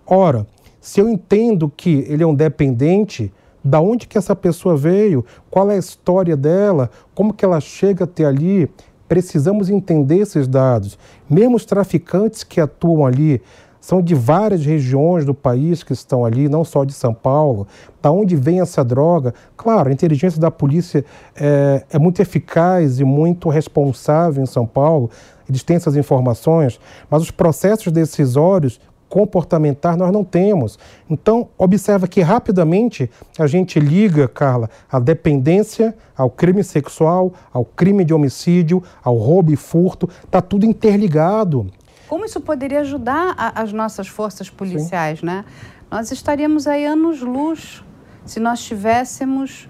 Ora, 0.05 0.45
se 0.79 0.99
eu 0.99 1.09
entendo 1.09 1.71
que 1.75 2.05
ele 2.07 2.23
é 2.23 2.27
um 2.27 2.35
dependente, 2.35 3.31
da 3.63 3.79
onde 3.79 4.07
que 4.07 4.17
essa 4.17 4.35
pessoa 4.35 4.75
veio, 4.75 5.23
qual 5.49 5.69
é 5.69 5.75
a 5.75 5.77
história 5.77 6.35
dela, 6.35 6.89
como 7.13 7.33
que 7.33 7.45
ela 7.45 7.59
chega 7.59 8.05
até 8.05 8.25
ali. 8.25 8.69
Precisamos 9.11 9.69
entender 9.69 10.19
esses 10.19 10.47
dados. 10.47 10.97
Mesmo 11.29 11.57
os 11.57 11.65
traficantes 11.65 12.45
que 12.45 12.61
atuam 12.61 13.05
ali 13.05 13.41
são 13.81 14.01
de 14.01 14.15
várias 14.15 14.65
regiões 14.65 15.25
do 15.25 15.33
país 15.33 15.83
que 15.83 15.91
estão 15.91 16.23
ali, 16.23 16.47
não 16.47 16.63
só 16.63 16.85
de 16.85 16.93
São 16.93 17.13
Paulo. 17.13 17.67
Da 18.01 18.09
onde 18.09 18.37
vem 18.37 18.61
essa 18.61 18.85
droga? 18.85 19.33
Claro, 19.57 19.89
a 19.89 19.91
inteligência 19.91 20.39
da 20.39 20.49
polícia 20.49 21.03
é, 21.35 21.83
é 21.91 21.99
muito 21.99 22.21
eficaz 22.21 23.01
e 23.01 23.03
muito 23.03 23.49
responsável 23.49 24.41
em 24.41 24.45
São 24.45 24.65
Paulo. 24.65 25.09
Eles 25.49 25.61
têm 25.61 25.75
essas 25.75 25.97
informações, 25.97 26.79
mas 27.09 27.21
os 27.21 27.31
processos 27.31 27.91
decisórios 27.91 28.79
comportamentais 29.11 29.97
nós 29.97 30.09
não 30.09 30.23
temos. 30.23 30.79
Então, 31.09 31.49
observa 31.57 32.07
que 32.07 32.21
rapidamente 32.21 33.11
a 33.37 33.45
gente 33.45 33.77
liga, 33.77 34.25
Carla, 34.25 34.69
a 34.89 34.99
dependência 34.99 35.93
ao 36.15 36.29
crime 36.29 36.63
sexual, 36.63 37.33
ao 37.51 37.65
crime 37.65 38.05
de 38.05 38.13
homicídio, 38.13 38.81
ao 39.03 39.17
roubo 39.17 39.51
e 39.51 39.57
furto, 39.57 40.09
está 40.23 40.41
tudo 40.41 40.65
interligado. 40.65 41.69
Como 42.07 42.23
isso 42.23 42.39
poderia 42.39 42.79
ajudar 42.79 43.35
a, 43.37 43.61
as 43.61 43.73
nossas 43.73 44.07
forças 44.07 44.49
policiais, 44.49 45.19
Sim. 45.19 45.25
né? 45.25 45.43
Nós 45.91 46.09
estaríamos 46.09 46.65
aí 46.65 46.85
anos-luz 46.85 47.83
se 48.25 48.39
nós 48.39 48.63
tivéssemos 48.63 49.67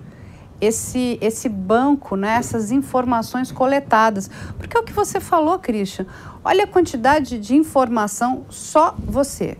esse, 0.61 1.17
esse 1.19 1.49
banco, 1.49 2.15
né, 2.15 2.35
essas 2.35 2.71
informações 2.71 3.51
coletadas. 3.51 4.29
Porque 4.57 4.77
é 4.77 4.79
o 4.79 4.83
que 4.83 4.93
você 4.93 5.19
falou, 5.19 5.57
Christian. 5.57 6.05
Olha 6.43 6.63
a 6.63 6.67
quantidade 6.67 7.39
de 7.39 7.55
informação, 7.55 8.45
só 8.49 8.95
você. 8.97 9.57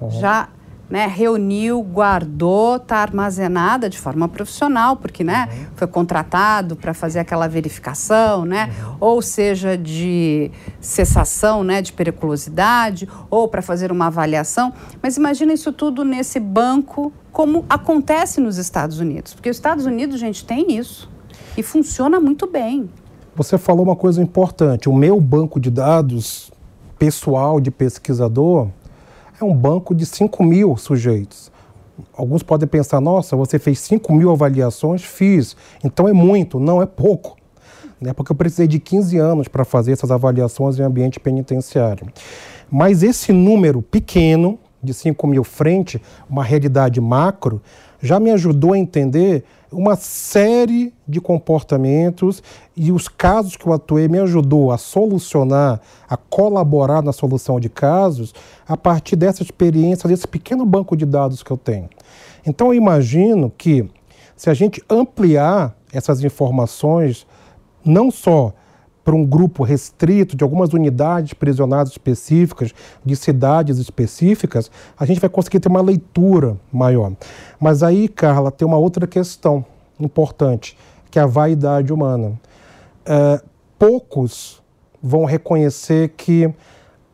Uhum. 0.00 0.10
Já 0.10 0.48
né, 0.90 1.06
reuniu, 1.06 1.80
guardou, 1.82 2.76
está 2.76 2.96
armazenada 2.96 3.88
de 3.88 3.96
forma 3.96 4.28
profissional, 4.28 4.96
porque 4.96 5.22
né, 5.22 5.48
uhum. 5.50 5.66
foi 5.76 5.86
contratado 5.86 6.74
para 6.74 6.92
fazer 6.92 7.20
aquela 7.20 7.46
verificação, 7.46 8.44
né, 8.44 8.70
uhum. 8.84 8.96
ou 8.98 9.22
seja, 9.22 9.78
de 9.78 10.50
cessação 10.80 11.62
né, 11.62 11.80
de 11.80 11.92
periculosidade, 11.92 13.08
ou 13.30 13.46
para 13.46 13.62
fazer 13.62 13.92
uma 13.92 14.08
avaliação. 14.08 14.72
Mas 15.00 15.16
imagina 15.16 15.52
isso 15.52 15.72
tudo 15.72 16.04
nesse 16.04 16.40
banco, 16.40 17.12
como 17.32 17.64
acontece 17.68 18.40
nos 18.40 18.56
Estados 18.56 19.00
Unidos. 19.00 19.34
Porque 19.34 19.50
os 19.50 19.56
Estados 19.56 19.86
Unidos, 19.86 20.18
gente, 20.18 20.44
tem 20.44 20.76
isso. 20.76 21.08
E 21.56 21.62
funciona 21.62 22.20
muito 22.20 22.46
bem. 22.46 22.90
Você 23.34 23.56
falou 23.56 23.84
uma 23.84 23.96
coisa 23.96 24.22
importante. 24.22 24.88
O 24.88 24.94
meu 24.94 25.20
banco 25.20 25.58
de 25.58 25.70
dados 25.70 26.50
pessoal 26.98 27.60
de 27.60 27.70
pesquisador 27.70 28.68
é 29.40 29.44
um 29.44 29.54
banco 29.54 29.94
de 29.94 30.04
5 30.04 30.44
mil 30.44 30.76
sujeitos. 30.76 31.50
Alguns 32.14 32.42
podem 32.42 32.68
pensar, 32.68 33.00
nossa, 33.00 33.36
você 33.36 33.58
fez 33.58 33.78
5 33.80 34.12
mil 34.12 34.30
avaliações? 34.30 35.02
Fiz. 35.02 35.56
Então 35.82 36.08
é 36.08 36.12
muito, 36.12 36.58
não 36.60 36.82
é 36.82 36.86
pouco. 36.86 37.36
Né? 38.00 38.12
Porque 38.12 38.32
eu 38.32 38.36
precisei 38.36 38.66
de 38.66 38.78
15 38.78 39.18
anos 39.18 39.48
para 39.48 39.64
fazer 39.64 39.92
essas 39.92 40.10
avaliações 40.10 40.78
em 40.78 40.82
ambiente 40.82 41.20
penitenciário. 41.20 42.06
Mas 42.70 43.02
esse 43.02 43.32
número 43.32 43.82
pequeno, 43.82 44.58
de 44.82 44.94
5 44.94 45.26
mil 45.26 45.44
frente, 45.44 46.00
uma 46.28 46.42
realidade 46.42 47.00
macro, 47.00 47.60
já 48.00 48.18
me 48.18 48.30
ajudou 48.30 48.72
a 48.72 48.78
entender 48.78 49.44
uma 49.70 49.94
série 49.94 50.92
de 51.06 51.20
comportamentos 51.20 52.42
e 52.74 52.90
os 52.90 53.06
casos 53.08 53.56
que 53.56 53.66
eu 53.66 53.72
atuei 53.72 54.08
me 54.08 54.18
ajudou 54.18 54.72
a 54.72 54.78
solucionar, 54.78 55.80
a 56.08 56.16
colaborar 56.16 57.02
na 57.02 57.12
solução 57.12 57.60
de 57.60 57.68
casos 57.68 58.34
a 58.66 58.76
partir 58.76 59.16
dessa 59.16 59.42
experiência, 59.42 60.08
desse 60.08 60.26
pequeno 60.26 60.64
banco 60.64 60.96
de 60.96 61.04
dados 61.04 61.42
que 61.42 61.50
eu 61.50 61.56
tenho. 61.56 61.88
Então 62.44 62.68
eu 62.68 62.74
imagino 62.74 63.52
que 63.56 63.88
se 64.34 64.48
a 64.48 64.54
gente 64.54 64.82
ampliar 64.88 65.76
essas 65.92 66.24
informações, 66.24 67.26
não 67.84 68.10
só 68.10 68.52
para 69.10 69.16
um 69.16 69.26
grupo 69.26 69.64
restrito 69.64 70.36
de 70.36 70.44
algumas 70.44 70.72
unidades 70.72 71.34
prisionais 71.34 71.88
específicas, 71.88 72.72
de 73.04 73.16
cidades 73.16 73.78
específicas, 73.78 74.70
a 74.96 75.04
gente 75.04 75.18
vai 75.18 75.28
conseguir 75.28 75.58
ter 75.58 75.68
uma 75.68 75.82
leitura 75.82 76.56
maior. 76.72 77.10
Mas 77.58 77.82
aí, 77.82 78.06
Carla, 78.06 78.52
tem 78.52 78.68
uma 78.68 78.76
outra 78.76 79.08
questão 79.08 79.64
importante, 79.98 80.78
que 81.10 81.18
é 81.18 81.22
a 81.22 81.26
vaidade 81.26 81.92
humana. 81.92 82.40
É, 83.04 83.42
poucos 83.76 84.62
vão 85.02 85.24
reconhecer 85.24 86.10
que 86.10 86.48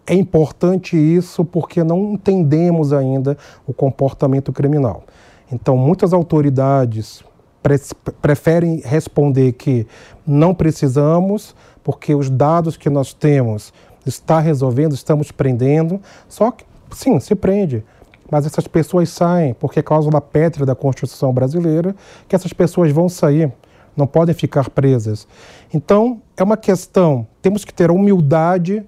é 0.07 0.15
importante 0.15 0.99
isso 0.99 1.47
porque 1.47 1.83
não 1.83 2.13
entendemos 2.13 2.93
ainda 2.93 3.39
o 3.67 3.73
comportamento 3.73 4.53
criminal. 4.53 5.05
Então, 5.51 5.79
muitas 5.79 6.13
autoridades 6.13 7.25
pre 7.67 7.81
preferem 8.21 8.81
responder 8.85 9.53
que 9.53 9.87
não 10.25 10.55
precisamos, 10.55 11.55
porque 11.87 12.17
os 12.17 12.29
dados 12.29 12.77
que 12.77 12.91
nós 12.91 13.15
temos 13.15 13.73
está 14.05 14.41
resolvendo, 14.41 14.93
estamos 14.93 15.31
prendendo. 15.31 16.01
Só 16.29 16.51
que, 16.51 16.65
sim, 16.91 17.21
se 17.21 17.33
prende. 17.37 17.85
Mas 18.29 18.45
essas 18.45 18.67
pessoas 18.67 19.09
saem, 19.09 19.55
porque 19.55 19.79
é 19.79 19.83
cláusula 19.85 20.21
pétrea 20.21 20.67
da 20.67 20.75
Constituição 20.75 21.33
brasileira 21.33 21.95
que 22.27 22.35
essas 22.35 22.53
pessoas 22.53 22.91
vão 22.91 23.09
sair, 23.09 23.53
não 23.97 24.05
podem 24.05 24.35
ficar 24.35 24.69
presas. 24.69 25.29
Então, 25.73 26.21
é 26.37 26.43
uma 26.43 26.57
questão, 26.57 27.25
temos 27.41 27.65
que 27.65 27.73
ter 27.73 27.89
a 27.89 27.93
humildade 27.93 28.83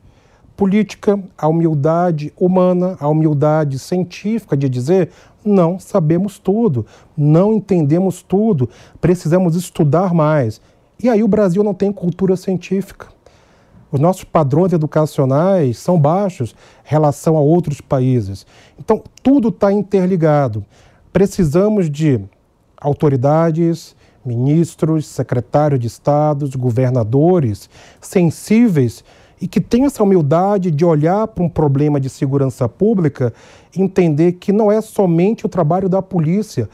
política, 0.56 1.20
a 1.38 1.46
humildade 1.46 2.32
humana, 2.36 2.96
a 2.98 3.06
humildade 3.06 3.78
científica 3.78 4.56
de 4.56 4.68
dizer 4.68 5.10
não 5.44 5.78
sabemos 5.78 6.36
tudo, 6.36 6.84
não 7.16 7.54
entendemos 7.54 8.22
tudo, 8.22 8.68
precisamos 9.00 9.54
estudar 9.54 10.12
mais. 10.12 10.60
E 11.02 11.08
aí 11.08 11.22
o 11.22 11.28
Brasil 11.28 11.62
não 11.62 11.74
tem 11.74 11.92
cultura 11.92 12.36
científica. 12.36 13.06
Os 13.90 14.00
nossos 14.00 14.24
padrões 14.24 14.72
educacionais 14.72 15.78
são 15.78 15.98
baixos 15.98 16.54
em 16.84 16.90
relação 16.90 17.36
a 17.36 17.40
outros 17.40 17.80
países. 17.80 18.46
Então, 18.78 19.02
tudo 19.22 19.48
está 19.48 19.72
interligado. 19.72 20.64
Precisamos 21.12 21.88
de 21.90 22.20
autoridades, 22.76 23.96
ministros, 24.24 25.06
secretários 25.06 25.80
de 25.80 25.86
estados, 25.86 26.54
governadores 26.54 27.70
sensíveis 28.00 29.02
e 29.40 29.46
que 29.46 29.60
tenham 29.60 29.86
essa 29.86 30.02
humildade 30.02 30.70
de 30.70 30.84
olhar 30.84 31.28
para 31.28 31.44
um 31.44 31.48
problema 31.48 32.00
de 32.00 32.10
segurança 32.10 32.68
pública 32.68 33.32
e 33.74 33.80
entender 33.80 34.32
que 34.32 34.52
não 34.52 34.70
é 34.70 34.80
somente 34.80 35.46
o 35.46 35.48
trabalho 35.48 35.88
da 35.88 36.02
polícia 36.02 36.68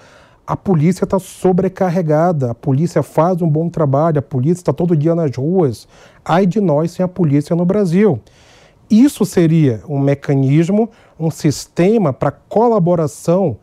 a 0.46 0.56
polícia 0.56 1.04
está 1.04 1.18
sobrecarregada, 1.18 2.50
a 2.50 2.54
polícia 2.54 3.02
faz 3.02 3.40
um 3.40 3.48
bom 3.48 3.68
trabalho, 3.68 4.18
a 4.18 4.22
polícia 4.22 4.60
está 4.60 4.72
todo 4.72 4.96
dia 4.96 5.14
nas 5.14 5.34
ruas. 5.34 5.88
Ai 6.24 6.46
de 6.46 6.60
nós 6.60 6.90
sem 6.90 7.04
a 7.04 7.08
polícia 7.08 7.56
no 7.56 7.64
Brasil. 7.64 8.20
Isso 8.90 9.24
seria 9.24 9.82
um 9.88 9.98
mecanismo, 9.98 10.90
um 11.18 11.30
sistema 11.30 12.12
para 12.12 12.30
colaboração 12.30 13.56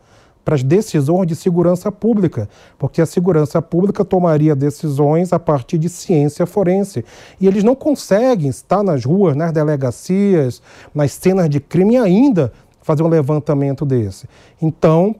para 0.44 0.56
as 0.56 0.62
decisões 0.64 1.26
de 1.28 1.36
segurança 1.36 1.92
pública, 1.92 2.48
porque 2.76 3.00
a 3.00 3.06
segurança 3.06 3.62
pública 3.62 4.04
tomaria 4.04 4.56
decisões 4.56 5.32
a 5.32 5.38
partir 5.38 5.78
de 5.78 5.88
ciência 5.88 6.46
forense. 6.46 7.04
E 7.40 7.46
eles 7.46 7.62
não 7.62 7.76
conseguem 7.76 8.48
estar 8.48 8.82
nas 8.82 9.04
ruas, 9.04 9.36
nas 9.36 9.52
delegacias, 9.52 10.60
nas 10.92 11.12
cenas 11.12 11.48
de 11.48 11.60
crime 11.60 11.96
ainda 11.96 12.52
fazer 12.82 13.04
um 13.04 13.08
levantamento 13.08 13.84
desse. 13.84 14.28
Então, 14.60 15.14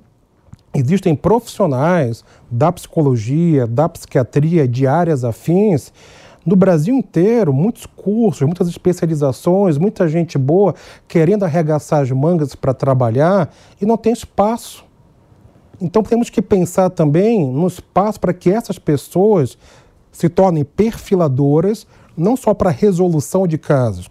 Existem 0.74 1.14
profissionais 1.14 2.24
da 2.50 2.72
psicologia, 2.72 3.66
da 3.66 3.88
psiquiatria, 3.88 4.66
de 4.66 4.86
áreas 4.86 5.22
afins, 5.24 5.92
no 6.44 6.56
Brasil 6.56 6.94
inteiro, 6.94 7.52
muitos 7.52 7.86
cursos, 7.86 8.42
muitas 8.42 8.68
especializações, 8.68 9.78
muita 9.78 10.08
gente 10.08 10.36
boa 10.36 10.74
querendo 11.06 11.44
arregaçar 11.44 12.00
as 12.00 12.10
mangas 12.10 12.54
para 12.54 12.74
trabalhar 12.74 13.54
e 13.80 13.86
não 13.86 13.96
tem 13.96 14.12
espaço. 14.12 14.84
Então 15.80 16.02
temos 16.02 16.30
que 16.30 16.42
pensar 16.42 16.90
também 16.90 17.46
no 17.46 17.66
espaço 17.66 18.18
para 18.18 18.32
que 18.32 18.50
essas 18.50 18.78
pessoas 18.78 19.56
se 20.10 20.28
tornem 20.28 20.64
perfiladoras, 20.64 21.86
não 22.16 22.36
só 22.36 22.52
para 22.52 22.70
resolução 22.70 23.46
de 23.46 23.56
casos, 23.56 24.10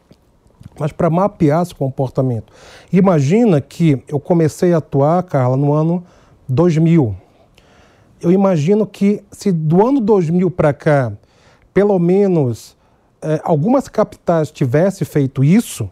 mas 0.80 0.92
para 0.92 1.10
mapear 1.10 1.62
esse 1.62 1.76
comportamento. 1.76 2.52
Imagina 2.94 3.60
que 3.60 4.02
eu 4.08 4.20
comecei 4.20 4.74
a 4.74 4.78
atuar, 4.78 5.22
Carla, 5.24 5.58
no 5.58 5.74
ano 5.74 6.04
2000. 6.52 7.16
Eu 8.22 8.32
imagino 8.32 8.86
que 8.86 9.24
se 9.32 9.52
do 9.52 9.86
ano 9.88 10.02
2000 10.02 10.52
para 10.52 10.74
cá, 10.74 11.14
pelo 11.74 11.98
menos 11.98 12.78
eh, 13.22 13.40
algumas 13.44 13.88
capitais 13.88 14.52
tivessem 14.52 15.08
feito 15.08 15.44
isso, 15.44 15.90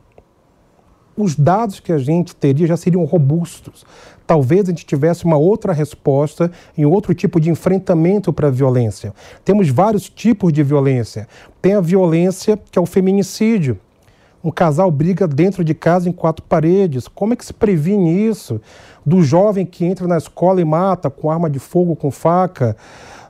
os 1.16 1.36
dados 1.36 1.80
que 1.80 1.92
a 1.92 1.98
gente 1.98 2.36
teria 2.36 2.68
já 2.68 2.76
seriam 2.78 3.04
robustos. 3.06 3.86
Talvez 4.28 4.66
a 4.66 4.72
gente 4.72 4.86
tivesse 4.86 5.26
uma 5.26 5.38
outra 5.38 5.74
resposta 5.74 6.52
em 6.78 6.86
outro 6.86 7.14
tipo 7.16 7.40
de 7.40 7.50
enfrentamento 7.50 8.32
para 8.32 8.48
a 8.48 8.52
violência. 8.52 9.14
Temos 9.44 9.70
vários 9.70 10.10
tipos 10.10 10.52
de 10.52 10.62
violência. 10.62 11.28
Tem 11.62 11.74
a 11.74 11.82
violência 11.82 12.60
que 12.70 12.78
é 12.78 12.82
o 12.82 12.86
feminicídio. 12.86 13.80
Um 14.44 14.52
casal 14.52 14.90
briga 14.90 15.28
dentro 15.28 15.64
de 15.64 15.74
casa 15.74 16.08
em 16.08 16.12
quatro 16.12 16.44
paredes. 16.46 17.08
Como 17.08 17.34
é 17.34 17.36
que 17.36 17.46
se 17.46 17.54
previne 17.54 18.28
isso? 18.28 18.62
Do 19.06 19.22
jovem 19.22 19.66
que 19.66 19.86
entra 19.86 20.08
na 20.08 20.18
escola 20.18 20.62
e 20.62 20.66
mata 20.66 21.10
com 21.10 21.30
arma 21.30 21.50
de 21.50 21.60
fogo, 21.60 21.96
com 21.96 22.10
faca, 22.10 22.76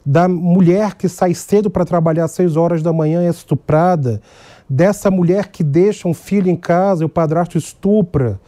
da 0.06 0.28
mulher 0.28 0.96
que 0.96 1.10
sai 1.10 1.34
cedo 1.34 1.70
para 1.70 1.86
trabalhar 1.86 2.26
às 2.26 2.32
seis 2.32 2.56
horas 2.56 2.82
da 2.82 2.94
manhã 2.94 3.24
e 3.24 3.28
é 3.28 3.30
estuprada, 3.30 4.22
dessa 4.70 5.10
mulher 5.10 5.48
que 5.48 5.64
deixa 5.64 6.08
um 6.08 6.14
filho 6.14 6.50
em 6.50 6.56
casa 6.56 7.04
e 7.04 7.06
o 7.06 7.10
padrasto 7.10 7.58
estupra 7.58 8.40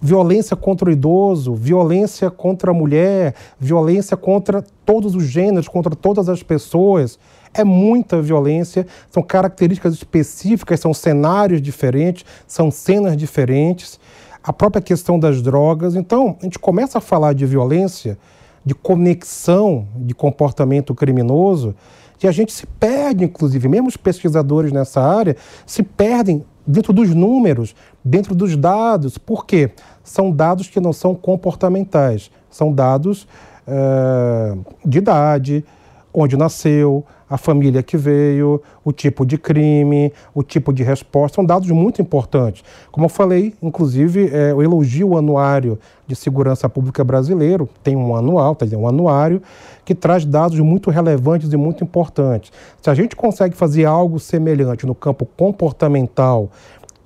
violência 0.00 0.56
contra 0.56 0.88
o 0.88 0.92
idoso, 0.92 1.54
violência 1.54 2.30
contra 2.30 2.70
a 2.70 2.74
mulher, 2.74 3.34
violência 3.58 4.16
contra 4.16 4.64
todos 4.84 5.14
os 5.14 5.24
gêneros, 5.24 5.68
contra 5.68 5.94
todas 5.94 6.28
as 6.28 6.42
pessoas. 6.42 7.18
É 7.58 7.64
muita 7.64 8.22
violência, 8.22 8.86
são 9.10 9.22
características 9.22 9.92
específicas, 9.94 10.78
são 10.78 10.94
cenários 10.94 11.60
diferentes, 11.60 12.24
são 12.46 12.70
cenas 12.70 13.16
diferentes. 13.16 13.98
A 14.42 14.52
própria 14.52 14.80
questão 14.80 15.18
das 15.18 15.42
drogas. 15.42 15.96
Então, 15.96 16.36
a 16.40 16.44
gente 16.44 16.58
começa 16.58 16.98
a 16.98 17.00
falar 17.00 17.32
de 17.32 17.44
violência, 17.44 18.16
de 18.64 18.74
conexão 18.74 19.88
de 19.96 20.14
comportamento 20.14 20.94
criminoso, 20.94 21.74
e 22.22 22.28
a 22.28 22.32
gente 22.32 22.52
se 22.52 22.66
perde, 22.66 23.24
inclusive, 23.24 23.68
mesmo 23.68 23.88
os 23.88 23.96
pesquisadores 23.96 24.72
nessa 24.72 25.00
área 25.00 25.36
se 25.66 25.82
perdem 25.82 26.44
dentro 26.66 26.92
dos 26.92 27.14
números, 27.14 27.74
dentro 28.04 28.34
dos 28.34 28.56
dados. 28.56 29.18
Por 29.18 29.46
quê? 29.46 29.70
São 30.04 30.30
dados 30.30 30.68
que 30.68 30.80
não 30.80 30.92
são 30.92 31.14
comportamentais, 31.14 32.30
são 32.50 32.72
dados 32.72 33.26
uh, 33.66 34.64
de 34.84 34.98
idade, 34.98 35.64
onde 36.12 36.36
nasceu, 36.36 37.04
a 37.28 37.36
família 37.36 37.82
que 37.82 37.96
veio, 37.96 38.62
o 38.84 38.92
tipo 38.92 39.26
de 39.26 39.36
crime, 39.36 40.12
o 40.34 40.42
tipo 40.42 40.72
de 40.72 40.82
resposta, 40.82 41.36
são 41.36 41.44
dados 41.44 41.70
muito 41.70 42.00
importantes. 42.00 42.64
Como 42.90 43.06
eu 43.06 43.10
falei, 43.10 43.54
inclusive, 43.62 44.30
é, 44.32 44.52
eu 44.52 44.62
elogio 44.62 45.10
o 45.10 45.18
Anuário 45.18 45.78
de 46.06 46.16
Segurança 46.16 46.68
Pública 46.68 47.04
Brasileiro, 47.04 47.68
tem 47.82 47.94
um 47.94 48.16
anual, 48.16 48.54
tá, 48.54 48.64
um 48.74 48.88
anuário, 48.88 49.42
que 49.84 49.94
traz 49.94 50.24
dados 50.24 50.58
muito 50.60 50.90
relevantes 50.90 51.52
e 51.52 51.56
muito 51.56 51.84
importantes. 51.84 52.50
Se 52.80 52.88
a 52.88 52.94
gente 52.94 53.14
consegue 53.14 53.54
fazer 53.54 53.84
algo 53.84 54.18
semelhante 54.18 54.86
no 54.86 54.94
campo 54.94 55.26
comportamental, 55.36 56.50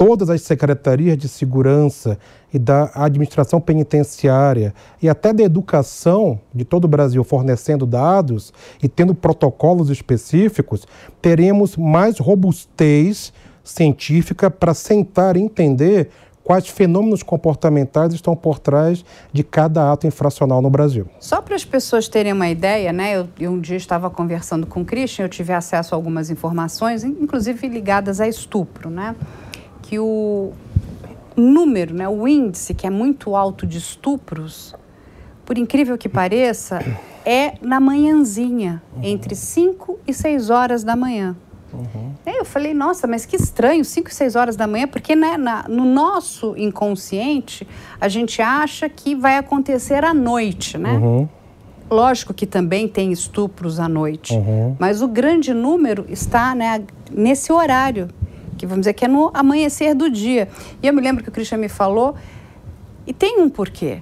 todas 0.05 0.29
as 0.31 0.43
secretarias 0.43 1.17
de 1.17 1.29
segurança 1.29 2.19
e 2.53 2.59
da 2.59 2.91
administração 2.93 3.61
penitenciária 3.61 4.75
e 5.01 5.09
até 5.09 5.33
da 5.33 5.45
educação 5.45 6.41
de 6.53 6.65
todo 6.65 6.87
o 6.87 6.89
Brasil 6.89 7.23
fornecendo 7.23 7.87
dados 7.87 8.53
e 8.83 8.89
tendo 8.89 9.15
protocolos 9.15 9.91
específicos, 9.91 10.89
teremos 11.21 11.77
mais 11.77 12.19
robustez 12.19 13.33
científica 13.63 14.51
para 14.51 14.75
sentar 14.75 15.37
e 15.37 15.41
entender 15.41 16.11
quais 16.43 16.67
fenômenos 16.67 17.23
comportamentais 17.23 18.13
estão 18.13 18.35
por 18.35 18.59
trás 18.59 19.05
de 19.33 19.45
cada 19.45 19.93
ato 19.93 20.09
infracional 20.09 20.61
no 20.61 20.69
Brasil. 20.69 21.07
Só 21.21 21.41
para 21.41 21.55
as 21.55 21.65
pessoas 21.65 22.09
terem 22.09 22.33
uma 22.33 22.49
ideia, 22.49 22.93
né? 22.93 23.17
Eu, 23.17 23.29
eu 23.39 23.53
um 23.53 23.61
dia 23.61 23.77
estava 23.77 24.11
conversando 24.11 24.67
com 24.67 24.81
o 24.81 24.85
Christian, 24.85 25.27
eu 25.27 25.29
tive 25.29 25.53
acesso 25.53 25.95
a 25.95 25.97
algumas 25.97 26.29
informações, 26.29 27.05
inclusive 27.05 27.69
ligadas 27.69 28.21
a 28.21 28.27
estupro, 28.27 28.91
né? 28.91 29.15
Que 29.93 29.99
o, 29.99 30.55
número, 31.37 31.95
né, 31.95 32.09
o 32.09 32.27
índice 32.27 32.73
que 32.73 32.87
é 32.87 32.91
muito 32.91 33.37
alto 33.37 33.67
de 33.67 33.77
estupros, 33.77 34.75
por 35.45 35.59
incrível 35.59 35.99
que 35.99 36.09
pareça, 36.09 36.83
é 37.27 37.55
na 37.61 37.79
manhãzinha, 37.79 38.83
uhum. 38.97 39.03
entre 39.03 39.35
5 39.35 39.99
e 40.07 40.15
6 40.15 40.49
horas 40.49 40.83
da 40.83 40.97
manhã. 40.97 41.37
Uhum. 41.75 42.13
Aí 42.25 42.39
eu 42.39 42.45
falei, 42.47 42.73
nossa, 42.73 43.07
mas 43.07 43.27
que 43.27 43.37
estranho, 43.37 43.85
5 43.85 44.09
e 44.09 44.15
6 44.15 44.35
horas 44.35 44.57
da 44.57 44.67
manhã, 44.67 44.89
porque 44.89 45.15
né, 45.15 45.37
na, 45.37 45.67
no 45.69 45.85
nosso 45.85 46.55
inconsciente 46.57 47.69
a 48.01 48.09
gente 48.09 48.41
acha 48.41 48.89
que 48.89 49.15
vai 49.15 49.37
acontecer 49.37 50.05
à 50.07 50.15
noite, 50.15 50.79
né? 50.79 50.95
Uhum. 50.95 51.29
Lógico 51.91 52.33
que 52.33 52.47
também 52.47 52.89
tem 52.89 53.13
estupros 53.13 53.79
à 53.79 53.87
noite, 53.87 54.33
uhum. 54.33 54.75
mas 54.79 55.03
o 55.03 55.09
grande 55.09 55.53
número 55.53 56.07
está 56.09 56.55
né, 56.55 56.83
nesse 57.11 57.53
horário 57.53 58.09
que 58.63 58.67
vamos 58.67 58.83
dizer 58.83 58.93
que 58.93 59.05
é 59.05 59.09
no 59.09 59.29
amanhecer 59.35 59.93
do 59.93 60.09
dia. 60.09 60.49
E 60.81 60.87
eu 60.87 60.95
me 60.95 61.01
lembro 61.01 61.21
que 61.25 61.29
o 61.29 61.33
Christian 61.33 61.59
me 61.59 61.69
falou, 61.69 62.15
e 63.05 63.13
tem 63.13 63.41
um 63.41 63.49
porquê. 63.49 64.01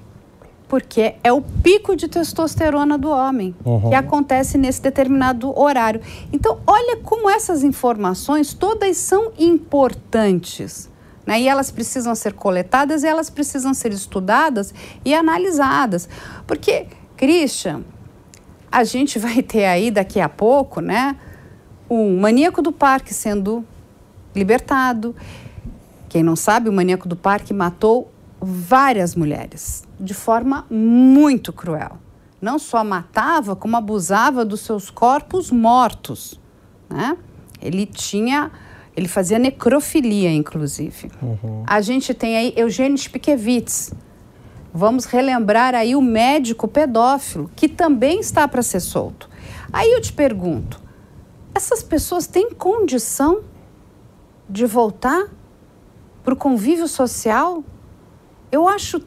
Porque 0.68 1.14
é 1.24 1.32
o 1.32 1.40
pico 1.40 1.96
de 1.96 2.06
testosterona 2.06 2.98
do 2.98 3.08
homem, 3.08 3.56
uhum. 3.64 3.88
que 3.88 3.94
acontece 3.94 4.58
nesse 4.58 4.82
determinado 4.82 5.58
horário. 5.58 6.02
Então, 6.30 6.61
olha 6.66 6.98
como 6.98 7.30
essas 7.30 7.64
informações 7.64 8.52
todas 8.52 8.98
são 8.98 9.32
importantes. 9.38 10.90
Né? 11.24 11.40
E 11.40 11.48
elas 11.48 11.70
precisam 11.70 12.14
ser 12.14 12.34
coletadas 12.34 13.02
e 13.02 13.06
elas 13.06 13.30
precisam 13.30 13.72
ser 13.72 13.94
estudadas 13.94 14.74
e 15.02 15.14
analisadas. 15.14 16.06
Porque, 16.46 16.86
Christian, 17.16 17.80
a 18.70 18.84
gente 18.84 19.18
vai 19.18 19.42
ter 19.42 19.64
aí 19.64 19.90
daqui 19.90 20.20
a 20.20 20.28
pouco, 20.28 20.82
né? 20.82 21.16
Um 21.88 22.20
maníaco 22.20 22.61
do 22.61 22.70
parque 22.70 23.14
sendo 23.14 23.64
libertado. 24.35 25.14
Quem 26.09 26.22
não 26.22 26.37
sabe, 26.37 26.68
o 26.68 26.72
maníaco 26.72 27.09
do 27.09 27.16
parque 27.16 27.55
matou 27.55 28.12
várias 28.41 29.14
mulheres 29.14 29.85
de 29.99 30.14
forma 30.14 30.66
muito 30.70 31.53
cruel. 31.53 31.99
Não 32.41 32.59
só 32.59 32.83
matava, 32.83 33.55
como 33.55 33.76
abusava 33.76 34.45
dos 34.45 34.61
seus 34.61 34.89
corpos 34.89 35.51
mortos. 35.51 36.41
Né? 36.89 37.16
Ele 37.61 37.85
tinha. 37.85 38.51
Ele 38.97 39.07
fazia 39.07 39.39
necrofilia, 39.39 40.33
inclusive. 40.33 41.11
Uhum. 41.22 41.62
A 41.66 41.81
gente 41.81 42.12
tem 42.12 42.37
aí 42.37 42.53
Eugênio 42.57 42.99
Spikiewicz. 42.99 43.93
Vamos 44.72 45.05
relembrar 45.05 45.74
aí 45.74 45.95
o 45.95 46.01
médico 46.01 46.66
pedófilo, 46.66 47.51
que 47.55 47.68
também 47.68 48.20
está 48.20 48.49
para 48.49 48.62
ser 48.62 48.81
solto. 48.81 49.28
Aí 49.72 49.93
eu 49.93 50.01
te 50.01 50.12
pergunto: 50.12 50.81
essas 51.55 51.83
pessoas 51.83 52.26
têm 52.26 52.53
condição 52.53 53.43
de 54.51 54.66
voltar 54.66 55.28
para 56.22 56.34
o 56.34 56.36
convívio 56.36 56.88
social, 56.88 57.64
eu 58.51 58.68
acho 58.68 59.01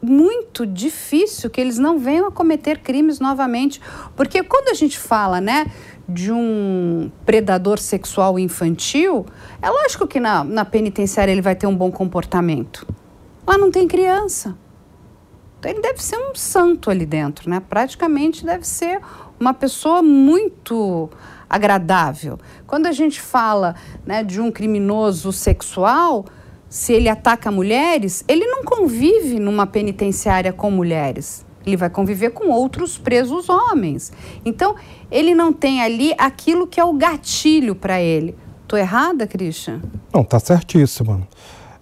muito 0.00 0.64
difícil 0.64 1.50
que 1.50 1.60
eles 1.60 1.76
não 1.76 1.98
venham 1.98 2.26
a 2.26 2.30
cometer 2.30 2.78
crimes 2.78 3.18
novamente. 3.18 3.80
Porque 4.14 4.42
quando 4.42 4.68
a 4.68 4.74
gente 4.74 4.96
fala, 4.98 5.40
né, 5.40 5.66
de 6.08 6.32
um 6.32 7.10
predador 7.26 7.78
sexual 7.78 8.38
infantil, 8.38 9.26
é 9.60 9.68
lógico 9.68 10.06
que 10.06 10.20
na, 10.20 10.44
na 10.44 10.64
penitenciária 10.64 11.32
ele 11.32 11.42
vai 11.42 11.56
ter 11.56 11.66
um 11.66 11.76
bom 11.76 11.90
comportamento. 11.90 12.86
Lá 13.46 13.58
não 13.58 13.70
tem 13.70 13.88
criança. 13.88 14.56
Então 15.58 15.72
ele 15.72 15.80
deve 15.80 16.02
ser 16.02 16.16
um 16.16 16.34
santo 16.34 16.90
ali 16.90 17.04
dentro, 17.04 17.50
né? 17.50 17.60
Praticamente 17.60 18.46
deve 18.46 18.66
ser 18.66 19.00
uma 19.40 19.52
pessoa 19.52 20.00
muito 20.02 21.10
agradável. 21.48 22.38
Quando 22.66 22.86
a 22.86 22.92
gente 22.92 23.20
fala 23.20 23.74
né, 24.04 24.22
de 24.22 24.40
um 24.40 24.50
criminoso 24.50 25.32
sexual, 25.32 26.26
se 26.68 26.92
ele 26.92 27.08
ataca 27.08 27.50
mulheres, 27.50 28.24
ele 28.28 28.46
não 28.46 28.62
convive 28.62 29.38
numa 29.38 29.66
penitenciária 29.66 30.52
com 30.52 30.70
mulheres. 30.70 31.46
Ele 31.66 31.76
vai 31.76 31.90
conviver 31.90 32.30
com 32.30 32.50
outros 32.50 32.96
presos 32.96 33.48
homens. 33.48 34.12
Então, 34.44 34.74
ele 35.10 35.34
não 35.34 35.52
tem 35.52 35.82
ali 35.82 36.14
aquilo 36.18 36.66
que 36.66 36.80
é 36.80 36.84
o 36.84 36.92
gatilho 36.94 37.74
para 37.74 38.00
ele. 38.00 38.34
Tô 38.66 38.76
errada, 38.76 39.26
Christian? 39.26 39.80
Não, 40.12 40.22
tá 40.22 40.38
certíssima. 40.38 41.26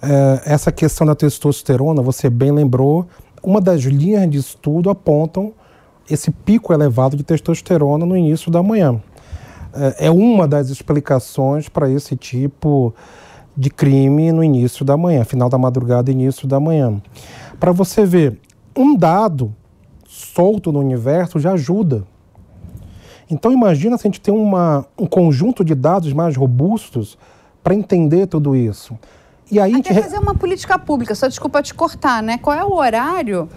É, 0.02 0.42
essa 0.52 0.70
questão 0.70 1.06
da 1.06 1.14
testosterona, 1.14 2.00
você 2.02 2.30
bem 2.30 2.52
lembrou, 2.52 3.06
uma 3.42 3.60
das 3.60 3.82
linhas 3.82 4.28
de 4.30 4.38
estudo 4.38 4.90
apontam 4.90 5.52
esse 6.08 6.30
pico 6.30 6.72
elevado 6.72 7.16
de 7.16 7.24
testosterona 7.24 8.06
no 8.06 8.16
início 8.16 8.50
da 8.50 8.62
manhã. 8.62 9.00
É, 9.77 10.07
é 10.07 10.11
uma 10.11 10.47
das 10.47 10.70
explicações 10.70 11.68
para 11.68 11.91
esse 11.91 12.16
tipo 12.16 12.95
de 13.57 13.70
crime 13.70 14.33
no 14.33 14.45
início 14.45 14.85
da 14.85 14.97
manhã, 14.97 15.24
final 15.24 15.49
da 15.49 15.57
madrugada, 15.57 16.11
início 16.11 16.47
da 16.47 16.61
manhã. 16.61 17.01
Para 17.59 17.72
você 17.72 18.05
ver, 18.05 18.39
um 18.77 18.97
dado 18.97 19.55
solto 20.07 20.70
no 20.70 20.79
universo 20.79 21.39
já 21.39 21.53
ajuda. 21.53 22.05
Então 23.29 23.51
imagina 23.51 23.97
se 23.97 24.07
a 24.07 24.09
gente 24.09 24.20
tem 24.20 24.33
uma, 24.33 24.87
um 24.99 25.07
conjunto 25.07 25.64
de 25.64 25.74
dados 25.74 26.12
mais 26.12 26.37
robustos 26.37 27.18
para 27.62 27.74
entender 27.74 28.27
tudo 28.27 28.55
isso. 28.55 28.97
E 29.51 29.59
aí 29.59 29.74
Até 29.74 29.95
gente... 29.95 30.03
fazer 30.03 30.18
uma 30.18 30.35
política 30.35 30.79
pública, 30.79 31.14
só 31.14 31.27
desculpa 31.27 31.62
te 31.62 31.74
cortar, 31.74 32.22
né? 32.22 32.39
Qual 32.39 32.57
é 32.57 32.64
o 32.64 32.74
horário 32.74 33.49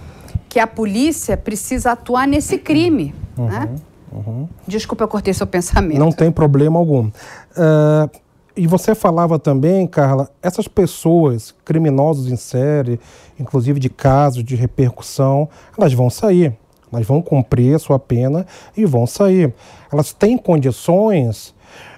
que 0.47 0.59
a 0.59 0.65
polícia 0.65 1.37
precisa 1.37 1.91
atuar 1.91 2.27
nesse 2.27 2.57
crime, 2.57 3.13
uhum. 3.37 3.45
né? 3.45 3.75
Uhum. 4.11 4.47
Desculpa, 4.67 5.03
eu 5.03 5.07
cortei 5.07 5.33
seu 5.33 5.47
pensamento. 5.47 5.99
Não 5.99 6.11
tem 6.11 6.31
problema 6.31 6.79
algum. 6.79 7.07
Uh, 7.07 8.09
e 8.55 8.67
você 8.67 8.93
falava 8.93 9.39
também, 9.39 9.87
Carla, 9.87 10.29
essas 10.41 10.67
pessoas, 10.67 11.53
criminosos 11.63 12.31
em 12.31 12.35
série, 12.35 12.99
inclusive 13.39 13.79
de 13.79 13.89
casos 13.89 14.43
de 14.43 14.55
repercussão, 14.55 15.47
elas 15.77 15.93
vão 15.93 16.09
sair. 16.09 16.57
Elas 16.91 17.05
vão 17.05 17.21
cumprir 17.21 17.75
a 17.75 17.79
sua 17.79 17.99
pena 17.99 18.45
e 18.75 18.83
vão 18.83 19.05
sair. 19.05 19.53
Elas 19.91 20.11
têm 20.11 20.37
condições? 20.37 21.53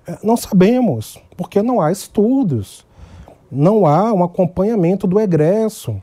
Eh, 0.05 0.18
não 0.22 0.36
sabemos, 0.36 1.18
porque 1.38 1.62
não 1.62 1.82
há 1.82 1.91
estudos. 1.91 2.86
não 3.51 3.86
há 3.86 4.14
um 4.14 4.24
acompanhamento 4.24 5.05
do 5.05 5.20
egresso. 5.20 6.01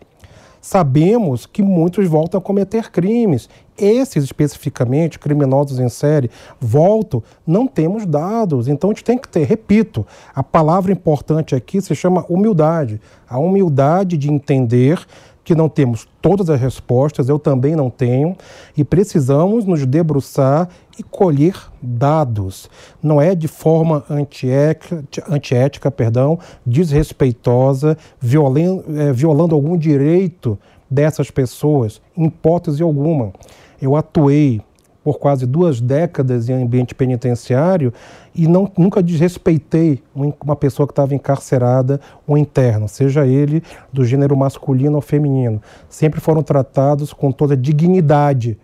Sabemos 0.60 1.46
que 1.46 1.62
muitos 1.62 2.06
voltam 2.06 2.38
a 2.38 2.42
cometer 2.42 2.90
crimes. 2.90 3.48
Esses 3.78 4.24
especificamente, 4.24 5.18
criminosos 5.18 5.78
em 5.78 5.88
série, 5.88 6.30
voltam, 6.60 7.22
não 7.46 7.66
temos 7.66 8.04
dados. 8.04 8.68
Então 8.68 8.90
a 8.90 8.92
gente 8.92 9.04
tem 9.04 9.18
que 9.18 9.28
ter, 9.28 9.44
repito, 9.44 10.06
a 10.34 10.42
palavra 10.42 10.92
importante 10.92 11.54
aqui 11.54 11.80
se 11.80 11.94
chama 11.94 12.24
humildade. 12.28 13.00
A 13.28 13.38
humildade 13.38 14.16
de 14.16 14.30
entender 14.30 15.06
que 15.48 15.54
não 15.54 15.66
temos 15.66 16.06
todas 16.20 16.50
as 16.50 16.60
respostas, 16.60 17.26
eu 17.30 17.38
também 17.38 17.74
não 17.74 17.88
tenho, 17.88 18.36
e 18.76 18.84
precisamos 18.84 19.64
nos 19.64 19.86
debruçar 19.86 20.68
e 20.98 21.02
colher 21.02 21.54
dados. 21.80 22.68
Não 23.02 23.18
é 23.18 23.34
de 23.34 23.48
forma 23.48 24.04
antiética, 24.10 25.02
antiética 25.26 25.90
perdão, 25.90 26.38
desrespeitosa, 26.66 27.96
violando, 28.20 28.84
é, 28.94 29.10
violando 29.10 29.54
algum 29.54 29.78
direito 29.78 30.58
dessas 30.90 31.30
pessoas, 31.30 31.98
em 32.14 32.26
hipótese 32.26 32.82
alguma. 32.82 33.32
Eu 33.80 33.96
atuei 33.96 34.60
por 35.02 35.18
quase 35.18 35.46
duas 35.46 35.80
décadas 35.80 36.48
em 36.48 36.62
ambiente 36.62 36.94
penitenciário 36.94 37.92
e 38.34 38.46
não, 38.46 38.70
nunca 38.76 39.02
desrespeitei 39.02 40.02
uma 40.14 40.56
pessoa 40.56 40.86
que 40.86 40.92
estava 40.92 41.14
encarcerada, 41.14 42.00
um 42.26 42.36
interno, 42.36 42.88
seja 42.88 43.26
ele 43.26 43.62
do 43.92 44.04
gênero 44.04 44.36
masculino 44.36 44.96
ou 44.96 45.00
feminino. 45.00 45.62
Sempre 45.88 46.20
foram 46.20 46.42
tratados 46.42 47.12
com 47.12 47.32
toda 47.32 47.56
dignidade, 47.56 48.58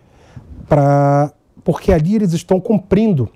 pra, 0.67 1.31
porque 1.63 1.91
ali 1.91 2.15
eles 2.15 2.33
estão 2.33 2.59
cumprindo 2.59 3.29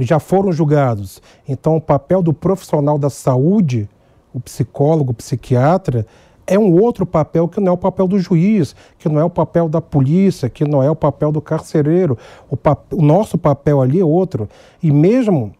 já 0.00 0.18
foram 0.18 0.52
julgados. 0.52 1.20
Então, 1.48 1.76
o 1.76 1.80
papel 1.80 2.22
do 2.22 2.32
profissional 2.32 2.98
da 2.98 3.10
saúde, 3.10 3.88
o 4.32 4.40
psicólogo, 4.40 5.12
o 5.12 5.14
psiquiatra, 5.14 6.06
é 6.46 6.58
um 6.58 6.80
outro 6.80 7.06
papel 7.06 7.48
que 7.48 7.60
não 7.60 7.68
é 7.68 7.74
o 7.74 7.78
papel 7.78 8.08
do 8.08 8.18
juiz, 8.18 8.74
que 8.98 9.08
não 9.08 9.20
é 9.20 9.24
o 9.24 9.30
papel 9.30 9.68
da 9.68 9.80
polícia, 9.80 10.48
que 10.48 10.64
não 10.64 10.82
é 10.82 10.90
o 10.90 10.96
papel 10.96 11.30
do 11.30 11.40
carcereiro. 11.40 12.18
O, 12.48 12.56
pap 12.56 12.92
o 12.92 13.02
nosso 13.02 13.38
papel 13.38 13.80
ali 13.80 14.00
é 14.00 14.04
outro. 14.04 14.48
E 14.82 14.90
mesmo 14.90 15.52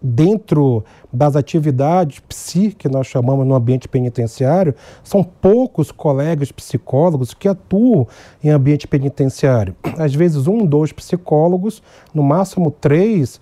dentro 0.00 0.84
das 1.12 1.34
atividades 1.34 2.20
psi 2.20 2.72
que 2.76 2.88
nós 2.88 3.06
chamamos 3.06 3.46
no 3.46 3.54
ambiente 3.54 3.88
penitenciário, 3.88 4.74
são 5.02 5.24
poucos 5.24 5.90
colegas 5.90 6.52
psicólogos 6.52 7.34
que 7.34 7.48
atuam 7.48 8.06
em 8.42 8.50
ambiente 8.50 8.86
penitenciário. 8.86 9.74
Às 9.98 10.14
vezes 10.14 10.46
um, 10.46 10.64
dois 10.64 10.92
psicólogos, 10.92 11.82
no 12.14 12.22
máximo 12.22 12.70
três, 12.70 13.40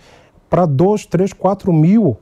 para 0.48 0.64
dois, 0.64 1.04
três, 1.04 1.32
quatro 1.32 1.72
mil 1.72 2.16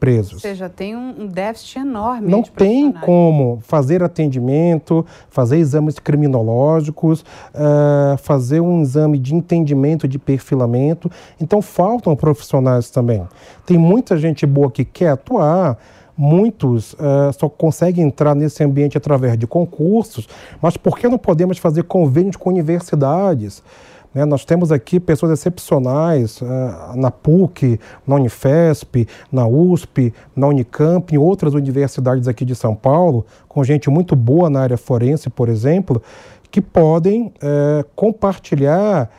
presos. 0.00 0.32
Ou 0.32 0.40
seja, 0.40 0.68
tem 0.68 0.96
um 0.96 1.26
déficit 1.26 1.80
enorme. 1.80 2.26
Não 2.26 2.42
tem 2.42 2.90
como 2.90 3.60
fazer 3.62 4.02
atendimento, 4.02 5.04
fazer 5.28 5.58
exames 5.58 5.98
criminológicos, 5.98 7.20
uh, 7.20 8.16
fazer 8.18 8.60
um 8.60 8.80
exame 8.80 9.18
de 9.18 9.34
entendimento, 9.34 10.08
de 10.08 10.18
perfilamento. 10.18 11.10
Então 11.38 11.60
faltam 11.60 12.16
profissionais 12.16 12.90
também. 12.90 13.22
Tem 13.66 13.76
muita 13.76 14.16
gente 14.16 14.46
boa 14.46 14.70
que 14.70 14.84
quer 14.84 15.10
atuar. 15.10 15.78
Muitos 16.16 16.94
uh, 16.94 17.32
só 17.38 17.48
conseguem 17.48 18.04
entrar 18.04 18.34
nesse 18.34 18.62
ambiente 18.62 18.98
através 18.98 19.38
de 19.38 19.46
concursos, 19.46 20.28
mas 20.60 20.76
por 20.76 20.98
que 20.98 21.08
não 21.08 21.16
podemos 21.16 21.56
fazer 21.56 21.84
convênios 21.84 22.36
com 22.36 22.50
universidades? 22.50 23.62
Né? 24.14 24.24
Nós 24.24 24.44
temos 24.44 24.72
aqui 24.72 24.98
pessoas 24.98 25.32
excepcionais 25.32 26.40
uh, 26.40 26.96
na 26.96 27.10
PUC, 27.10 27.78
na 28.06 28.16
Unifesp, 28.16 29.06
na 29.30 29.46
USP, 29.46 30.12
na 30.34 30.48
Unicamp, 30.48 31.14
em 31.14 31.18
outras 31.18 31.54
universidades 31.54 32.28
aqui 32.28 32.44
de 32.44 32.54
São 32.54 32.74
Paulo, 32.74 33.24
com 33.48 33.62
gente 33.62 33.88
muito 33.88 34.16
boa 34.16 34.50
na 34.50 34.60
área 34.60 34.76
forense, 34.76 35.30
por 35.30 35.48
exemplo, 35.48 36.02
que 36.50 36.60
podem 36.60 37.32
uh, 37.36 37.84
compartilhar 37.94 39.10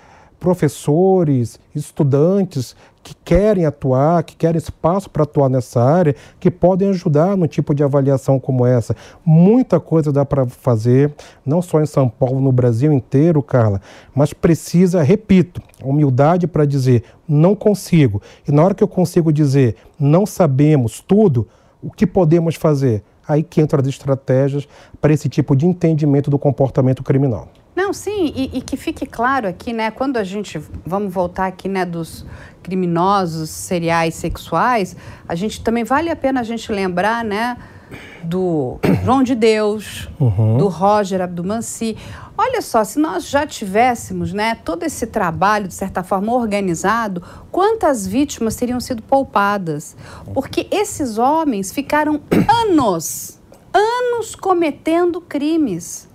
professores, 0.41 1.59
estudantes 1.75 2.75
que 3.03 3.13
querem 3.23 3.63
atuar, 3.63 4.23
que 4.23 4.35
querem 4.35 4.57
espaço 4.57 5.07
para 5.07 5.21
atuar 5.21 5.49
nessa 5.49 5.81
área, 5.81 6.15
que 6.39 6.49
podem 6.49 6.89
ajudar 6.89 7.37
no 7.37 7.47
tipo 7.47 7.75
de 7.75 7.83
avaliação 7.83 8.39
como 8.39 8.65
essa. 8.65 8.95
Muita 9.23 9.79
coisa 9.79 10.11
dá 10.11 10.25
para 10.25 10.47
fazer, 10.47 11.13
não 11.45 11.61
só 11.61 11.79
em 11.79 11.85
São 11.85 12.09
Paulo, 12.09 12.41
no 12.41 12.51
Brasil 12.51 12.91
inteiro, 12.91 13.41
Carla, 13.43 13.79
mas 14.15 14.33
precisa, 14.33 15.03
repito, 15.03 15.61
humildade 15.83 16.47
para 16.47 16.65
dizer 16.65 17.03
não 17.27 17.55
consigo. 17.55 18.19
E 18.47 18.51
na 18.51 18.63
hora 18.63 18.73
que 18.73 18.83
eu 18.83 18.87
consigo 18.87 19.31
dizer 19.31 19.75
não 19.99 20.25
sabemos 20.25 21.01
tudo, 21.01 21.47
o 21.83 21.91
que 21.91 22.07
podemos 22.07 22.55
fazer? 22.55 23.03
Aí 23.27 23.43
que 23.43 23.61
entram 23.61 23.79
as 23.79 23.87
estratégias 23.87 24.67
para 24.99 25.13
esse 25.13 25.29
tipo 25.29 25.55
de 25.55 25.67
entendimento 25.67 26.31
do 26.31 26.39
comportamento 26.39 27.03
criminal. 27.03 27.47
Não, 27.75 27.93
sim, 27.93 28.33
e, 28.35 28.57
e, 28.57 28.61
que 28.61 28.75
fique 28.75 29.05
claro 29.05 29.47
aqui, 29.47 29.71
né, 29.71 29.91
quando 29.91 30.17
a 30.17 30.23
gente, 30.23 30.61
vamos 30.85 31.13
voltar 31.13 31.47
aqui, 31.47 31.69
né, 31.69 31.85
dos 31.85 32.25
criminosos 32.61 33.49
seriais 33.49 34.15
sexuais, 34.15 34.95
a 35.27 35.35
gente 35.35 35.63
também 35.63 35.83
vale 35.83 36.09
a 36.09 36.15
pena 36.15 36.41
a 36.41 36.43
gente 36.43 36.69
lembrar, 36.69 37.23
né, 37.23 37.57
do 38.23 38.77
João 39.05 39.23
de 39.23 39.35
Deus, 39.35 40.09
uhum. 40.19 40.57
do 40.57 40.67
Roger 40.67 41.21
Abdumansi. 41.21 41.97
Olha 42.37 42.61
só, 42.61 42.83
se 42.83 42.99
nós 42.99 43.29
já 43.29 43.47
tivéssemos, 43.47 44.33
né, 44.33 44.55
todo 44.65 44.83
esse 44.83 45.07
trabalho, 45.07 45.67
de 45.67 45.73
certa 45.73 46.03
forma, 46.03 46.33
organizado, 46.33 47.23
quantas 47.51 48.05
vítimas 48.05 48.57
teriam 48.57 48.81
sido 48.81 49.01
poupadas? 49.01 49.95
Porque 50.33 50.67
esses 50.71 51.17
homens 51.17 51.71
ficaram 51.71 52.21
anos, 52.67 53.39
anos 53.73 54.35
cometendo 54.35 55.21
crimes 55.21 56.10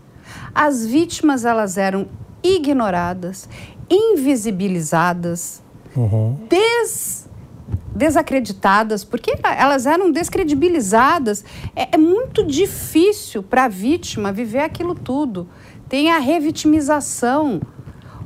as 0.57 0.87
vítimas 0.87 1.45
elas 1.45 1.77
eram 1.77 2.09
ignoradas, 2.43 3.47
invisibilizadas, 3.91 5.63
uhum. 5.95 6.39
des, 6.49 7.29
desacreditadas, 7.95 9.05
porque 9.05 9.37
elas 9.43 9.85
eram 9.85 10.11
descredibilizadas. 10.11 11.45
É, 11.75 11.95
é 11.95 11.99
muito 11.99 12.43
difícil 12.43 13.43
para 13.43 13.65
a 13.65 13.69
vítima 13.69 14.33
viver 14.33 14.61
aquilo 14.61 14.95
tudo. 14.95 15.47
Tem 15.91 16.11
a 16.11 16.19
revitimização. 16.19 17.61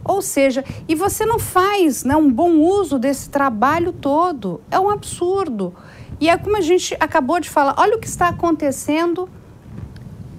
Ou 0.05 0.23
seja, 0.23 0.65
e 0.89 0.95
você 0.95 1.27
não 1.27 1.39
faz 1.39 2.05
né, 2.05 2.15
um 2.15 2.31
bom 2.31 2.59
uso 2.59 2.97
desse 2.97 3.29
trabalho 3.29 3.93
todo. 3.93 4.61
É 4.71 4.79
um 4.79 4.89
absurdo. 4.89 5.75
E 6.21 6.29
é 6.29 6.37
como 6.37 6.57
a 6.57 6.61
gente 6.61 6.97
acabou 7.01 7.41
de 7.41 7.51
falar: 7.51 7.75
olha 7.77 7.97
o 7.97 7.99
que 7.99 8.07
está 8.07 8.29
acontecendo 8.29 9.29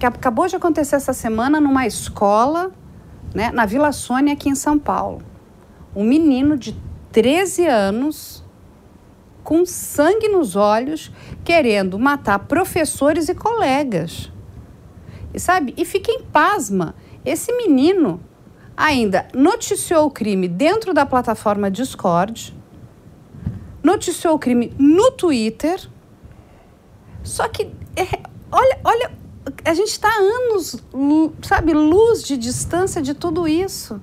que 0.02 0.06
acabou 0.06 0.48
de 0.48 0.56
acontecer 0.56 0.96
essa 0.96 1.12
semana 1.12 1.60
numa 1.60 1.86
escola, 1.86 2.72
né, 3.32 3.52
na 3.52 3.64
Vila 3.64 3.92
Sônia, 3.92 4.32
aqui 4.32 4.48
em 4.48 4.54
São 4.56 4.76
Paulo. 4.76 5.22
Um 5.94 6.02
menino 6.02 6.56
de 6.56 6.76
13 7.12 7.66
anos, 7.68 8.44
com 9.44 9.64
sangue 9.64 10.26
nos 10.26 10.56
olhos, 10.56 11.12
querendo 11.44 12.00
matar 12.00 12.40
professores 12.40 13.28
e 13.28 13.34
colegas. 13.34 14.28
E 15.32 15.38
sabe? 15.38 15.72
E 15.76 15.84
fiquem 15.84 16.24
pasma, 16.24 16.96
esse 17.24 17.52
menino 17.56 18.20
ainda 18.76 19.28
noticiou 19.32 20.06
o 20.06 20.10
crime 20.10 20.48
dentro 20.48 20.92
da 20.92 21.06
plataforma 21.06 21.70
Discord, 21.70 22.52
noticiou 23.80 24.34
o 24.34 24.38
crime 24.40 24.74
no 24.76 25.12
Twitter. 25.12 25.88
Só 27.22 27.46
que 27.46 27.70
é, 27.94 28.18
olha, 28.50 28.80
olha 28.82 29.21
a 29.64 29.74
gente 29.74 29.88
está 29.88 30.08
anos, 30.08 30.76
sabe, 31.42 31.72
luz 31.72 32.22
de 32.22 32.36
distância 32.36 33.02
de 33.02 33.14
tudo 33.14 33.48
isso. 33.48 34.00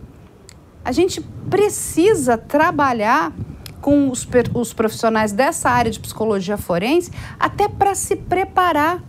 A 0.84 0.92
gente 0.92 1.22
precisa 1.50 2.38
trabalhar 2.38 3.32
com 3.82 4.10
os, 4.10 4.28
os 4.54 4.74
profissionais 4.74 5.32
dessa 5.32 5.70
área 5.70 5.92
de 5.92 6.00
psicologia 6.00 6.58
forense 6.58 7.12
até 7.40 7.68
para 7.68 7.96
se 7.96 8.16
preparar. 8.16 9.02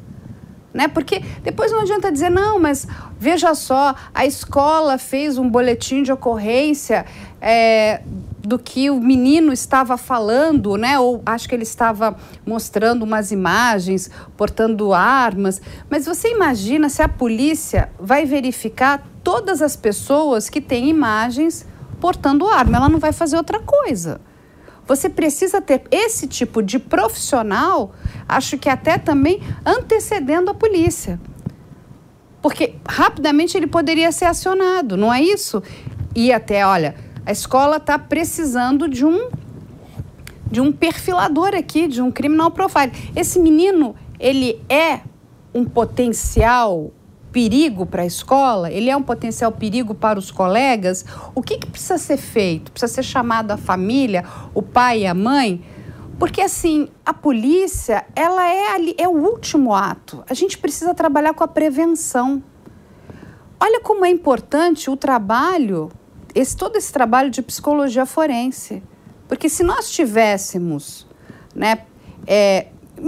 Né? 0.72 0.86
Porque 0.86 1.20
depois 1.42 1.72
não 1.72 1.80
adianta 1.80 2.12
dizer, 2.12 2.30
não, 2.30 2.60
mas 2.60 2.86
veja 3.18 3.54
só, 3.54 3.94
a 4.14 4.24
escola 4.24 4.98
fez 4.98 5.36
um 5.36 5.48
boletim 5.48 6.04
de 6.04 6.12
ocorrência 6.12 7.04
é, 7.40 8.02
do 8.42 8.58
que 8.58 8.90
o 8.90 9.00
menino 9.00 9.52
estava 9.52 9.96
falando, 9.96 10.76
né? 10.76 10.98
Ou 10.98 11.22
acho 11.26 11.48
que 11.48 11.54
ele 11.54 11.62
estava 11.62 12.16
mostrando 12.44 13.02
umas 13.02 13.30
imagens, 13.30 14.10
portando 14.36 14.92
armas. 14.92 15.60
Mas 15.88 16.06
você 16.06 16.30
imagina 16.32 16.88
se 16.88 17.02
a 17.02 17.08
polícia 17.08 17.90
vai 17.98 18.24
verificar 18.24 19.06
todas 19.22 19.60
as 19.60 19.76
pessoas 19.76 20.48
que 20.48 20.60
têm 20.60 20.88
imagens 20.88 21.66
portando 22.00 22.46
arma? 22.46 22.78
Ela 22.78 22.88
não 22.88 22.98
vai 22.98 23.12
fazer 23.12 23.36
outra 23.36 23.60
coisa. 23.60 24.20
Você 24.86 25.08
precisa 25.08 25.60
ter 25.60 25.82
esse 25.90 26.26
tipo 26.26 26.62
de 26.62 26.78
profissional, 26.78 27.92
acho 28.28 28.58
que 28.58 28.68
até 28.68 28.98
também 28.98 29.40
antecedendo 29.64 30.50
a 30.50 30.54
polícia. 30.54 31.20
Porque 32.42 32.74
rapidamente 32.88 33.56
ele 33.56 33.66
poderia 33.66 34.10
ser 34.10 34.24
acionado, 34.24 34.96
não 34.96 35.12
é 35.12 35.22
isso? 35.22 35.62
E 36.16 36.32
até, 36.32 36.66
olha, 36.66 36.96
a 37.30 37.32
escola 37.32 37.76
está 37.76 37.96
precisando 37.96 38.88
de 38.88 39.06
um 39.06 39.30
de 40.50 40.60
um 40.60 40.72
perfilador 40.72 41.54
aqui, 41.54 41.86
de 41.86 42.02
um 42.02 42.10
criminal 42.10 42.50
profile. 42.50 42.90
Esse 43.14 43.38
menino, 43.38 43.94
ele 44.18 44.60
é 44.68 45.02
um 45.54 45.64
potencial 45.64 46.90
perigo 47.30 47.86
para 47.86 48.02
a 48.02 48.06
escola? 48.06 48.68
Ele 48.68 48.90
é 48.90 48.96
um 48.96 49.02
potencial 49.02 49.52
perigo 49.52 49.94
para 49.94 50.18
os 50.18 50.32
colegas? 50.32 51.04
O 51.32 51.40
que, 51.40 51.56
que 51.56 51.68
precisa 51.68 51.98
ser 51.98 52.16
feito? 52.16 52.72
Precisa 52.72 52.92
ser 52.92 53.04
chamado 53.04 53.52
a 53.52 53.56
família, 53.56 54.24
o 54.52 54.60
pai 54.60 55.02
e 55.02 55.06
a 55.06 55.14
mãe? 55.14 55.64
Porque, 56.18 56.40
assim, 56.40 56.88
a 57.06 57.14
polícia, 57.14 58.04
ela 58.16 58.44
é, 58.44 58.74
ali, 58.74 58.94
é 58.98 59.06
o 59.06 59.12
último 59.12 59.72
ato. 59.72 60.24
A 60.28 60.34
gente 60.34 60.58
precisa 60.58 60.92
trabalhar 60.94 61.32
com 61.32 61.44
a 61.44 61.48
prevenção. 61.48 62.42
Olha 63.60 63.80
como 63.80 64.04
é 64.04 64.10
importante 64.10 64.90
o 64.90 64.96
trabalho, 64.96 65.92
esse, 66.34 66.56
todo 66.56 66.76
esse 66.76 66.92
trabalho 66.92 67.30
de 67.30 67.42
psicologia 67.42 68.06
forense. 68.06 68.82
Porque 69.28 69.48
se 69.48 69.62
nós 69.62 69.90
tivéssemos, 69.90 71.06
né, 71.54 71.78
é, 72.26 72.66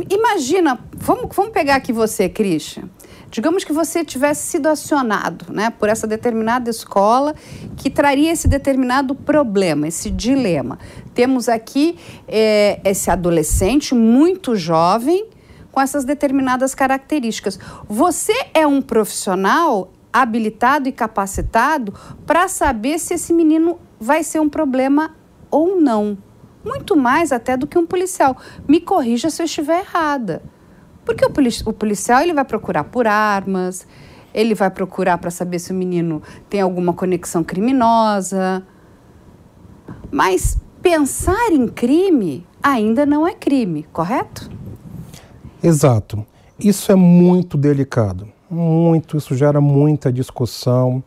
imagina, 0.08 0.78
vamos, 0.94 1.34
vamos 1.34 1.52
pegar 1.52 1.76
aqui 1.76 1.92
você, 1.92 2.28
Christian. 2.28 2.88
Digamos 3.30 3.64
que 3.64 3.72
você 3.72 4.04
tivesse 4.04 4.46
sido 4.46 4.66
acionado 4.66 5.52
né, 5.52 5.70
por 5.70 5.88
essa 5.88 6.06
determinada 6.06 6.68
escola 6.68 7.34
que 7.78 7.88
traria 7.88 8.30
esse 8.30 8.46
determinado 8.46 9.14
problema, 9.14 9.88
esse 9.88 10.10
dilema. 10.10 10.78
Temos 11.14 11.48
aqui 11.48 11.98
é, 12.28 12.78
esse 12.84 13.10
adolescente 13.10 13.94
muito 13.94 14.54
jovem 14.54 15.26
com 15.72 15.80
essas 15.80 16.04
determinadas 16.04 16.74
características. 16.74 17.58
Você 17.88 18.34
é 18.52 18.66
um 18.66 18.82
profissional 18.82 19.90
habilitado 20.12 20.88
e 20.88 20.92
capacitado 20.92 21.94
para 22.26 22.48
saber 22.48 22.98
se 22.98 23.14
esse 23.14 23.32
menino 23.32 23.78
vai 23.98 24.22
ser 24.22 24.40
um 24.40 24.48
problema 24.48 25.14
ou 25.50 25.80
não. 25.80 26.18
Muito 26.64 26.96
mais 26.96 27.32
até 27.32 27.56
do 27.56 27.66
que 27.66 27.78
um 27.78 27.86
policial. 27.86 28.36
Me 28.68 28.80
corrija 28.80 29.30
se 29.30 29.42
eu 29.42 29.46
estiver 29.46 29.80
errada. 29.80 30.42
Porque 31.04 31.24
o, 31.24 31.30
polici 31.30 31.62
o 31.66 31.72
policial 31.72 32.20
ele 32.22 32.32
vai 32.32 32.44
procurar 32.44 32.84
por 32.84 33.06
armas, 33.06 33.86
ele 34.32 34.54
vai 34.54 34.70
procurar 34.70 35.18
para 35.18 35.30
saber 35.30 35.58
se 35.58 35.72
o 35.72 35.74
menino 35.74 36.22
tem 36.48 36.60
alguma 36.60 36.92
conexão 36.92 37.42
criminosa. 37.42 38.62
Mas 40.10 40.58
pensar 40.80 41.50
em 41.50 41.66
crime 41.66 42.46
ainda 42.62 43.04
não 43.04 43.26
é 43.26 43.34
crime, 43.34 43.84
correto? 43.92 44.48
Exato. 45.62 46.24
Isso 46.58 46.92
é 46.92 46.94
muito 46.94 47.56
delicado. 47.56 48.31
Muito, 48.54 49.16
isso 49.16 49.34
gera 49.34 49.62
muita 49.62 50.12
discussão. 50.12 51.02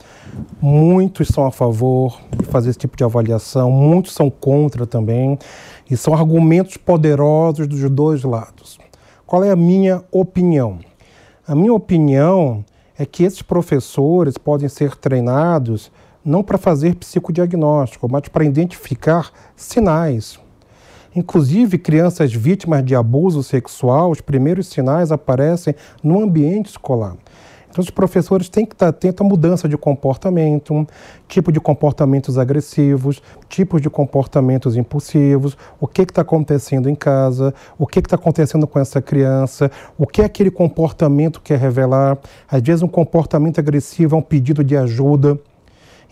Muitos 0.60 1.28
são 1.28 1.46
a 1.46 1.52
favor 1.52 2.20
de 2.36 2.44
fazer 2.44 2.72
esse 2.72 2.80
tipo 2.80 2.98
de 2.98 3.04
avaliação, 3.04 3.70
muitos 3.70 4.14
são 4.14 4.32
contra 4.32 4.88
também. 4.88 5.38
E 5.88 5.96
são 5.96 6.16
argumentos 6.16 6.76
poderosos 6.76 7.68
dos 7.68 7.88
dois 7.92 8.24
lados. 8.24 8.80
Qual 9.28 9.44
é 9.44 9.52
a 9.52 9.56
minha 9.56 10.04
opinião? 10.12 10.80
A 11.48 11.54
minha 11.54 11.72
opinião 11.72 12.66
é 12.98 13.06
que 13.06 13.24
esses 13.24 13.44
professores 13.44 14.40
podem 14.40 14.68
ser 14.68 14.96
treinados 14.96 15.92
não 16.24 16.42
para 16.42 16.58
fazer 16.58 16.96
psicodiagnóstico, 16.96 18.10
mas 18.10 18.28
para 18.28 18.44
identificar 18.44 19.30
sinais. 19.56 20.40
Inclusive, 21.16 21.78
crianças 21.78 22.34
vítimas 22.34 22.84
de 22.84 22.94
abuso 22.94 23.42
sexual, 23.42 24.12
os 24.12 24.20
primeiros 24.20 24.68
sinais 24.68 25.14
aparecem 25.14 25.74
no 26.04 26.22
ambiente 26.22 26.72
escolar. 26.72 27.16
Então, 27.76 27.84
os 27.84 27.90
professores 27.90 28.48
têm 28.48 28.66
que 28.66 28.74
estar 28.74 28.88
atentos 28.88 29.20
à 29.20 29.28
mudança 29.28 29.68
de 29.68 29.76
comportamento, 29.76 30.88
tipo 31.28 31.52
de 31.52 31.60
comportamentos 31.60 32.38
agressivos, 32.38 33.22
tipos 33.50 33.82
de 33.82 33.90
comportamentos 33.90 34.78
impulsivos, 34.78 35.58
o 35.78 35.86
que 35.86 36.04
está 36.04 36.22
acontecendo 36.22 36.90
em 36.90 36.96
casa, 36.96 37.54
o 37.78 37.86
que 37.86 38.00
está 38.00 38.16
acontecendo 38.16 38.66
com 38.66 38.80
essa 38.80 39.02
criança, 39.02 39.70
o 39.98 40.08
que 40.08 40.22
aquele 40.22 40.50
comportamento 40.50 41.42
quer 41.42 41.60
revelar. 41.60 42.18
Às 42.50 42.62
vezes, 42.62 42.82
um 42.82 42.88
comportamento 42.88 43.60
agressivo 43.60 44.16
é 44.16 44.20
um 44.20 44.22
pedido 44.22 44.64
de 44.64 44.78
ajuda. 44.78 45.38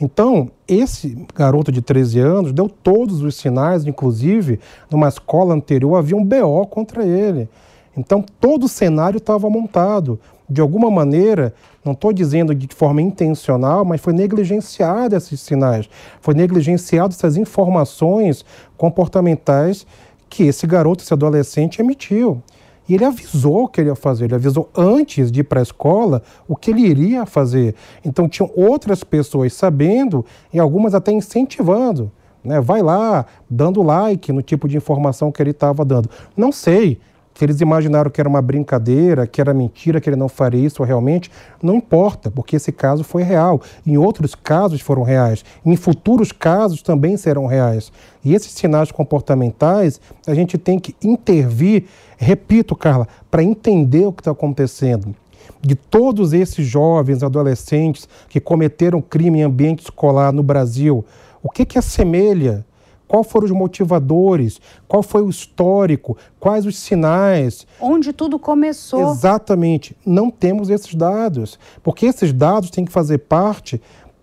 Então, 0.02 0.52
esse 0.68 1.26
garoto 1.34 1.72
de 1.72 1.82
13 1.82 2.20
anos 2.20 2.52
deu 2.52 2.68
todos 2.68 3.22
os 3.22 3.38
sinais, 3.38 3.88
inclusive, 3.88 4.60
numa 4.92 5.08
escola 5.08 5.54
anterior 5.54 5.96
havia 5.96 6.18
um 6.18 6.26
BO 6.26 6.68
contra 6.68 7.06
ele. 7.06 7.48
Então, 7.96 8.26
todo 8.42 8.64
o 8.64 8.68
cenário 8.68 9.18
estava 9.18 9.50
montado 9.50 10.20
de 10.50 10.62
alguma 10.62 10.92
maneira, 10.92 11.54
não 11.84 11.94
estou 11.94 12.14
dizendo 12.14 12.54
de 12.54 12.68
forma 12.74 13.02
intencional, 13.02 13.84
mas 13.84 14.02
foi 14.02 14.14
negligenciado 14.14 15.16
esses 15.16 15.40
sinais, 15.42 15.90
foi 16.22 16.34
negligenciado 16.34 17.14
essas 17.14 17.38
informações 17.38 18.46
comportamentais 18.78 19.86
que 20.30 20.44
esse 20.44 20.66
garoto, 20.66 21.04
esse 21.04 21.14
adolescente 21.14 21.80
emitiu. 21.80 22.42
E 22.88 22.96
ele 22.96 23.06
avisou 23.06 23.64
o 23.64 23.68
que 23.68 23.80
ele 23.80 23.90
ia 23.90 23.96
fazer, 23.96 24.26
ele 24.26 24.36
avisou 24.36 24.70
antes 24.76 25.32
de 25.32 25.40
ir 25.40 25.44
para 25.44 25.62
a 25.62 25.64
escola 25.64 26.22
o 26.48 26.56
que 26.56 26.72
ele 26.72 26.82
iria 26.82 27.26
fazer. 27.26 27.76
Então 28.04 28.28
tinham 28.28 28.52
outras 28.56 29.04
pessoas 29.04 29.54
sabendo 29.54 30.26
e 30.52 30.60
algumas 30.60 30.94
até 30.94 31.12
incentivando. 31.12 32.12
Né? 32.44 32.60
Vai 32.60 32.82
lá, 32.82 33.26
dando 33.50 33.82
like 33.82 34.34
no 34.34 34.42
tipo 34.42 34.68
de 34.68 34.76
informação 34.76 35.32
que 35.32 35.42
ele 35.42 35.52
estava 35.52 35.86
dando. 35.86 36.10
Não 36.36 36.52
sei 36.52 37.00
se 37.34 37.44
eles 37.44 37.62
imaginaram 37.62 38.12
que 38.12 38.22
era 38.22 38.30
uma 38.30 38.42
brincadeira, 38.42 39.26
que 39.26 39.42
era 39.42 39.54
mentira, 39.54 40.00
que 40.00 40.10
ele 40.10 40.16
não 40.16 40.30
faria 40.30 40.66
isso 40.66 40.84
realmente, 40.84 41.32
não 41.62 41.76
importa, 41.76 42.30
porque 42.30 42.56
esse 42.56 42.72
caso 42.72 43.04
foi 43.04 43.24
real. 43.24 43.62
Em 43.86 43.98
outros 43.98 44.36
casos 44.36 44.82
foram 44.82 45.04
reais. 45.04 45.44
Em 45.66 45.76
futuros 45.76 46.32
casos 46.32 46.82
também 46.82 47.18
serão 47.18 47.46
reais. 47.46 47.92
E 48.24 48.34
esses 48.34 48.52
sinais 48.52 48.92
comportamentais, 48.92 50.00
a 50.28 50.34
gente 50.34 50.58
tem 50.58 50.78
que 50.78 50.96
intervir, 51.04 51.86
repito, 52.18 52.76
Carla, 52.76 53.08
para 53.32 53.44
entender 53.44 54.06
o 54.06 54.14
que 54.14 54.22
está 54.22 54.32
acontecendo. 54.32 55.16
De 55.62 55.76
todos 55.76 56.34
esses 56.34 56.66
jovens, 56.66 57.24
adolescentes 57.24 58.08
que 58.30 58.40
cometeram 58.40 59.02
crime 59.02 59.40
em 59.40 59.44
ambiente 59.44 59.84
escolar 59.84 60.32
no 60.32 60.44
Brasil, 60.44 61.04
o 61.42 61.50
que, 61.50 61.66
que 61.66 61.80
assemelha 61.80 62.66
qual 63.08 63.24
foram 63.24 63.46
os 63.46 63.52
motivadores? 63.52 64.60
Qual 64.88 65.04
foi 65.04 65.22
o 65.22 65.30
histórico? 65.30 66.18
Quais 66.40 66.66
os 66.66 66.78
sinais? 66.78 67.68
Onde 67.80 68.12
tudo 68.12 68.40
começou. 68.40 69.12
Exatamente. 69.12 69.96
Não 70.06 70.30
temos 70.30 70.70
esses 70.70 70.96
dados, 70.96 71.60
porque 71.82 72.06
esses 72.06 72.34
dados 72.34 72.70
têm 72.70 72.86
que 72.86 72.92
fazer 72.92 73.20
parte 73.20 73.82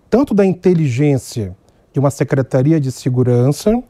tanto 0.08 0.34
da 0.34 0.44
inteligência 0.44 1.56
de 1.92 2.00
uma 2.00 2.10
secretaria 2.10 2.80
de 2.80 2.90
segurança, 2.90 3.82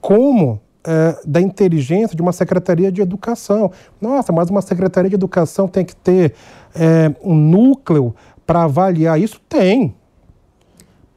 como 0.00 0.60
é, 0.84 1.20
da 1.24 1.40
inteligência 1.40 2.16
de 2.16 2.22
uma 2.22 2.32
secretaria 2.32 2.90
de 2.90 3.00
educação. 3.00 3.70
Nossa, 4.00 4.32
mas 4.32 4.50
uma 4.50 4.60
secretaria 4.60 5.08
de 5.08 5.14
educação 5.14 5.68
tem 5.68 5.84
que 5.84 5.94
ter 5.94 6.34
é, 6.74 7.14
um 7.22 7.34
núcleo 7.34 8.14
para 8.44 8.64
avaliar 8.64 9.20
isso? 9.20 9.40
Tem. 9.48 9.94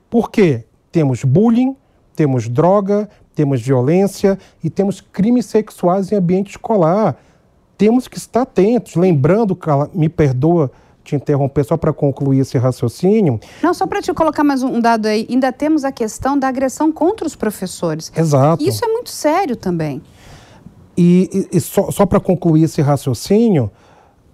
Por 0.10 0.30
quê? 0.30 0.66
Temos 0.92 1.24
bullying, 1.24 1.76
temos 2.16 2.48
droga, 2.48 3.10
temos 3.36 3.62
violência 3.62 4.40
e 4.64 4.70
temos 4.70 5.02
crimes 5.02 5.46
sexuais 5.46 6.12
em 6.12 6.16
ambiente 6.16 6.52
escolar. 6.52 7.18
Temos 7.78 8.08
que 8.08 8.18
estar 8.18 8.44
atentos. 8.44 8.96
Lembrando, 8.96 9.56
Carla, 9.56 9.90
me 9.94 10.08
perdoa 10.08 10.72
te 11.04 11.16
interromper 11.16 11.64
só 11.64 11.78
para 11.78 11.94
concluir 11.94 12.40
esse 12.40 12.58
raciocínio. 12.58 13.40
Não, 13.62 13.74
só 13.74 13.86
para 13.86 14.02
te 14.02 14.12
colocar 14.14 14.44
mais 14.44 14.64
um 14.64 14.80
dado 14.80 15.06
aí, 15.06 15.28
ainda 15.30 15.52
temos 15.52 15.84
a 15.86 15.92
questão 15.92 16.38
da 16.38 16.48
agressão 16.48 16.92
contra 16.92 17.28
os 17.28 17.36
professores. 17.36 18.12
Exato. 18.16 18.64
Isso 18.64 18.84
é 18.84 18.88
muito 18.88 19.10
sério 19.10 19.56
também. 19.56 20.02
E, 20.98 21.30
e, 21.52 21.58
e 21.58 21.62
só, 21.62 21.92
só 21.92 22.06
para 22.06 22.20
concluir 22.20 22.64
esse 22.64 22.82
raciocínio, 22.82 23.70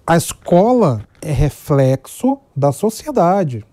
a 0.07 0.15
escola 0.15 1.01
é 1.21 1.31
reflexo 1.31 2.37
da 2.55 2.71
sociedade. 2.71 3.65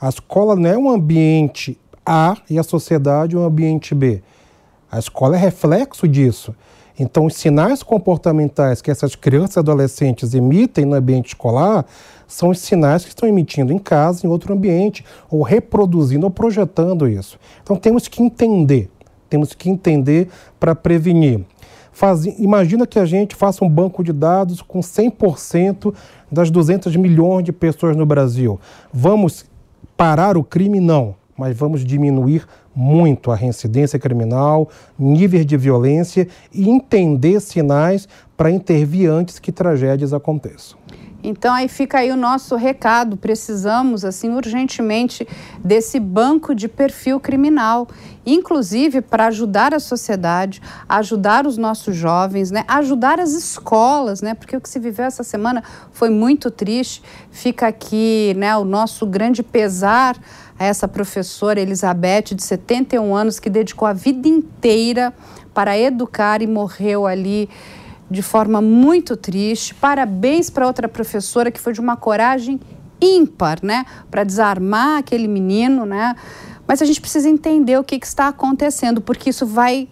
A 0.00 0.08
escola 0.08 0.54
não 0.54 0.70
é 0.70 0.78
um 0.78 0.90
ambiente 0.90 1.78
a 2.04 2.36
e 2.50 2.58
a 2.58 2.62
sociedade 2.62 3.36
o 3.36 3.42
ambiente 3.42 3.94
B. 3.94 4.22
A 4.90 4.98
escola 4.98 5.36
é 5.36 5.38
reflexo 5.38 6.06
disso. 6.06 6.54
Então, 6.98 7.26
os 7.26 7.34
sinais 7.34 7.82
comportamentais 7.82 8.80
que 8.80 8.90
essas 8.90 9.16
crianças 9.16 9.56
e 9.56 9.58
adolescentes 9.58 10.32
emitem 10.32 10.84
no 10.84 10.94
ambiente 10.94 11.28
escolar 11.28 11.84
são 12.28 12.50
os 12.50 12.60
sinais 12.60 13.02
que 13.02 13.08
estão 13.08 13.28
emitindo 13.28 13.72
em 13.72 13.78
casa, 13.78 14.24
em 14.24 14.30
outro 14.30 14.52
ambiente, 14.52 15.04
ou 15.28 15.42
reproduzindo 15.42 16.24
ou 16.24 16.30
projetando 16.30 17.08
isso. 17.08 17.38
Então, 17.62 17.74
temos 17.74 18.06
que 18.06 18.22
entender, 18.22 18.88
temos 19.28 19.54
que 19.54 19.68
entender 19.68 20.28
para 20.60 20.74
prevenir. 20.74 21.44
Faz, 21.90 22.24
imagina 22.24 22.86
que 22.86 22.98
a 22.98 23.04
gente 23.04 23.34
faça 23.34 23.64
um 23.64 23.68
banco 23.68 24.04
de 24.04 24.12
dados 24.12 24.62
com 24.62 24.78
100% 24.78 25.92
das 26.30 26.50
200 26.50 26.94
milhões 26.94 27.44
de 27.44 27.52
pessoas 27.52 27.96
no 27.96 28.06
Brasil. 28.06 28.60
Vamos 28.92 29.44
parar 29.96 30.36
o 30.36 30.44
crime? 30.44 30.78
Não 30.78 31.16
mas 31.36 31.56
vamos 31.56 31.84
diminuir 31.84 32.46
muito 32.74 33.30
a 33.30 33.36
reincidência 33.36 33.98
criminal, 33.98 34.68
níveis 34.98 35.46
de 35.46 35.56
violência 35.56 36.28
e 36.52 36.68
entender 36.68 37.40
sinais 37.40 38.08
para 38.36 38.50
intervir 38.50 39.10
antes 39.10 39.38
que 39.38 39.52
tragédias 39.52 40.12
aconteçam. 40.12 40.78
Então 41.26 41.54
aí 41.54 41.68
fica 41.68 42.00
aí 42.00 42.12
o 42.12 42.16
nosso 42.16 42.54
recado, 42.54 43.16
precisamos 43.16 44.04
assim 44.04 44.28
urgentemente 44.28 45.26
desse 45.64 45.98
banco 45.98 46.54
de 46.54 46.68
perfil 46.68 47.18
criminal, 47.18 47.88
inclusive 48.26 49.00
para 49.00 49.28
ajudar 49.28 49.72
a 49.72 49.80
sociedade, 49.80 50.60
ajudar 50.86 51.46
os 51.46 51.56
nossos 51.56 51.96
jovens, 51.96 52.50
né, 52.50 52.62
ajudar 52.68 53.18
as 53.18 53.32
escolas, 53.32 54.20
né, 54.20 54.34
porque 54.34 54.54
o 54.54 54.60
que 54.60 54.68
se 54.68 54.78
viveu 54.78 55.06
essa 55.06 55.24
semana 55.24 55.64
foi 55.92 56.10
muito 56.10 56.50
triste. 56.50 57.02
Fica 57.30 57.68
aqui, 57.68 58.34
né, 58.36 58.54
o 58.58 58.64
nosso 58.64 59.06
grande 59.06 59.42
pesar 59.42 60.18
a 60.58 60.64
essa 60.64 60.86
professora 60.86 61.60
Elizabeth 61.60 62.34
de 62.34 62.42
71 62.42 63.14
anos 63.14 63.40
que 63.40 63.50
dedicou 63.50 63.86
a 63.86 63.92
vida 63.92 64.28
inteira 64.28 65.12
para 65.52 65.78
educar 65.78 66.42
e 66.42 66.46
morreu 66.46 67.06
ali 67.06 67.48
de 68.10 68.22
forma 68.22 68.60
muito 68.60 69.16
triste. 69.16 69.74
Parabéns 69.74 70.50
para 70.50 70.66
outra 70.66 70.88
professora 70.88 71.50
que 71.50 71.60
foi 71.60 71.72
de 71.72 71.80
uma 71.80 71.96
coragem 71.96 72.60
ímpar, 73.00 73.58
né, 73.62 73.84
para 74.10 74.24
desarmar 74.24 74.98
aquele 74.98 75.28
menino, 75.28 75.84
né? 75.84 76.14
Mas 76.66 76.80
a 76.80 76.84
gente 76.84 77.00
precisa 77.00 77.28
entender 77.28 77.78
o 77.78 77.84
que, 77.84 77.98
que 77.98 78.06
está 78.06 78.28
acontecendo, 78.28 79.00
porque 79.00 79.28
isso 79.28 79.46
vai, 79.46 79.86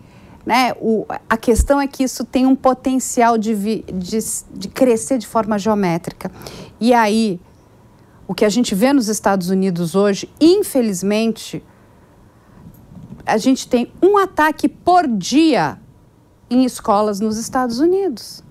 né? 0.47 0.73
O, 0.81 1.05
a 1.29 1.37
questão 1.37 1.79
é 1.81 1.87
que 1.87 2.03
isso 2.03 2.25
tem 2.25 2.47
um 2.47 2.57
potencial 2.57 3.37
de, 3.37 3.53
vi, 3.53 3.85
de, 3.93 4.19
de 4.55 4.69
crescer 4.69 5.19
de 5.19 5.27
forma 5.27 5.59
geométrica. 5.59 6.31
E 6.81 6.95
aí, 6.95 7.39
o 8.33 8.35
que 8.35 8.47
a 8.47 8.49
gente 8.49 8.75
vê 8.75 8.95
nos 8.95 9.09
Estados 9.09 9.51
Unidos 9.51 9.95
hoje, 9.95 10.27
infelizmente, 10.41 11.63
a 13.27 13.37
gente 13.37 13.69
tem 13.69 13.93
um 14.03 14.17
ataque 14.17 14.71
por 14.71 15.07
dia 15.07 15.79
em 16.49 16.65
escolas 16.65 17.21
nos 17.21 17.37
Estados 17.37 17.79
Unidos. 17.79 18.43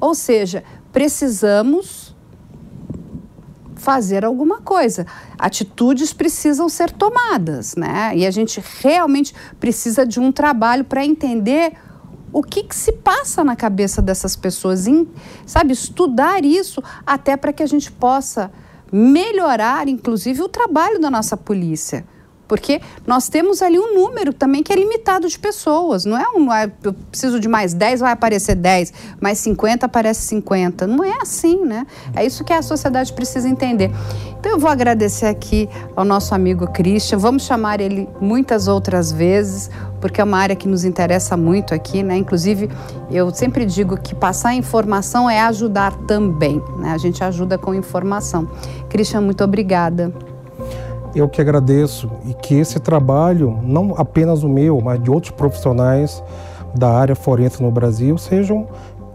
Ou 0.00 0.16
seja, 0.16 0.64
precisamos 0.92 2.12
fazer 3.76 4.24
alguma 4.24 4.60
coisa. 4.60 5.06
Atitudes 5.38 6.12
precisam 6.12 6.68
ser 6.68 6.90
tomadas, 6.90 7.76
né? 7.76 8.16
E 8.16 8.26
a 8.26 8.32
gente 8.32 8.60
realmente 8.82 9.32
precisa 9.60 10.04
de 10.04 10.18
um 10.18 10.32
trabalho 10.32 10.84
para 10.84 11.06
entender 11.06 11.74
o 12.32 12.42
que, 12.42 12.64
que, 12.64 12.74
se 12.74 12.90
passa 12.90 13.44
na 13.44 13.54
cabeça 13.54 14.02
dessas 14.02 14.34
pessoas, 14.34 14.88
em, 14.88 15.06
sabe, 15.46 15.72
estudar 15.72 16.44
isso 16.44 16.82
até 17.06 17.36
para 17.36 17.52
que 17.52 17.62
a 17.62 17.66
gente 17.66 17.92
possa 17.92 18.50
melhorar, 18.92 19.88
inclusive, 19.88 20.42
o 20.42 20.48
trabalho 20.48 21.00
da 21.00 21.10
nossa 21.10 21.36
polícia. 21.36 22.04
Porque 22.46 22.80
nós 23.06 23.28
temos 23.28 23.62
ali 23.62 23.78
um 23.78 23.94
número 23.94 24.32
também 24.32 24.62
que 24.62 24.72
é 24.72 24.76
limitado 24.76 25.28
de 25.28 25.38
pessoas. 25.38 26.04
Não 26.04 26.16
é 26.16 26.26
um, 26.34 26.50
ah, 26.50 26.70
eu 26.82 26.92
preciso 26.92 27.40
de 27.40 27.48
mais 27.48 27.72
10, 27.72 28.00
vai 28.00 28.12
aparecer 28.12 28.54
10, 28.54 28.92
mais 29.20 29.38
50 29.38 29.86
aparece 29.86 30.22
50. 30.22 30.86
Não 30.86 31.02
é 31.02 31.18
assim, 31.20 31.64
né? 31.64 31.86
É 32.14 32.24
isso 32.24 32.44
que 32.44 32.52
a 32.52 32.62
sociedade 32.62 33.12
precisa 33.12 33.48
entender. 33.48 33.90
Então 34.38 34.52
eu 34.52 34.58
vou 34.58 34.70
agradecer 34.70 35.26
aqui 35.26 35.68
ao 35.96 36.04
nosso 36.04 36.34
amigo 36.34 36.66
Christian. 36.66 37.16
Vamos 37.16 37.44
chamar 37.44 37.80
ele 37.80 38.06
muitas 38.20 38.68
outras 38.68 39.10
vezes, 39.10 39.70
porque 40.02 40.20
é 40.20 40.24
uma 40.24 40.38
área 40.38 40.54
que 40.54 40.68
nos 40.68 40.84
interessa 40.84 41.34
muito 41.34 41.72
aqui, 41.72 42.02
né? 42.02 42.16
Inclusive, 42.16 42.68
eu 43.10 43.34
sempre 43.34 43.64
digo 43.64 43.96
que 43.96 44.14
passar 44.14 44.54
informação 44.54 45.30
é 45.30 45.40
ajudar 45.40 45.96
também, 46.06 46.62
né? 46.78 46.92
A 46.92 46.98
gente 46.98 47.24
ajuda 47.24 47.56
com 47.56 47.74
informação. 47.74 48.46
Christian, 48.90 49.22
muito 49.22 49.42
obrigada 49.42 50.12
eu 51.14 51.28
que 51.28 51.40
agradeço 51.40 52.10
e 52.26 52.34
que 52.34 52.54
esse 52.54 52.78
trabalho, 52.80 53.58
não 53.62 53.94
apenas 53.96 54.42
o 54.42 54.48
meu, 54.48 54.80
mas 54.80 55.02
de 55.02 55.10
outros 55.10 55.32
profissionais 55.32 56.22
da 56.74 56.90
área 56.90 57.14
forense 57.14 57.62
no 57.62 57.70
Brasil, 57.70 58.18
sejam 58.18 58.66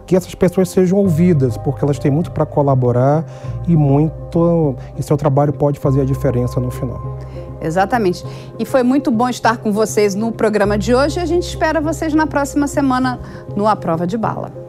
que 0.05 0.15
essas 0.15 0.33
pessoas 0.33 0.69
sejam 0.69 0.97
ouvidas, 0.97 1.55
porque 1.57 1.85
elas 1.85 1.99
têm 1.99 2.09
muito 2.09 2.31
para 2.31 2.43
colaborar 2.43 3.23
e 3.67 3.75
muito 3.75 4.75
e 4.97 5.03
seu 5.03 5.15
trabalho 5.15 5.53
pode 5.53 5.79
fazer 5.79 6.01
a 6.01 6.05
diferença 6.05 6.59
no 6.59 6.71
final. 6.71 7.19
Exatamente. 7.61 8.25
E 8.57 8.65
foi 8.65 8.81
muito 8.81 9.11
bom 9.11 9.29
estar 9.29 9.57
com 9.57 9.71
vocês 9.71 10.15
no 10.15 10.31
programa 10.31 10.77
de 10.77 10.95
hoje. 10.95 11.19
A 11.19 11.25
gente 11.25 11.43
espera 11.43 11.79
vocês 11.79 12.13
na 12.13 12.25
próxima 12.25 12.67
semana 12.67 13.19
no 13.55 13.67
A 13.67 13.75
Prova 13.75 14.07
de 14.07 14.17
Bala. 14.17 14.68